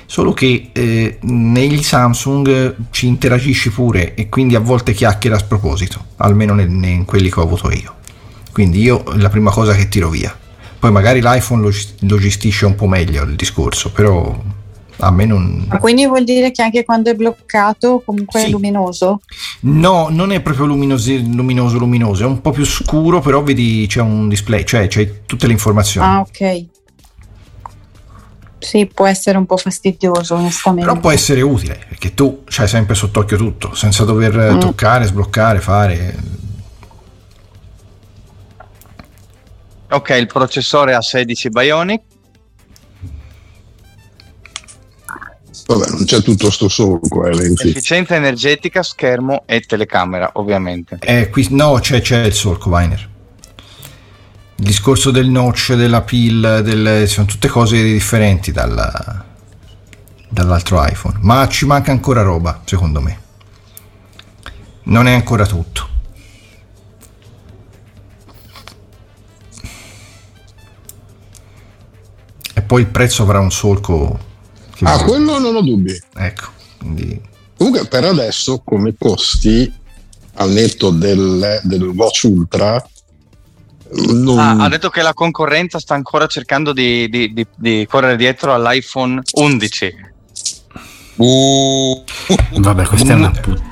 [0.06, 6.06] solo che eh, negli Samsung ci interagisci pure e quindi a volte chiacchiera a sproposito,
[6.18, 7.96] almeno nel- ne- in quelli che ho avuto io.
[8.52, 10.36] Quindi io la prima cosa che tiro via.
[10.78, 11.72] Poi magari l'iPhone lo,
[12.02, 14.38] lo gestisce un po' meglio il discorso, però
[14.98, 15.66] a me non...
[15.68, 18.46] Ma quindi vuol dire che anche quando è bloccato comunque Sì.
[18.46, 19.22] è luminoso?
[19.62, 24.02] No, non è proprio luminoso, luminoso, luminoso, è un po' più scuro, però vedi c'è
[24.02, 26.08] un display, cioè c'è tutte le informazioni.
[26.08, 26.66] Ah, ok.
[28.60, 30.88] Sì, può essere un po' fastidioso, onestamente.
[30.88, 34.60] Però può essere utile, perché tu c'hai sempre sott'occhio tutto, senza dover Mm.
[34.60, 36.16] toccare, sbloccare, fare...
[39.90, 42.02] Ok, il processore ha 16 Bionic.
[45.66, 47.70] Vabbè, non c'è tutto sto solco, eh, Lenzi.
[47.70, 50.98] Efficienza energetica, schermo e telecamera, ovviamente.
[51.02, 53.10] Eh, qui, no, c'è, c'è il solco, Viner.
[54.58, 59.26] Il discorso del notch, della pill, del, sono tutte cose differenti dalla-
[60.28, 61.18] dall'altro iPhone.
[61.22, 63.22] Ma ci manca ancora roba, secondo me.
[64.84, 65.88] Non è ancora tutto.
[72.54, 74.32] E poi il prezzo avrà un solco.
[74.84, 75.98] Che Ah, quello non ho dubbi.
[76.16, 76.48] Ecco,
[76.78, 77.22] quindi
[77.56, 79.72] Comunque, per adesso, come costi,
[80.36, 82.84] al netto del, del Watch Ultra,
[84.12, 84.40] non...
[84.40, 88.54] Ah, ha detto che la concorrenza sta ancora cercando di, di- di- di correre dietro
[88.54, 89.96] all'iPhone 11.
[91.16, 92.04] Uh,
[92.58, 93.72] Vabbè, questa è una puttana.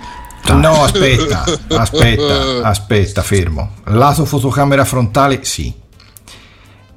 [0.60, 3.74] No, aspetta, aspetta, aspetta, fermo.
[3.86, 5.74] Lato fotocamera frontale, sì.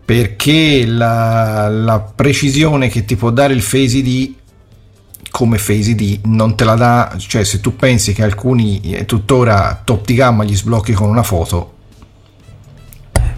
[0.05, 4.35] Perché la, la precisione che ti può dare il Face ID
[5.31, 9.81] come Face ID non te la dà, cioè se tu pensi che alcuni eh, tuttora
[9.83, 11.73] top di gamma gli sblocchi con una foto,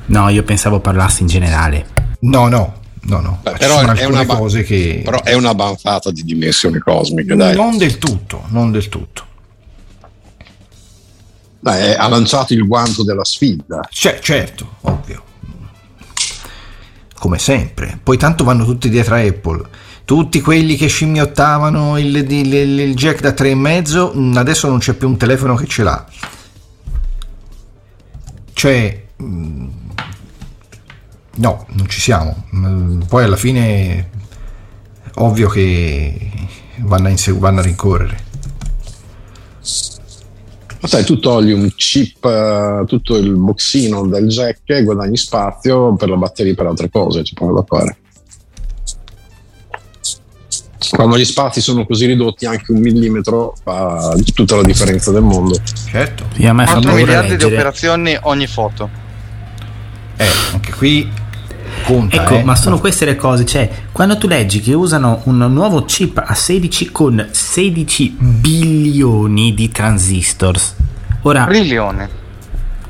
[0.09, 1.87] No, io pensavo parlassi in generale.
[2.21, 3.39] no, no, no, no.
[3.43, 7.55] Beh, però è una ba- cose che però è una banfata di dimensioni cosmiche, dai.
[7.57, 9.25] non del tutto, non del tutto.
[11.59, 13.81] Dai, ha lanciato il guanto della sfida.
[13.91, 15.25] Cioè, certo, ovvio.
[17.27, 17.99] Come sempre.
[18.01, 19.63] Poi tanto vanno tutti dietro a Apple.
[20.05, 24.93] Tutti quelli che scimmiottavano il, il- il- il jack da 3,5, mh, adesso non c'è
[24.95, 26.07] più un telefono che ce l'ha.
[28.53, 29.67] Cioè, mm,
[31.35, 32.45] no, non ci siamo.
[32.55, 34.11] Mm, Poi alla fine,
[35.15, 36.31] ovvio che
[36.83, 38.25] vanno a, insegu- vanno a rincorrere.
[40.79, 45.95] Ma sai, tu togli un chip, eh, tutto il boxino del jack e guadagni spazio
[45.95, 47.97] per la batteria per altre cose, poco da fare.
[50.91, 55.59] Quando gli spazi sono così ridotti, anche un millimetro fa tutta la differenza del mondo.
[55.89, 56.25] Certo.
[56.35, 58.89] Sì, a me fa 4 paura miliardi di operazioni ogni foto.
[60.17, 61.11] Eh, anche qui
[61.87, 62.23] conta.
[62.23, 62.43] Ecco, eh.
[62.45, 66.35] ma sono queste le cose, cioè, quando tu leggi che usano un nuovo chip a
[66.35, 70.75] 16 con 16 bilioni di transistors.
[71.23, 72.09] Ora, Trilione.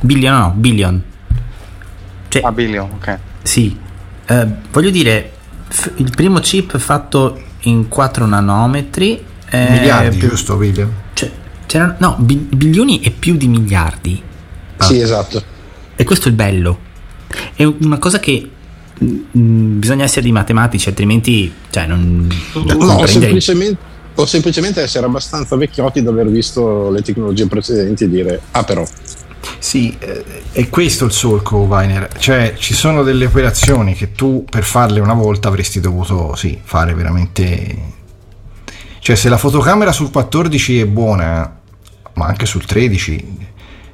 [0.01, 1.03] billion no, billion.
[2.29, 3.19] Cioè, A billion, ok.
[3.43, 3.77] Sì,
[4.27, 5.33] eh, voglio dire,
[5.69, 9.25] f- il primo chip fatto in 4 nanometri.
[9.51, 10.91] eh, Miliardi, più- giusto, William?
[11.13, 11.31] Cioè,
[11.67, 14.21] c'erano, no, bi- bilioni e più di miliardi.
[14.79, 15.43] Sì, esatto.
[15.95, 16.79] E questo è il bello.
[17.55, 18.51] È una cosa che
[18.99, 22.29] bisogna essere di matematici, altrimenti, cioè, non.
[22.55, 23.79] No, o semplicemente,
[24.15, 28.87] o semplicemente essere abbastanza vecchiotti da aver visto le tecnologie precedenti e dire, ah però,
[29.59, 32.09] Sì, eh, è questo il solco, Weiner.
[32.19, 36.95] Cioè, ci sono delle operazioni che tu per farle una volta avresti dovuto, sì, fare
[36.95, 37.95] veramente...
[39.01, 41.61] Cioè, se la fotocamera sul 14 è buona,
[42.15, 43.39] ma anche sul 13,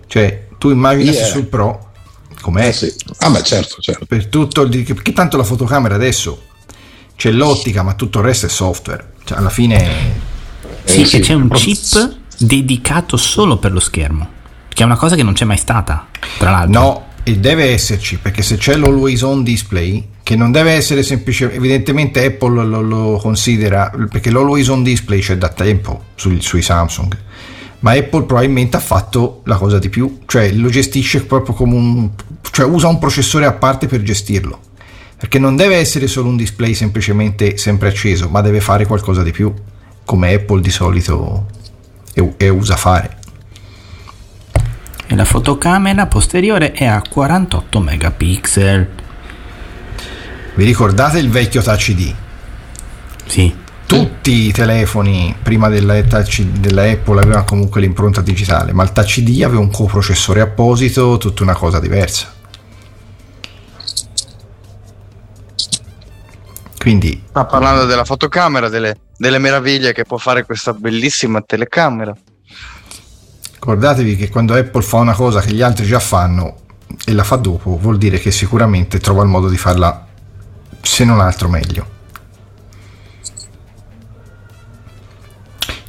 [0.06, 1.26] cioè, tu immaginati Yeah.
[1.26, 1.91] sul Pro,
[2.42, 2.92] com'è, eh sì.
[3.20, 4.04] Ah beh, certo, certo.
[4.04, 4.82] per tutto il...
[4.84, 6.42] Perché tanto la fotocamera adesso
[7.16, 9.12] c'è l'ottica, ma tutto il resto è software.
[9.24, 10.30] Cioè, alla fine...
[10.84, 11.16] Sì, Eh, sì.
[11.16, 14.28] e c'è un chip dedicato solo per lo schermo.
[14.68, 16.08] Che è una cosa che non c'è mai stata,
[16.38, 16.80] tra l'altro.
[16.80, 21.52] No, e deve esserci, perché se c'è l'always on display, che non deve essere semplice,
[21.52, 27.16] evidentemente Apple lo, lo considera, perché l'always on display c'è da tempo sui, sui Samsung,
[27.82, 32.10] ma Apple probabilmente ha fatto la cosa di più, cioè lo gestisce proprio come un,
[32.50, 34.58] cioè usa un processore a parte per gestirlo,
[35.16, 39.32] perché non deve essere solo un display semplicemente sempre acceso, ma deve fare qualcosa di
[39.32, 39.52] più,
[40.04, 41.46] come Apple di solito
[42.14, 43.18] e, e usa fare.
[45.06, 48.88] E la fotocamera posteriore è a 48 megapixel.
[50.54, 52.14] Vi ricordate il vecchio Touch ID?
[53.26, 53.61] Sì.
[53.92, 59.18] Tutti i telefoni prima della, touch, della Apple avevano comunque l'impronta digitale, ma il Touch
[59.18, 62.32] ID aveva un coprocessore apposito, tutta una cosa diversa.
[66.78, 72.16] Quindi Sta parlando della fotocamera, delle, delle meraviglie che può fare questa bellissima telecamera.
[73.52, 76.60] ricordatevi che quando Apple fa una cosa che gli altri già fanno
[77.04, 80.06] e la fa dopo, vuol dire che sicuramente trova il modo di farla,
[80.80, 81.91] se non altro, meglio.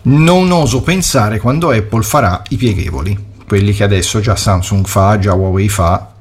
[0.03, 5.33] Non oso pensare quando Apple farà i pieghevoli, quelli che adesso già Samsung fa, già
[5.33, 6.13] Huawei fa,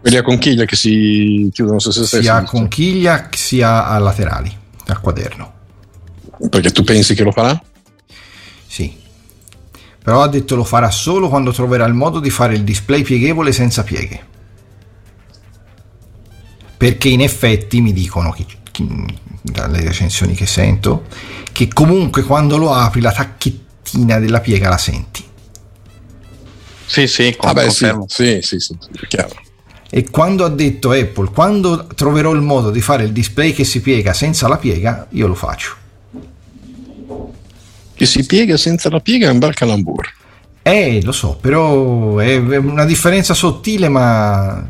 [0.00, 2.22] Quelli a conchiglia che si chiudono su se stessi.
[2.22, 4.50] sia a conchiglia sia a laterali,
[4.86, 5.52] a quaderno.
[6.48, 7.62] Perché tu pensi che lo farà?
[8.66, 8.96] Sì.
[10.02, 13.52] Però ha detto lo farà solo quando troverà il modo di fare il display pieghevole
[13.52, 14.24] senza pieghe.
[16.78, 18.46] Perché in effetti mi dicono chi-
[19.42, 21.06] dalle recensioni che sento
[21.52, 25.24] che comunque quando lo apri la tacchettina della piega la senti.
[26.86, 29.34] Sì, sì, con- Ah sì, sì, sì, sì, è chiaro.
[29.88, 33.80] E quando ha detto Apple, quando troverò il modo di fare il display che si
[33.80, 35.74] piega senza la piega, io lo faccio.
[37.94, 40.08] Che si piega senza la piega è un bel calambur.
[40.62, 44.68] Eh, lo so, però è una differenza sottile, ma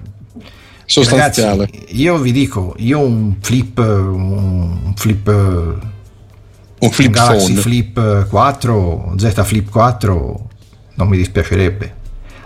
[0.90, 1.66] Sostanziale.
[1.70, 7.60] Ragazzi, io vi dico, io un flip, un flip, un flip un Galaxy phone.
[7.60, 10.48] Flip 4, Z Flip 4,
[10.94, 11.94] non mi dispiacerebbe.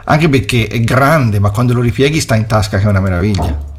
[0.04, 3.72] Anche perché è grande, ma quando lo ripieghi sta in tasca che è una meraviglia.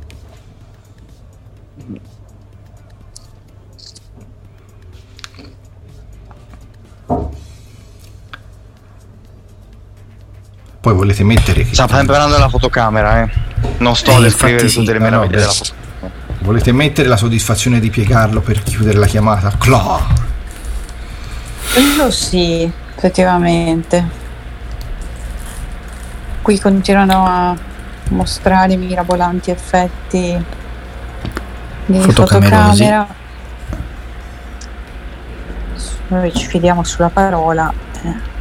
[10.86, 13.30] Poi volete mettere sempre parlando della fotocamera, eh.
[13.80, 16.14] Non sto Eh, a infatti sì, tutte le meraviglie della fotocamera.
[16.41, 19.52] Volete mettere la soddisfazione di piegarlo per chiudere la chiamata?
[19.57, 19.99] Cla!
[21.74, 24.07] Quello sì, effettivamente.
[26.44, 27.56] Qui continuano a
[28.10, 30.45] mostrare mirabolanti effetti
[31.88, 33.07] di fotocamera.
[36.10, 38.34] Noi ci fidiamo sulla parola, eh,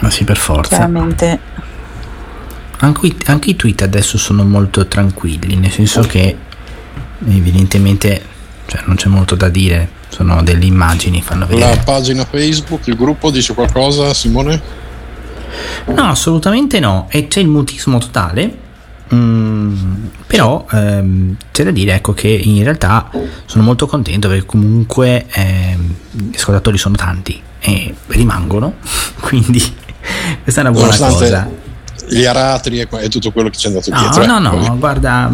[0.00, 0.76] Ma sì, per forza.
[0.76, 1.40] chiaramente
[2.80, 6.36] Anche, i- anche i tweet adesso sono molto tranquilli, nel senso che
[7.28, 8.22] evidentemente
[8.66, 11.82] cioè, non c'è molto da dire, sono delle immagini, fanno La vedere.
[11.84, 14.60] pagina Facebook, il gruppo dice qualcosa, Simone?
[15.86, 17.06] No, assolutamente no.
[17.10, 18.66] E c'è il mutismo totale.
[19.14, 23.10] Mm, però ehm, c'è da dire ecco, che in realtà
[23.46, 28.74] sono molto contento perché comunque ehm, gli ascoltatori sono tanti e rimangono,
[29.20, 29.60] quindi
[30.42, 31.48] questa è una buona Nonostante cosa.
[32.08, 34.24] Gli aratri e, e tutto quello che c'è andato No, dietro.
[34.26, 35.30] no, eh, no, poi- guarda.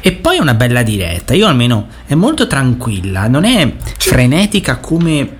[0.00, 1.32] E poi è una bella diretta.
[1.34, 5.36] Io almeno è molto tranquilla, non è frenetica come,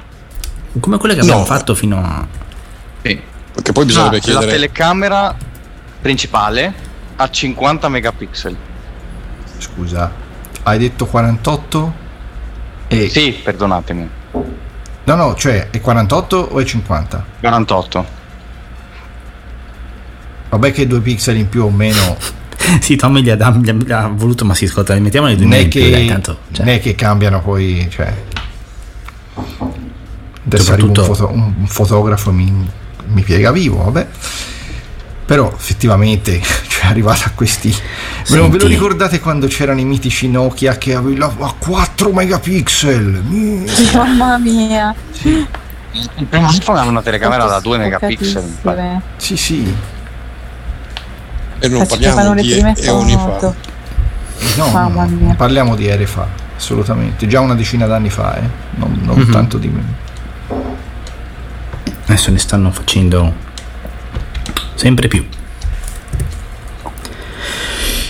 [0.80, 1.44] come quelle che abbiamo No.
[1.44, 2.26] fatto fino a.
[3.02, 3.20] Sì.
[3.52, 4.46] Perché poi bisognerebbe Ah, chiedere.
[4.46, 5.36] La telecamera
[6.00, 6.72] principale
[7.16, 8.56] ha 50 megapixel.
[9.58, 10.10] Scusa,
[10.62, 11.92] hai detto 48?
[12.88, 13.08] E...
[13.10, 14.08] Sì, perdonatemi.
[15.04, 17.24] No, no, cioè è 48 o è 50?
[17.40, 18.18] 48.
[20.50, 22.16] Vabbè che due pixel in più o meno
[22.80, 25.54] Sì, Tommy gli ha, gli ha- gli ha voluto, ma si ascolta, mettiamoli due non
[25.54, 26.38] è, in più, dai, che, tanto.
[26.52, 26.64] cioè.
[26.66, 28.12] non è che cambiano poi, cioè...
[30.44, 32.52] Adesso arriva un, Soprattutto- foto- un- fotografo mi,
[33.08, 34.06] mi piega vivo, vabbè.
[35.26, 37.70] Però effettivamente cioè, è arrivata a questi...
[38.28, 38.66] Ve lo, ve lo Senti.
[38.66, 43.22] ricordate quando c'erano i mitici Nokia che avevano a 4 megapixel?
[43.24, 43.66] Mm.
[43.94, 44.94] Mamma mia.
[45.22, 49.00] Il primo iPhone aveva una telecamera da 2 megapixel.
[49.16, 49.74] Sì, sì.
[51.60, 53.54] E non parliamo di eoni fa.
[54.56, 56.26] No, Mamma parliamo di ere fa,
[56.56, 57.26] assolutamente.
[57.26, 58.48] Già una decina d'anni fa, eh.
[58.76, 59.30] non, non Mhm.
[59.32, 60.88] tanto di meno.
[62.06, 63.32] Adesso ne stanno facendo
[64.74, 65.24] sempre più.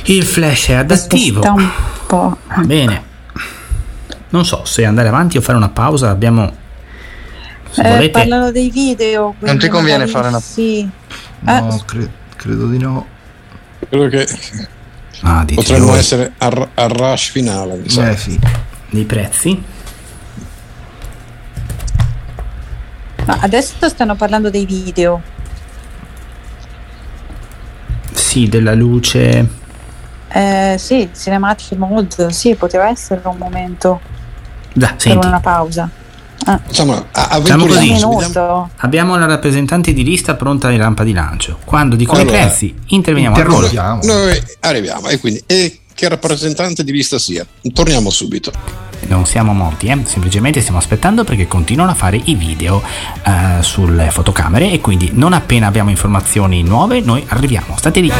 [0.04, 1.42] Il flash è adattivo.
[1.52, 1.68] Un
[2.06, 2.36] po'.
[2.64, 3.08] Bene.
[4.30, 6.10] Non so se andare avanti o fare una pausa.
[6.10, 6.52] Abbiamo.
[7.70, 8.10] Se Eh, volete.
[8.10, 9.34] parlano dei video.
[9.40, 10.88] Non ti conviene fare una- Sì.
[11.40, 13.06] No, Eh, cre- credo di no.
[13.90, 14.26] Credo che
[15.22, 15.98] Ah, potremmo voi.
[15.98, 17.74] essere al, al rush finale.
[17.76, 18.08] mi sa.
[18.10, 18.38] Eh sì.
[18.88, 19.62] dei prezzi.
[23.26, 25.20] no, adesso stanno parlando dei video.
[28.12, 29.46] Sì, della luce.
[30.28, 32.32] Eh, sì, cinematic mode.
[32.32, 34.00] Sì, poteva essere un momento
[34.72, 35.26] Da, per senti.
[35.26, 35.88] una pausa.
[36.68, 37.88] Insomma, a- Facciamo Un così.
[38.78, 41.58] Abbiamo la rappresentante di lista pronta in rampa di lancio.
[41.64, 43.36] Quando dicono Allora, i prezzi, interveniamo.
[43.36, 44.00] Andiamo.
[44.02, 47.46] Noi arriviamo e quindi e che rappresentante di vista sia.
[47.72, 48.52] Torniamo subito.
[49.06, 49.98] Non siamo morti, eh?
[50.04, 52.82] semplicemente stiamo aspettando perché continuano a fare i video
[53.24, 57.76] eh, sulle fotocamere e quindi non appena abbiamo informazioni nuove noi arriviamo.
[57.76, 58.12] State lì.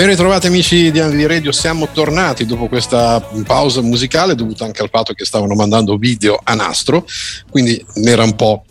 [0.00, 4.88] Ben ritrovati amici di Anvi Radio, siamo tornati dopo questa pausa musicale dovuta anche al
[4.88, 7.04] fatto che stavano mandando video a nastro,
[7.50, 8.64] quindi era un po'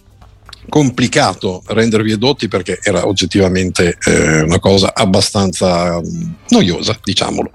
[0.68, 7.52] complicato rendervi edotti perché era oggettivamente eh, una cosa abbastanza mm, noiosa, diciamolo.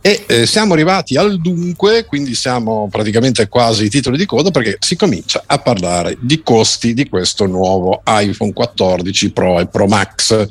[0.00, 4.76] E eh, siamo arrivati al dunque, quindi siamo praticamente quasi ai titoli di coda perché
[4.78, 10.46] si comincia a parlare di costi di questo nuovo iPhone 14 Pro e Pro Max.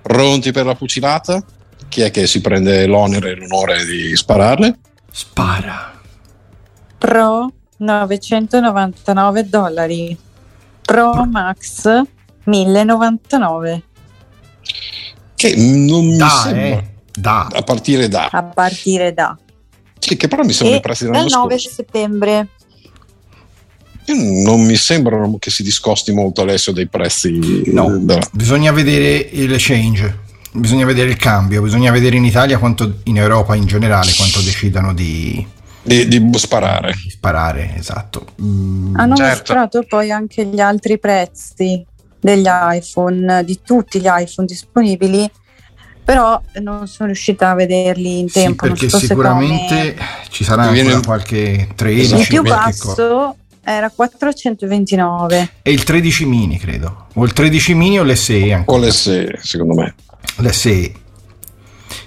[0.00, 1.44] Pronti per la fucilata?
[1.88, 4.78] Chi è che si prende l'onere e l'onore di spararle?
[5.10, 5.98] Spara.
[6.98, 10.16] Pro 999 dollari.
[10.82, 11.88] Pro Max
[12.44, 13.82] 1099
[15.34, 16.90] Che non mi Da, sembra eh.
[17.12, 17.48] Da.
[17.52, 19.36] a partire da a partire da
[19.98, 21.74] sì, che però mi sembrano e i prezzi dal dell'anno 9 scorso.
[21.74, 22.48] settembre.
[24.44, 27.98] Non mi sembrano che si discosti molto adesso dei prezzi No.
[27.98, 30.20] della- Bisogna vedere il change.
[30.56, 31.62] Bisogna vedere il cambio.
[31.62, 35.44] Bisogna vedere in Italia quanto in Europa in generale quanto decidano di,
[35.82, 36.92] di, di sparare.
[37.02, 37.74] di sparare.
[37.76, 38.26] Esatto.
[38.42, 39.36] Mm, Hanno Certo.
[39.54, 41.84] mostrato poi anche gli altri prezzi
[42.18, 45.30] degli iPhone, di tutti gli iPhone disponibili,
[46.04, 48.66] però non sono riuscita a vederli in sì, tempo.
[48.66, 52.20] non perché so sicuramente come- ci sarà Viene- ancora qualche 13 Esatto.
[52.22, 55.50] il più qualche co- basso era 429.
[55.62, 57.06] E il 13 mini, credo.
[57.14, 58.86] O il 13 mini o l'SE O ancora.
[58.86, 59.94] l'SE, secondo me.
[60.38, 60.92] L'SE.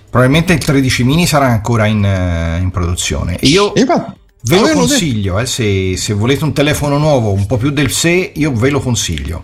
[0.09, 3.37] Probabilmente il 13 mini sarà ancora in, eh, in produzione.
[3.37, 7.45] E io E va- ve lo consiglio, eh, se, se volete un telefono nuovo, un
[7.45, 9.43] po' più del SE, io ve lo consiglio.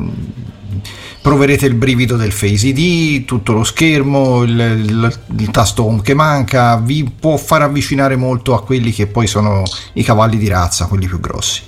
[0.00, 0.08] Mm,
[1.20, 6.14] Proverete il brivido del Face ID, tutto lo schermo, il, il- il tasto home che
[6.14, 10.86] manca, vi può far avvicinare molto a quelli che poi sono i cavalli di razza,
[10.86, 11.62] quelli più grossi.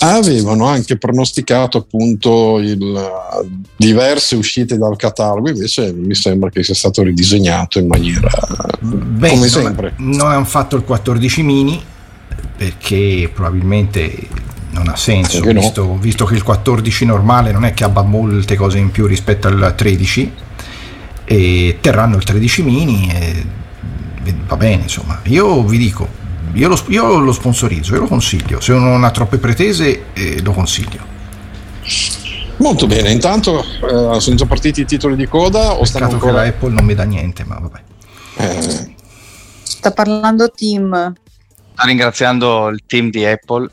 [0.00, 6.74] Avevano anche pronosticato appunto il, uh, diverse uscite dal catalogo, invece mi sembra che sia
[6.74, 8.28] stato ridisegnato in maniera
[8.80, 9.94] Beh, come sempre.
[9.96, 11.82] Non hanno fatto il 14 mini
[12.56, 15.60] perché probabilmente non ha senso, Anche no.
[15.60, 19.48] visto, visto che il 14 normale non è che abbia molte cose in più rispetto
[19.48, 20.32] al 13
[21.24, 23.44] e terranno il 13 mini e
[24.46, 25.20] va bene, insomma.
[25.24, 26.08] Io vi dico,
[26.54, 30.42] io lo, io lo sponsorizzo, io lo consiglio, se uno non ha troppe pretese eh,
[30.42, 31.16] lo consiglio.
[32.56, 36.32] Molto bene, intanto eh, sono già partiti i titoli di coda o stanno ancora...
[36.32, 37.82] che la Apple non mi dà niente, ma vabbè.
[38.36, 38.96] Eh,
[39.62, 41.12] Sta parlando Tim.
[41.72, 43.70] Sta ringraziando il team di Apple.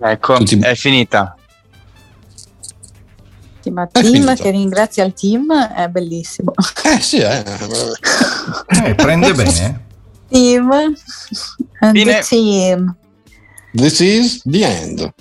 [0.00, 1.36] Ecco, Tutti- è finita.
[3.62, 4.34] Sì, ma È Tim finito.
[4.42, 6.52] che ringrazia il team è bellissimo.
[6.84, 7.42] eh, sì, eh.
[8.84, 9.84] Eh, prende bene.
[10.28, 10.96] Team and
[11.96, 12.04] Fine.
[12.04, 12.96] the team.
[13.74, 15.12] This is the end.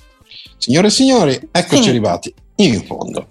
[0.57, 1.89] Signore e signori, eccoci Sì.
[1.89, 3.27] arrivati in fondo.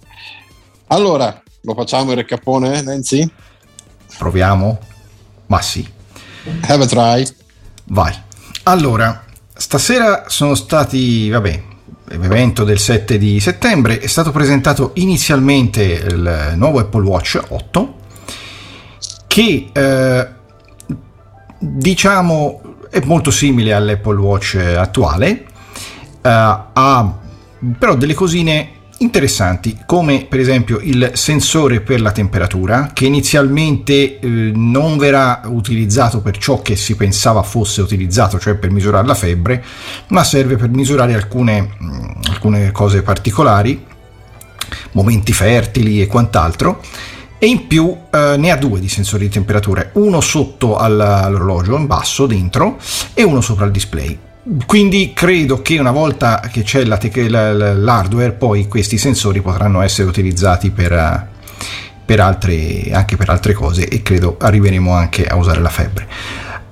[0.89, 3.29] Allora, lo facciamo il recapone, Nancy?
[4.19, 4.79] Proviamo?
[5.47, 5.87] Ma sì.
[6.67, 7.27] Have a try.
[7.87, 8.15] Vai.
[8.65, 9.25] Allora,
[9.55, 11.63] stasera sono stati, vabbè,
[12.17, 17.95] l'evento del 7 di settembre, è stato presentato inizialmente il nuovo Apple Watch 8
[19.27, 20.29] che eh,
[21.59, 25.47] diciamo è molto simile all'Apple Watch attuale, eh,
[26.23, 27.19] ha
[27.79, 28.71] però delle cosine
[29.01, 36.21] interessanti come per esempio il sensore per la temperatura che inizialmente eh, non verrà utilizzato
[36.21, 39.65] per ciò che si pensava fosse utilizzato cioè per misurare la febbre
[40.09, 43.89] ma serve per misurare alcune, mh, alcune cose particolari
[44.93, 46.83] momenti fertili e quant'altro.
[47.39, 51.77] E in più eh, ne ha due di sensori di temperatura uno sotto al- all'orologio
[51.77, 52.79] in basso dentro
[53.15, 54.19] e uno sopra il display
[54.67, 59.41] quindi credo che una volta che c'è la tec- la- la- l'hardware, poi questi sensori
[59.43, 61.29] potranno essere utilizzati per,
[62.05, 66.09] per altre, anche per altre cose e credo arriveremo anche a usare la febbre.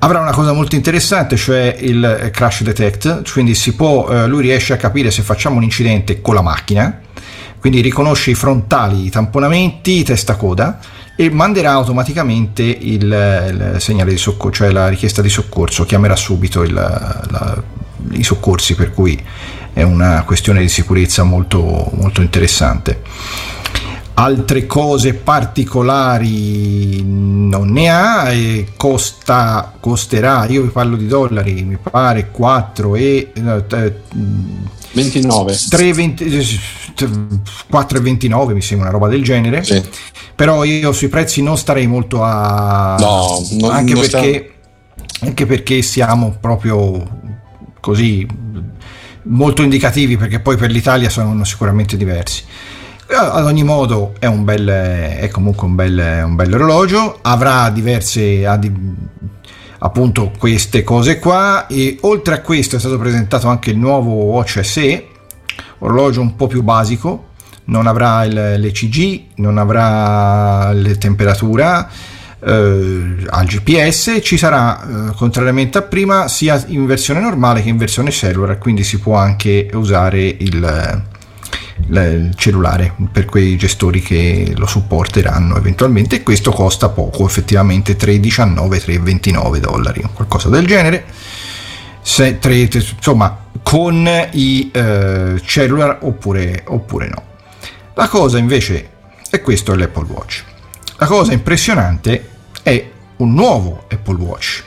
[0.01, 4.77] Avrà una cosa molto interessante, cioè il crash detect, quindi può, eh, lui riesce a
[4.77, 7.01] capire se facciamo un incidente con la macchina,
[7.59, 10.79] quindi riconosce i frontali, i tamponamenti, testa coda
[11.21, 16.63] e manderà automaticamente il, il segnale di soccorso, cioè la richiesta di soccorso, chiamerà subito
[16.63, 17.61] il- la-
[18.13, 19.21] i soccorsi, per cui
[19.73, 23.03] è una questione di sicurezza molto, molto interessante.
[24.15, 31.79] Altre cose particolari non ne ha e costa, costerà, io vi parlo di dollari, mi
[31.83, 33.33] pare 4 e...
[33.35, 33.95] no, eh,
[34.93, 35.53] 29.
[35.53, 36.59] 3,20
[37.71, 39.83] 4,29 mi sembra una roba del genere Sì.
[40.35, 44.53] però io sui prezzi non starei molto a No, non- anche, non perché,
[45.21, 47.07] anche perché siamo proprio
[47.81, 48.27] così
[49.25, 52.43] molto indicativi perché poi per l'Italia sono sicuramente diversi
[53.11, 57.69] Eh, ad ogni modo è un bel è comunque un bel, un bel orologio avrà
[57.71, 58.73] diverse ha di-
[59.79, 61.67] appunto queste cose qua.
[61.67, 65.07] E oltre a questo è stato presentato anche il nuovo Watch SE
[65.79, 67.27] orologio un po' più basico
[67.65, 71.89] non avrà il- l'ECG non avrà la temperatura
[72.41, 77.77] eh, al GPS ci sarà eh, contrariamente a prima sia in versione normale che in
[77.77, 81.03] versione cellular quindi si può anche usare il,
[81.87, 86.17] il cellulare per quei gestori che lo supporteranno eventualmente.
[86.17, 91.05] E questo costa poco effettivamente 3,19 3,29 dollari qualcosa del genere.
[92.01, 97.23] Se- tre- insomma con i eh, cellular oppure, oppure no.
[97.95, 98.91] La cosa invece
[99.31, 100.45] è questo è l'Apple Watch.
[100.97, 102.29] La cosa impressionante
[102.63, 104.65] è un nuovo Apple Watch.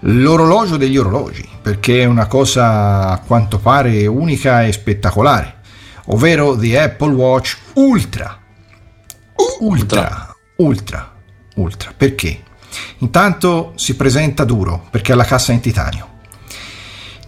[0.00, 5.53] L'orologio degli orologi perché è una cosa a quanto pare unica e spettacolare
[6.06, 8.38] ovvero The Apple Watch Ultra.
[9.60, 11.12] Ultra, ultra,
[11.56, 11.92] ultra.
[11.96, 12.42] Perché?
[12.98, 16.08] Intanto si presenta duro perché ha la cassa in titanio.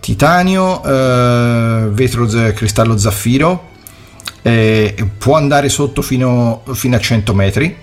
[0.01, 3.71] Titanio, eh, vetro z- cristallo zaffiro,
[4.43, 7.77] eh, può andare sotto fino, fino a 100 metri.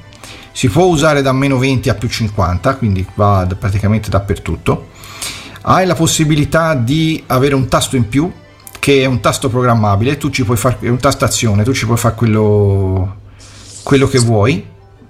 [0.51, 4.89] Si può usare da meno 20 a più 50, quindi va praticamente dappertutto.
[5.61, 8.31] Hai la possibilità di avere un tasto in più
[8.83, 11.85] che è un tasto programmabile, tu ci puoi fare è un tasto azione, tu ci
[11.85, 13.15] puoi fare quello,
[13.81, 14.61] quello che vuoi.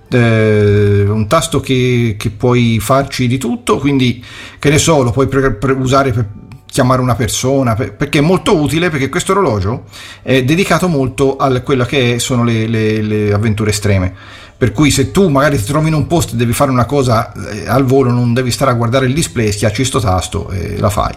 [0.10, 4.24] Eh, un tasto che, che puoi farci di tutto, quindi
[4.60, 6.28] che ne so, lo puoi pre- pre- usare per
[6.68, 9.86] chiamare una persona, per- perché è molto utile perché questo orologio
[10.22, 14.14] è dedicato molto a quelle che sono le, le- le avventure estreme.
[14.56, 17.34] Per cui se tu magari ti trovi in un posto e devi fare una cosa
[17.50, 20.92] eh, al volo, non devi stare a guardare il display, schiacci sto tasto e la
[20.92, 21.14] fai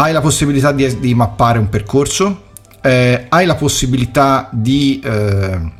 [0.00, 2.44] hai la possibilità di, di mappare un percorso,
[2.80, 5.72] eh, hai la possibilità di, eh,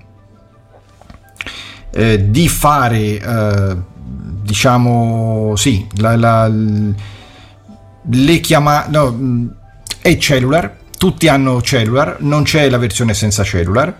[1.92, 3.76] eh, di fare, eh,
[4.42, 6.50] diciamo, sì, la, la-
[8.10, 9.54] le chiamate, no, mh,
[10.00, 13.94] è cellular, tutti hanno cellular, non c'è la versione senza cellular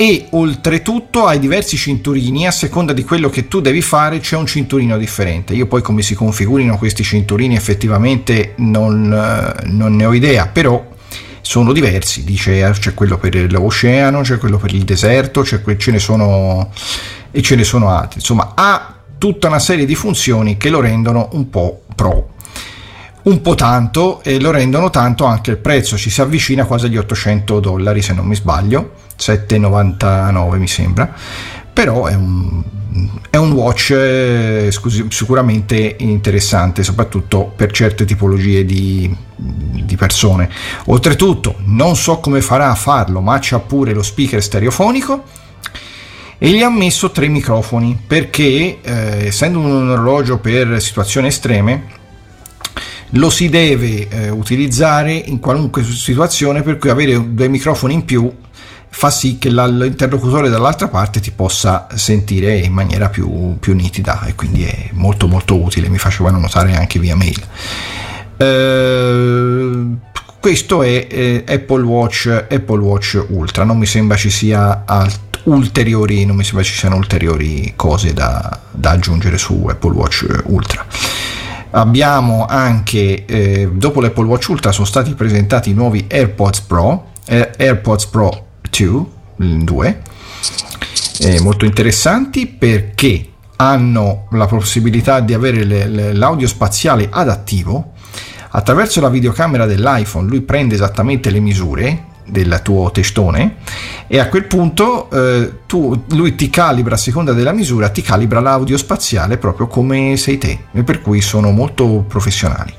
[0.00, 4.46] e oltretutto hai diversi cinturini a seconda di quello che tu devi fare c'è un
[4.46, 5.52] cinturino differente.
[5.52, 10.82] Io poi come si configurino questi cinturini effettivamente non, eh, non ne ho idea però
[11.42, 12.24] sono diversi.
[12.24, 16.70] Dice eh, c'è quello per l'oceano c'è quello per il deserto que- ce ne sono
[17.30, 18.20] e ce ne sono altri.
[18.20, 22.36] Insomma ha tutta una serie di funzioni che lo rendono un po' pro.
[23.24, 25.98] Un po' tanto e lo rendono tanto anche il prezzo.
[25.98, 31.12] Ci si avvicina quasi agli 800 dollari se non mi sbaglio 7,99 mi sembra,
[31.72, 32.62] però è un,
[33.30, 34.72] è un watch eh,
[35.08, 40.50] sicuramente interessante, soprattutto per certe tipologie di, di, persone.
[40.86, 45.24] Oltretutto, non so come farà a farlo, ma c'ha pure lo speaker stereofonico
[46.38, 51.98] e gli ha messo tre microfoni perché, eh, essendo un orologio per situazioni estreme,
[53.14, 58.32] lo si deve eh, utilizzare in qualunque situazione, per cui avere due microfoni in più
[58.92, 64.34] fa sì che l'interlocutore dall'altra parte ti possa sentire in maniera più, più nitida e
[64.34, 67.42] quindi è molto molto utile, mi facevano notare anche via mail.
[68.36, 69.84] Eh,
[70.40, 76.24] questo è eh, Apple, Watch, Apple Watch Ultra, non mi sembra ci sia alt- ulteriori,
[76.26, 80.84] non mi sembra ci siano ulteriori cose da, da aggiungere su Apple Watch Ultra.
[81.72, 87.52] Abbiamo anche, eh, dopo l'Apple Watch Ultra sono stati presentati i nuovi AirPods Pro, eh,
[87.56, 89.06] AirPods Pro 2,
[89.36, 90.02] 2
[91.20, 93.26] eh, molto interessanti perché
[93.56, 97.92] hanno la possibilità di avere le, le, l'audio spaziale adattivo
[98.50, 100.28] attraverso la videocamera dell'iPhone.
[100.28, 103.56] Lui prende esattamente le misure del tuo testone
[104.06, 108.40] e a quel punto eh, tu, lui ti calibra a seconda della misura ti calibra
[108.40, 112.72] l'audio spaziale proprio come sei te e per cui sono molto professionali.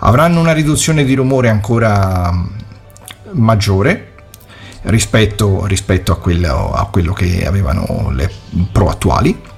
[0.00, 2.32] Avranno una riduzione di rumore ancora
[3.32, 4.09] maggiore
[4.82, 8.30] rispetto, rispetto a, quello, a, quello, che avevano le
[8.72, 9.48] Pro attuali.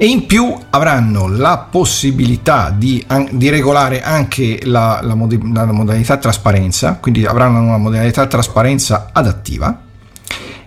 [0.00, 6.18] E in più avranno la possibilità di, di regolare anche la, la, mod- la, modalità
[6.18, 9.82] trasparenza, quindi avranno una modalità trasparenza adattiva.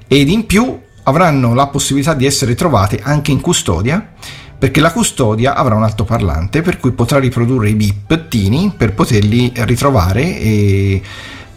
[0.05, 4.13] Ed in più avranno la possibilità di essere trovate anche in custodia
[4.61, 10.39] perché la custodia avrà un altoparlante per cui potrà riprodurre i bipettini per poterli ritrovare
[10.39, 11.01] e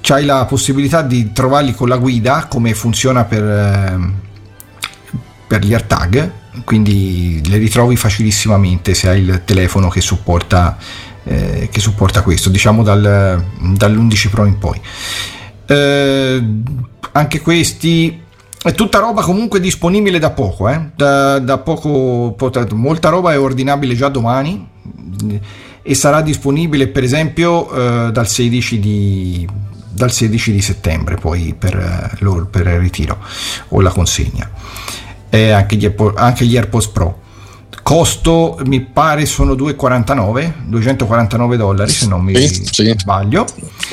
[0.07, 4.15] c'hai la possibilità di trovarli con la guida come funziona per, ehm,
[5.47, 6.31] per gli AirTag
[6.65, 10.77] quindi le ritrovi facilissimamente se hai il telefono che supporta,
[11.25, 14.79] eh, che supporta questo diciamo dal, dall'11 Pro in poi
[15.67, 16.43] eh,
[17.13, 18.21] anche questi
[18.63, 20.91] è tutta roba comunque disponibile da poco, eh?
[20.95, 22.37] da, da poco
[22.73, 24.69] molta roba è ordinabile già domani
[25.83, 29.49] e sarà disponibile per esempio eh, dal 16 di,
[29.95, 33.19] dal 16 di settembre poi per, eh, per il ritiro
[33.69, 34.51] o la consegna.
[35.31, 37.23] E anche gli, anche gli AirPods Pro.
[37.83, 42.95] Costo mi pare sono 2,49 249 dollari se non mi sì, sì.
[42.97, 43.45] sbaglio.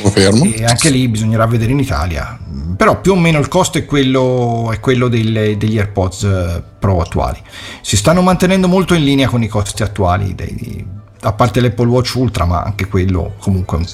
[0.02, 0.46] Confermo.
[0.46, 2.40] e anche lì bisognerà vedere in Italia.
[2.78, 7.02] Però più o meno il costo è quello, è quello delle, degli AirPods eh, Pro
[7.02, 7.40] attuali.
[7.82, 10.86] Si stanno mantenendo molto in linea con i costi attuali dei,
[11.22, 13.86] a parte l'Apple Watch Ultra ma anche quello comunque un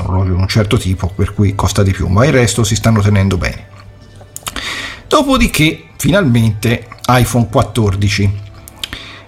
[0.00, 3.00] orologio di un certo tipo per cui costa di più ma il resto si stanno
[3.00, 3.68] tenendo bene.
[5.06, 8.42] Dopodiché finalmente iPhone 14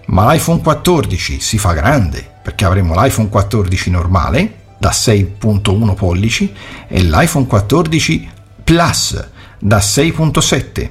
[0.06, 6.54] ma l'iPhone 14 si fa grande perché avremo l'iPhone 14 normale da 6.1 pollici
[6.86, 8.30] e l'iPhone 14
[8.62, 10.90] Plus da 6.7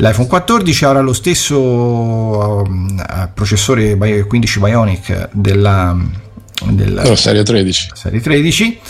[0.00, 2.64] L'iPhone 14 avrà lo stesso uh,
[3.34, 5.96] processore 15 Bionic della,
[6.70, 7.90] della no, serie 13.
[7.94, 8.80] Serie 13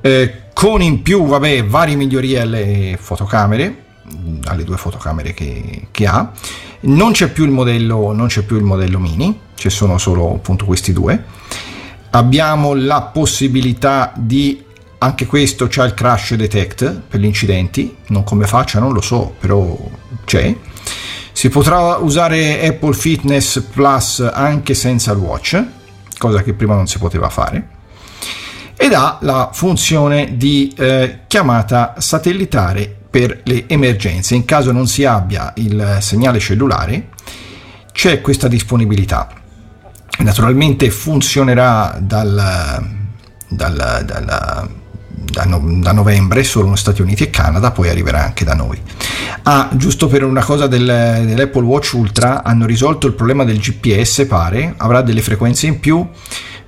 [0.00, 3.84] eh, con in più vabbè, varie migliorie alle fotocamere,
[4.44, 6.30] alle due fotocamere che, che ha.
[6.80, 10.64] Non c'è, più il modello, non c'è più il modello mini, ci sono solo appunto
[10.64, 11.24] questi due.
[12.10, 14.62] Abbiamo la possibilità di
[14.98, 19.34] anche questo c'ha il crash detect per gli incidenti, non come faccia, non lo so,
[19.38, 19.76] però
[20.24, 20.54] c'è.
[21.32, 25.62] Si potrà usare Apple Fitness Plus anche senza il watch,
[26.18, 27.68] cosa che prima non si poteva fare,
[28.76, 34.34] ed ha la funzione di eh, chiamata satellitare per le emergenze.
[34.34, 37.08] In caso non si abbia il segnale cellulare,
[37.92, 39.28] c'è questa disponibilità.
[40.18, 42.84] Naturalmente funzionerà dal,
[43.48, 44.70] dal, dal
[45.30, 48.80] da, no, da, novembre solo Stati Uniti e Canada, poi arriverà anche da noi.
[49.44, 54.26] Ah, giusto per una cosa del, dell'Apple Watch Ultra, hanno risolto il problema del GPS,
[54.28, 56.08] pare, avrà delle frequenze in più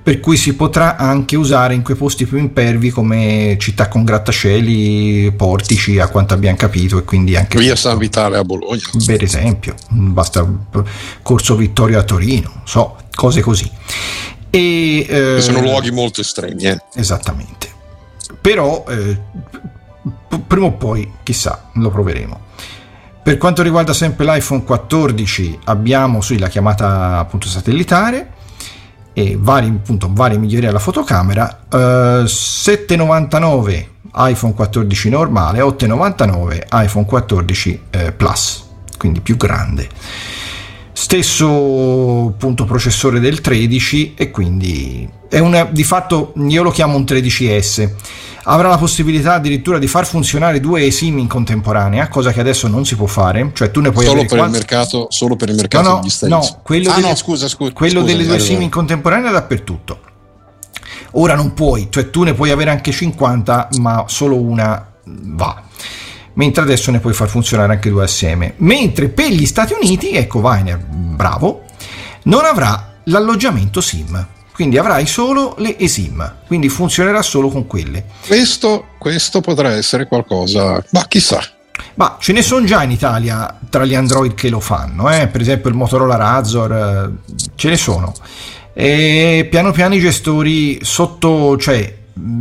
[0.05, 5.33] per cui si potrà anche usare in quei posti più impervi come città con grattacieli,
[5.35, 8.83] portici, a quanto abbiamo capito, e quindi anche via San Vitale a Bologna.
[9.07, 10.47] Per esempio, basta
[11.23, 13.71] Corso Vittorio a Torino, so, cose così.
[14.51, 16.65] E, eh, sono luoghi molto estremi.
[16.65, 16.79] Eh.
[16.95, 17.74] Esattamente.
[18.45, 19.19] Però eh,
[20.47, 22.41] prima o poi, chissà, lo proveremo.
[23.23, 28.33] Per quanto riguarda sempre l'iPhone 14 abbiamo sì, la chiamata appunto satellitare
[29.15, 31.77] e vari, appunto, varie migliorie alla fotocamera, eh,
[32.27, 38.69] 7,99 iPhone 14 normale, 8,99 iPhone 14 eh, Plus,
[38.99, 39.89] quindi più grande.
[40.97, 47.03] Stesso punto processore del 13 e quindi è una, di fatto io lo chiamo un
[47.03, 47.91] 13S
[48.45, 52.85] avrà la possibilità addirittura di far funzionare due eSIM in contemporanea, cosa che adesso non
[52.85, 53.51] si può fare.
[53.53, 54.47] Cioè, tu ne puoi solo, per, quanti...
[54.47, 56.51] il mercato, solo per il mercato no, no, degli States.
[56.51, 60.01] No, quello, ah, delle, no, scusa, scusa, quello scusa, delle due SIM in contemporanea dappertutto.
[61.13, 65.63] Ora non puoi, cioè tu ne puoi avere anche 50, ma solo una va.
[66.35, 68.55] Mentre adesso ne puoi far funzionare anche due assieme.
[68.59, 71.65] Mentre per gli Stati Uniti, ecco Weiner, bravo,
[72.25, 78.05] non avrà l'alloggiamento SIM quindi avrai solo le eSIM, quindi funzionerà solo con quelle.
[78.25, 81.43] Questo, questo potrà essere qualcosa, ma chissà.
[81.97, 85.27] Ma ce ne sono già in Italia tra gli Android che lo fanno, eh?
[85.27, 88.15] per esempio il Motorola Razor, eh, ce ne sono.
[88.73, 91.93] E piano piano i gestori sotto, cioè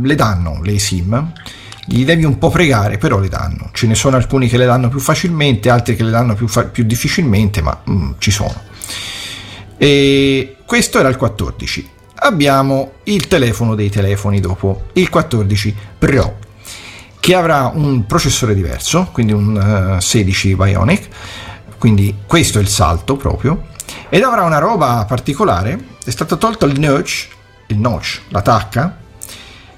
[0.02, 1.32] le danno le SIM,
[1.86, 3.70] gli devi un po' pregare, però le danno.
[3.72, 6.64] Ce ne sono alcuni che le danno più facilmente, altri che le danno più, fa-
[6.64, 8.54] più difficilmente, ma mm, ci sono.
[9.76, 11.92] E questo era il 14
[12.24, 16.38] abbiamo il telefono dei telefoni dopo, il 14 Pro,
[17.20, 21.08] che avrà un processore diverso, quindi un uh, 16 Bionic,
[21.78, 23.66] quindi questo è il salto proprio,
[24.08, 27.28] ed avrà una roba particolare, è stato tolto il notch,
[27.68, 28.96] il notch, la tacca,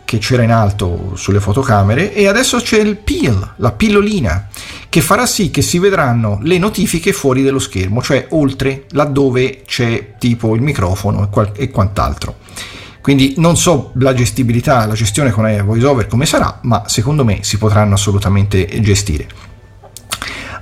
[0.06, 4.48] che c'era in alto sulle fotocamere e adesso c'è il peel, la pillolina,
[4.88, 10.14] che farà sì che si vedranno le notifiche fuori dello schermo, cioè oltre laddove c'è
[10.16, 12.36] tipo il microfono e, qual- e quant'altro.
[13.00, 17.58] Quindi non so la gestibilità, la gestione con VoiceOver come sarà, ma secondo me si
[17.58, 19.26] potranno assolutamente gestire.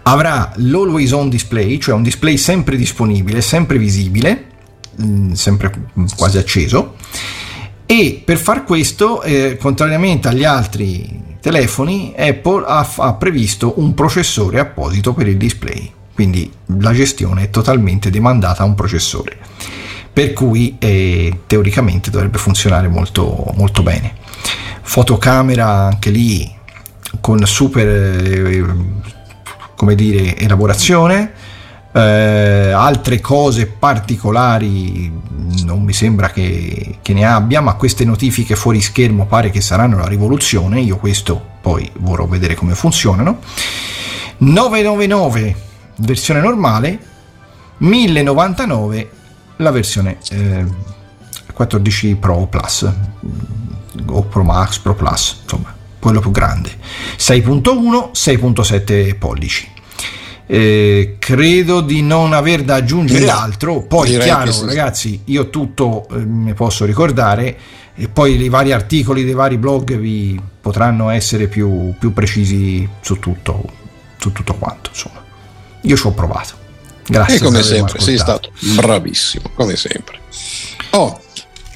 [0.05, 4.45] Avrà l'Always On Display, cioè un display sempre disponibile, sempre visibile,
[5.03, 5.71] mm, sempre
[6.16, 6.97] quasi acceso
[7.86, 14.59] e per far questo, eh, contrariamente agli altri telefoni, Apple ha, ha previsto un processore
[14.59, 19.36] apposito per il display, quindi la gestione è totalmente demandata a un processore,
[20.12, 24.15] per cui eh, teoricamente dovrebbe funzionare molto, molto bene.
[24.81, 26.51] Fotocamera anche lì
[27.20, 28.65] con super eh,
[29.77, 31.32] come dire, elaborazione
[31.97, 35.12] eh, altre cose particolari
[35.65, 39.99] non mi sembra che, che, ne abbia, ma queste notifiche fuori schermo pare che saranno
[39.99, 40.81] la rivoluzione.
[40.81, 43.39] Io questo poi vorrò vedere come funzionano.
[44.39, 45.57] 999
[45.99, 46.99] versione normale,
[47.79, 49.11] 1099
[49.59, 50.65] la versione eh,
[51.53, 52.91] 14 Pro Plus
[54.07, 56.77] o Pro Max, Pro Plus, insomma, quello più grande.
[57.16, 59.74] 6.1, 6.7 pollici.
[60.47, 63.83] Eh, credo di non aver da aggiungere altro.
[63.83, 64.66] Poi, chiaro, sì.
[64.66, 67.57] ragazzi, io tutto eh, ne posso ricordare.
[67.97, 73.19] E poi i vari articoli dei vari blog vi potranno essere più, più precisi su
[73.21, 73.62] tutto,
[74.19, 74.91] su tutto quanto.
[74.93, 75.23] Insomma,
[75.83, 76.62] io ci ho provato.
[77.07, 77.37] Grazie.
[77.37, 80.19] E come sempre, sei stato bravissimo, come sempre.
[80.91, 81.21] Oh,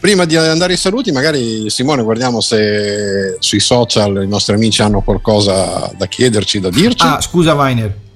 [0.00, 5.02] prima di andare ai saluti, magari Simone, guardiamo se sui social i nostri amici hanno
[5.02, 7.06] qualcosa da chiederci, da dirci.
[7.06, 8.06] Ah, scusa, Weiner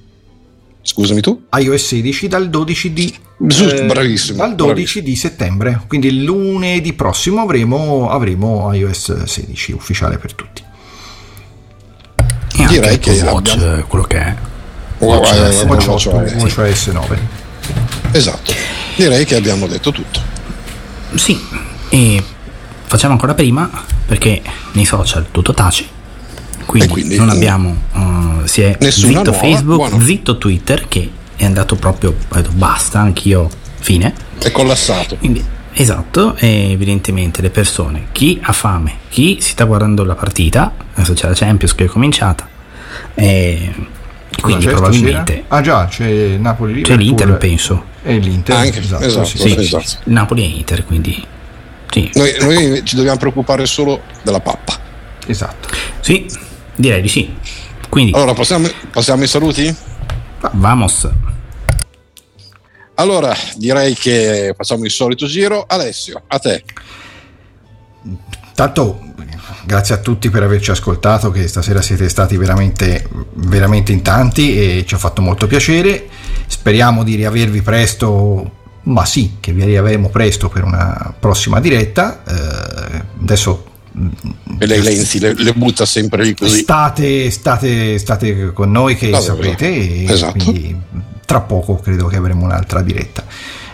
[0.85, 1.45] Scusami tu?
[1.57, 5.05] iOS 16 dal 12 di eh, bravissimo, dal 12 bravissimo.
[5.05, 10.61] di settembre, quindi lunedì prossimo avremo, avremo iOS 16 ufficiale per tutti.
[12.57, 13.83] E Direi che Watch, abbiamo...
[13.87, 14.35] quello che è
[14.99, 17.19] Watch, Watch, Watch, Watch, Watch OS 9.
[18.11, 18.53] Esatto.
[18.97, 20.19] Direi che abbiamo detto tutto.
[21.15, 21.39] Sì,
[21.87, 22.23] e
[22.85, 23.69] facciamo ancora prima
[24.05, 24.41] perché
[24.73, 26.01] nei social tutto tace
[26.65, 29.99] quindi, quindi non abbiamo uh, si è zitto nuova, Facebook buono.
[29.99, 33.49] zitto Twitter che è andato proprio detto, basta anch'io
[33.79, 34.13] fine.
[34.39, 35.17] È collassato.
[35.17, 40.71] Quindi, esatto e evidentemente le persone chi ha fame chi si sta guardando la partita
[40.93, 42.47] adesso c'è la Champions che è cominciata
[43.15, 43.73] e
[44.39, 47.85] quindi probabilmente ah già c'è Napoli c'è l'Inter penso.
[48.03, 49.83] e l'Inter Anche, esatto, esatto, sì, sì, esatto.
[49.87, 51.25] Sì, Napoli e Inter quindi
[51.89, 52.09] sì.
[52.15, 54.73] Noi, noi ci dobbiamo preoccupare solo della pappa.
[55.27, 55.69] Esatto.
[55.99, 56.25] Sì
[56.75, 57.33] Direi di sì.
[57.89, 59.75] Quindi, allora, passiamo, passiamo ai saluti?
[60.53, 61.09] Vamos.
[62.95, 65.65] Allora, direi che facciamo il solito giro.
[65.67, 66.63] Alessio, a te.
[68.53, 69.11] tanto
[69.65, 74.85] grazie a tutti per averci ascoltato, che stasera siete stati veramente, veramente in tanti e
[74.85, 76.07] ci ha fatto molto piacere.
[76.47, 78.51] Speriamo di riavervi presto,
[78.83, 82.23] ma sì, che vi riavremo presto per una prossima diretta.
[82.23, 83.71] Eh, adesso
[84.59, 86.59] e lei Lenzi le, le, butta sempre lì così.
[86.59, 90.51] State, state, state con noi che State sapete, esatto.
[91.25, 93.23] tra poco credo che avremo un'altra diretta.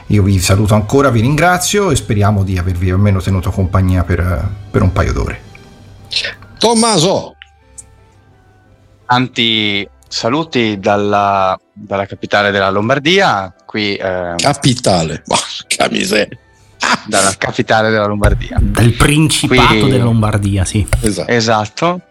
[0.07, 4.81] Io vi saluto ancora, vi ringrazio e speriamo di avervi almeno tenuto compagnia per, per
[4.81, 5.41] un paio d'ore.
[6.57, 7.35] Tommaso!
[9.05, 13.53] Tanti saluti dalla, dalla capitale della Lombardia.
[13.65, 16.37] Qui, eh, capitale, porca miseria
[17.05, 18.57] dalla capitale della Lombardia.
[18.61, 20.85] Dal Principato Qui, della Lombardia, sì.
[21.01, 21.31] Esatto.
[21.31, 22.01] esatto.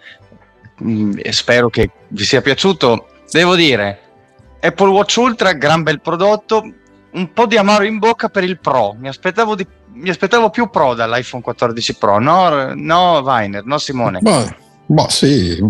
[0.82, 3.09] Mm, spero che vi sia piaciuto.
[3.31, 4.01] Devo dire,
[4.61, 6.73] Apple Watch Ultra, gran bel prodotto,
[7.12, 8.95] un po' di amaro in bocca per il Pro.
[8.99, 14.20] Mi aspettavo, di, mi aspettavo più Pro dall'iPhone 14 Pro, no, no Weiner, no Simone?
[14.23, 15.62] Ma, ma sì,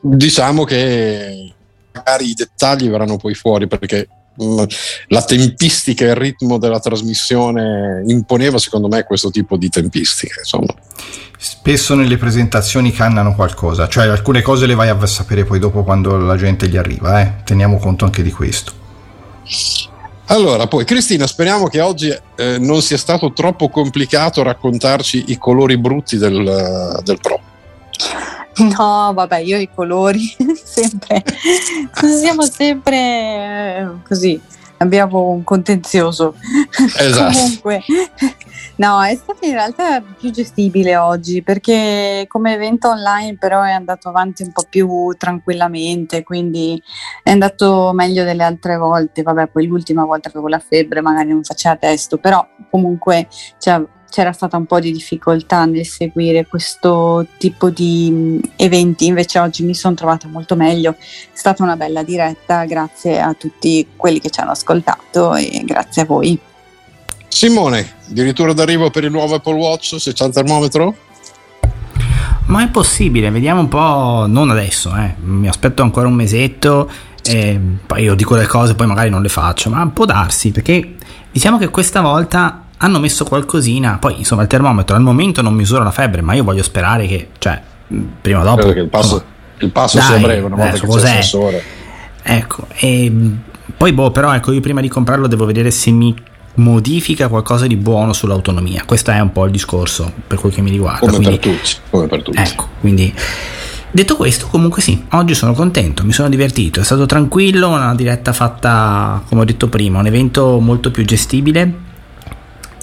[0.00, 1.52] diciamo che
[1.92, 8.58] magari i dettagli verranno poi fuori perché la tempistica e il ritmo della trasmissione imponeva
[8.58, 10.74] secondo me questo tipo di tempistica insomma.
[11.36, 16.16] spesso nelle presentazioni cannano qualcosa cioè alcune cose le vai a sapere poi dopo quando
[16.16, 17.42] la gente gli arriva eh?
[17.44, 18.80] teniamo conto anche di questo
[20.26, 25.76] allora, poi Cristina, speriamo che oggi eh, non sia stato troppo complicato raccontarci i colori
[25.76, 27.40] brutti del, del Pro.
[28.54, 30.34] No, vabbè, io i colori
[30.82, 31.24] sempre,
[32.20, 34.40] siamo sempre eh, così,
[34.78, 36.34] abbiamo un contenzioso.
[36.98, 37.32] Esatto.
[37.32, 37.82] Comunque,
[38.76, 44.08] no, è stato in realtà più gestibile oggi perché come evento online però è andato
[44.08, 46.82] avanti un po' più tranquillamente, quindi
[47.22, 49.22] è andato meglio delle altre volte.
[49.22, 53.28] Vabbè, poi l'ultima volta avevo la febbre, magari non faceva testo, però comunque
[53.58, 53.82] cioè,
[54.12, 59.74] c'era stata un po' di difficoltà nel seguire questo tipo di eventi, invece oggi mi
[59.74, 64.40] sono trovata molto meglio, è stata una bella diretta, grazie a tutti quelli che ci
[64.40, 66.38] hanno ascoltato e grazie a voi.
[67.26, 70.94] Simone, addirittura d'arrivo per il nuovo Apple Watch, se c'è il termometro?
[72.48, 75.14] Ma è possibile, vediamo un po', non adesso, eh.
[75.20, 76.90] mi aspetto ancora un mesetto,
[77.24, 80.96] e poi io dico le cose, poi magari non le faccio, ma può darsi, perché
[81.30, 85.84] diciamo che questa volta hanno messo qualcosina, poi insomma il termometro al momento non misura
[85.84, 87.60] la febbre, ma io voglio sperare che, cioè,
[88.20, 88.56] prima o dopo...
[88.56, 91.62] Credo che il passo, insomma, il passo dai, sia breve, una volta sensore.
[92.24, 93.12] Ecco, e
[93.76, 96.12] poi boh, però ecco, io prima di comprarlo devo vedere se mi
[96.54, 98.82] modifica qualcosa di buono sull'autonomia.
[98.84, 100.98] Questo è un po' il discorso per quel che mi riguarda.
[100.98, 102.38] Come, quindi, per, tutti, come per tutti.
[102.38, 103.14] Ecco, quindi...
[103.94, 108.32] Detto questo, comunque sì, oggi sono contento, mi sono divertito, è stato tranquillo, una diretta
[108.32, 111.90] fatta, come ho detto prima, un evento molto più gestibile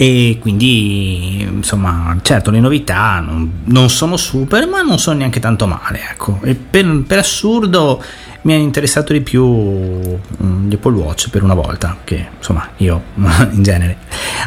[0.00, 5.66] e quindi insomma certo le novità non, non, sono super ma non sono neanche tanto
[5.66, 6.40] male ecco.
[6.42, 8.02] E per, per assurdo
[8.42, 13.02] mi ha interessato di più um, gli Apple Watch per una volta che insomma io
[13.52, 13.98] in genere.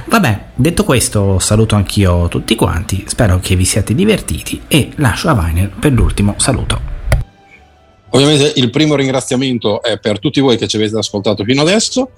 [0.06, 5.36] Vabbè detto questo saluto anch'io tutti quanti spero che vi siate divertiti e lascio a
[5.36, 6.93] Viner per l'ultimo saluto
[8.16, 12.12] Ovviamente il primo ringraziamento è per tutti voi che ci avete ascoltato fino adesso.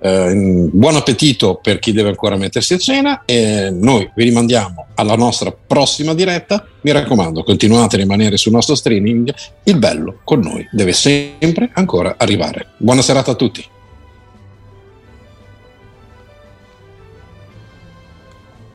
[0.00, 5.16] Eh, buon appetito per chi deve ancora mettersi a cena e noi vi rimandiamo alla
[5.16, 6.66] nostra prossima diretta.
[6.82, 9.32] Mi raccomando, continuate a rimanere sul nostro streaming.
[9.64, 12.72] Il bello con noi deve sempre ancora arrivare.
[12.76, 13.64] Buona serata a tutti.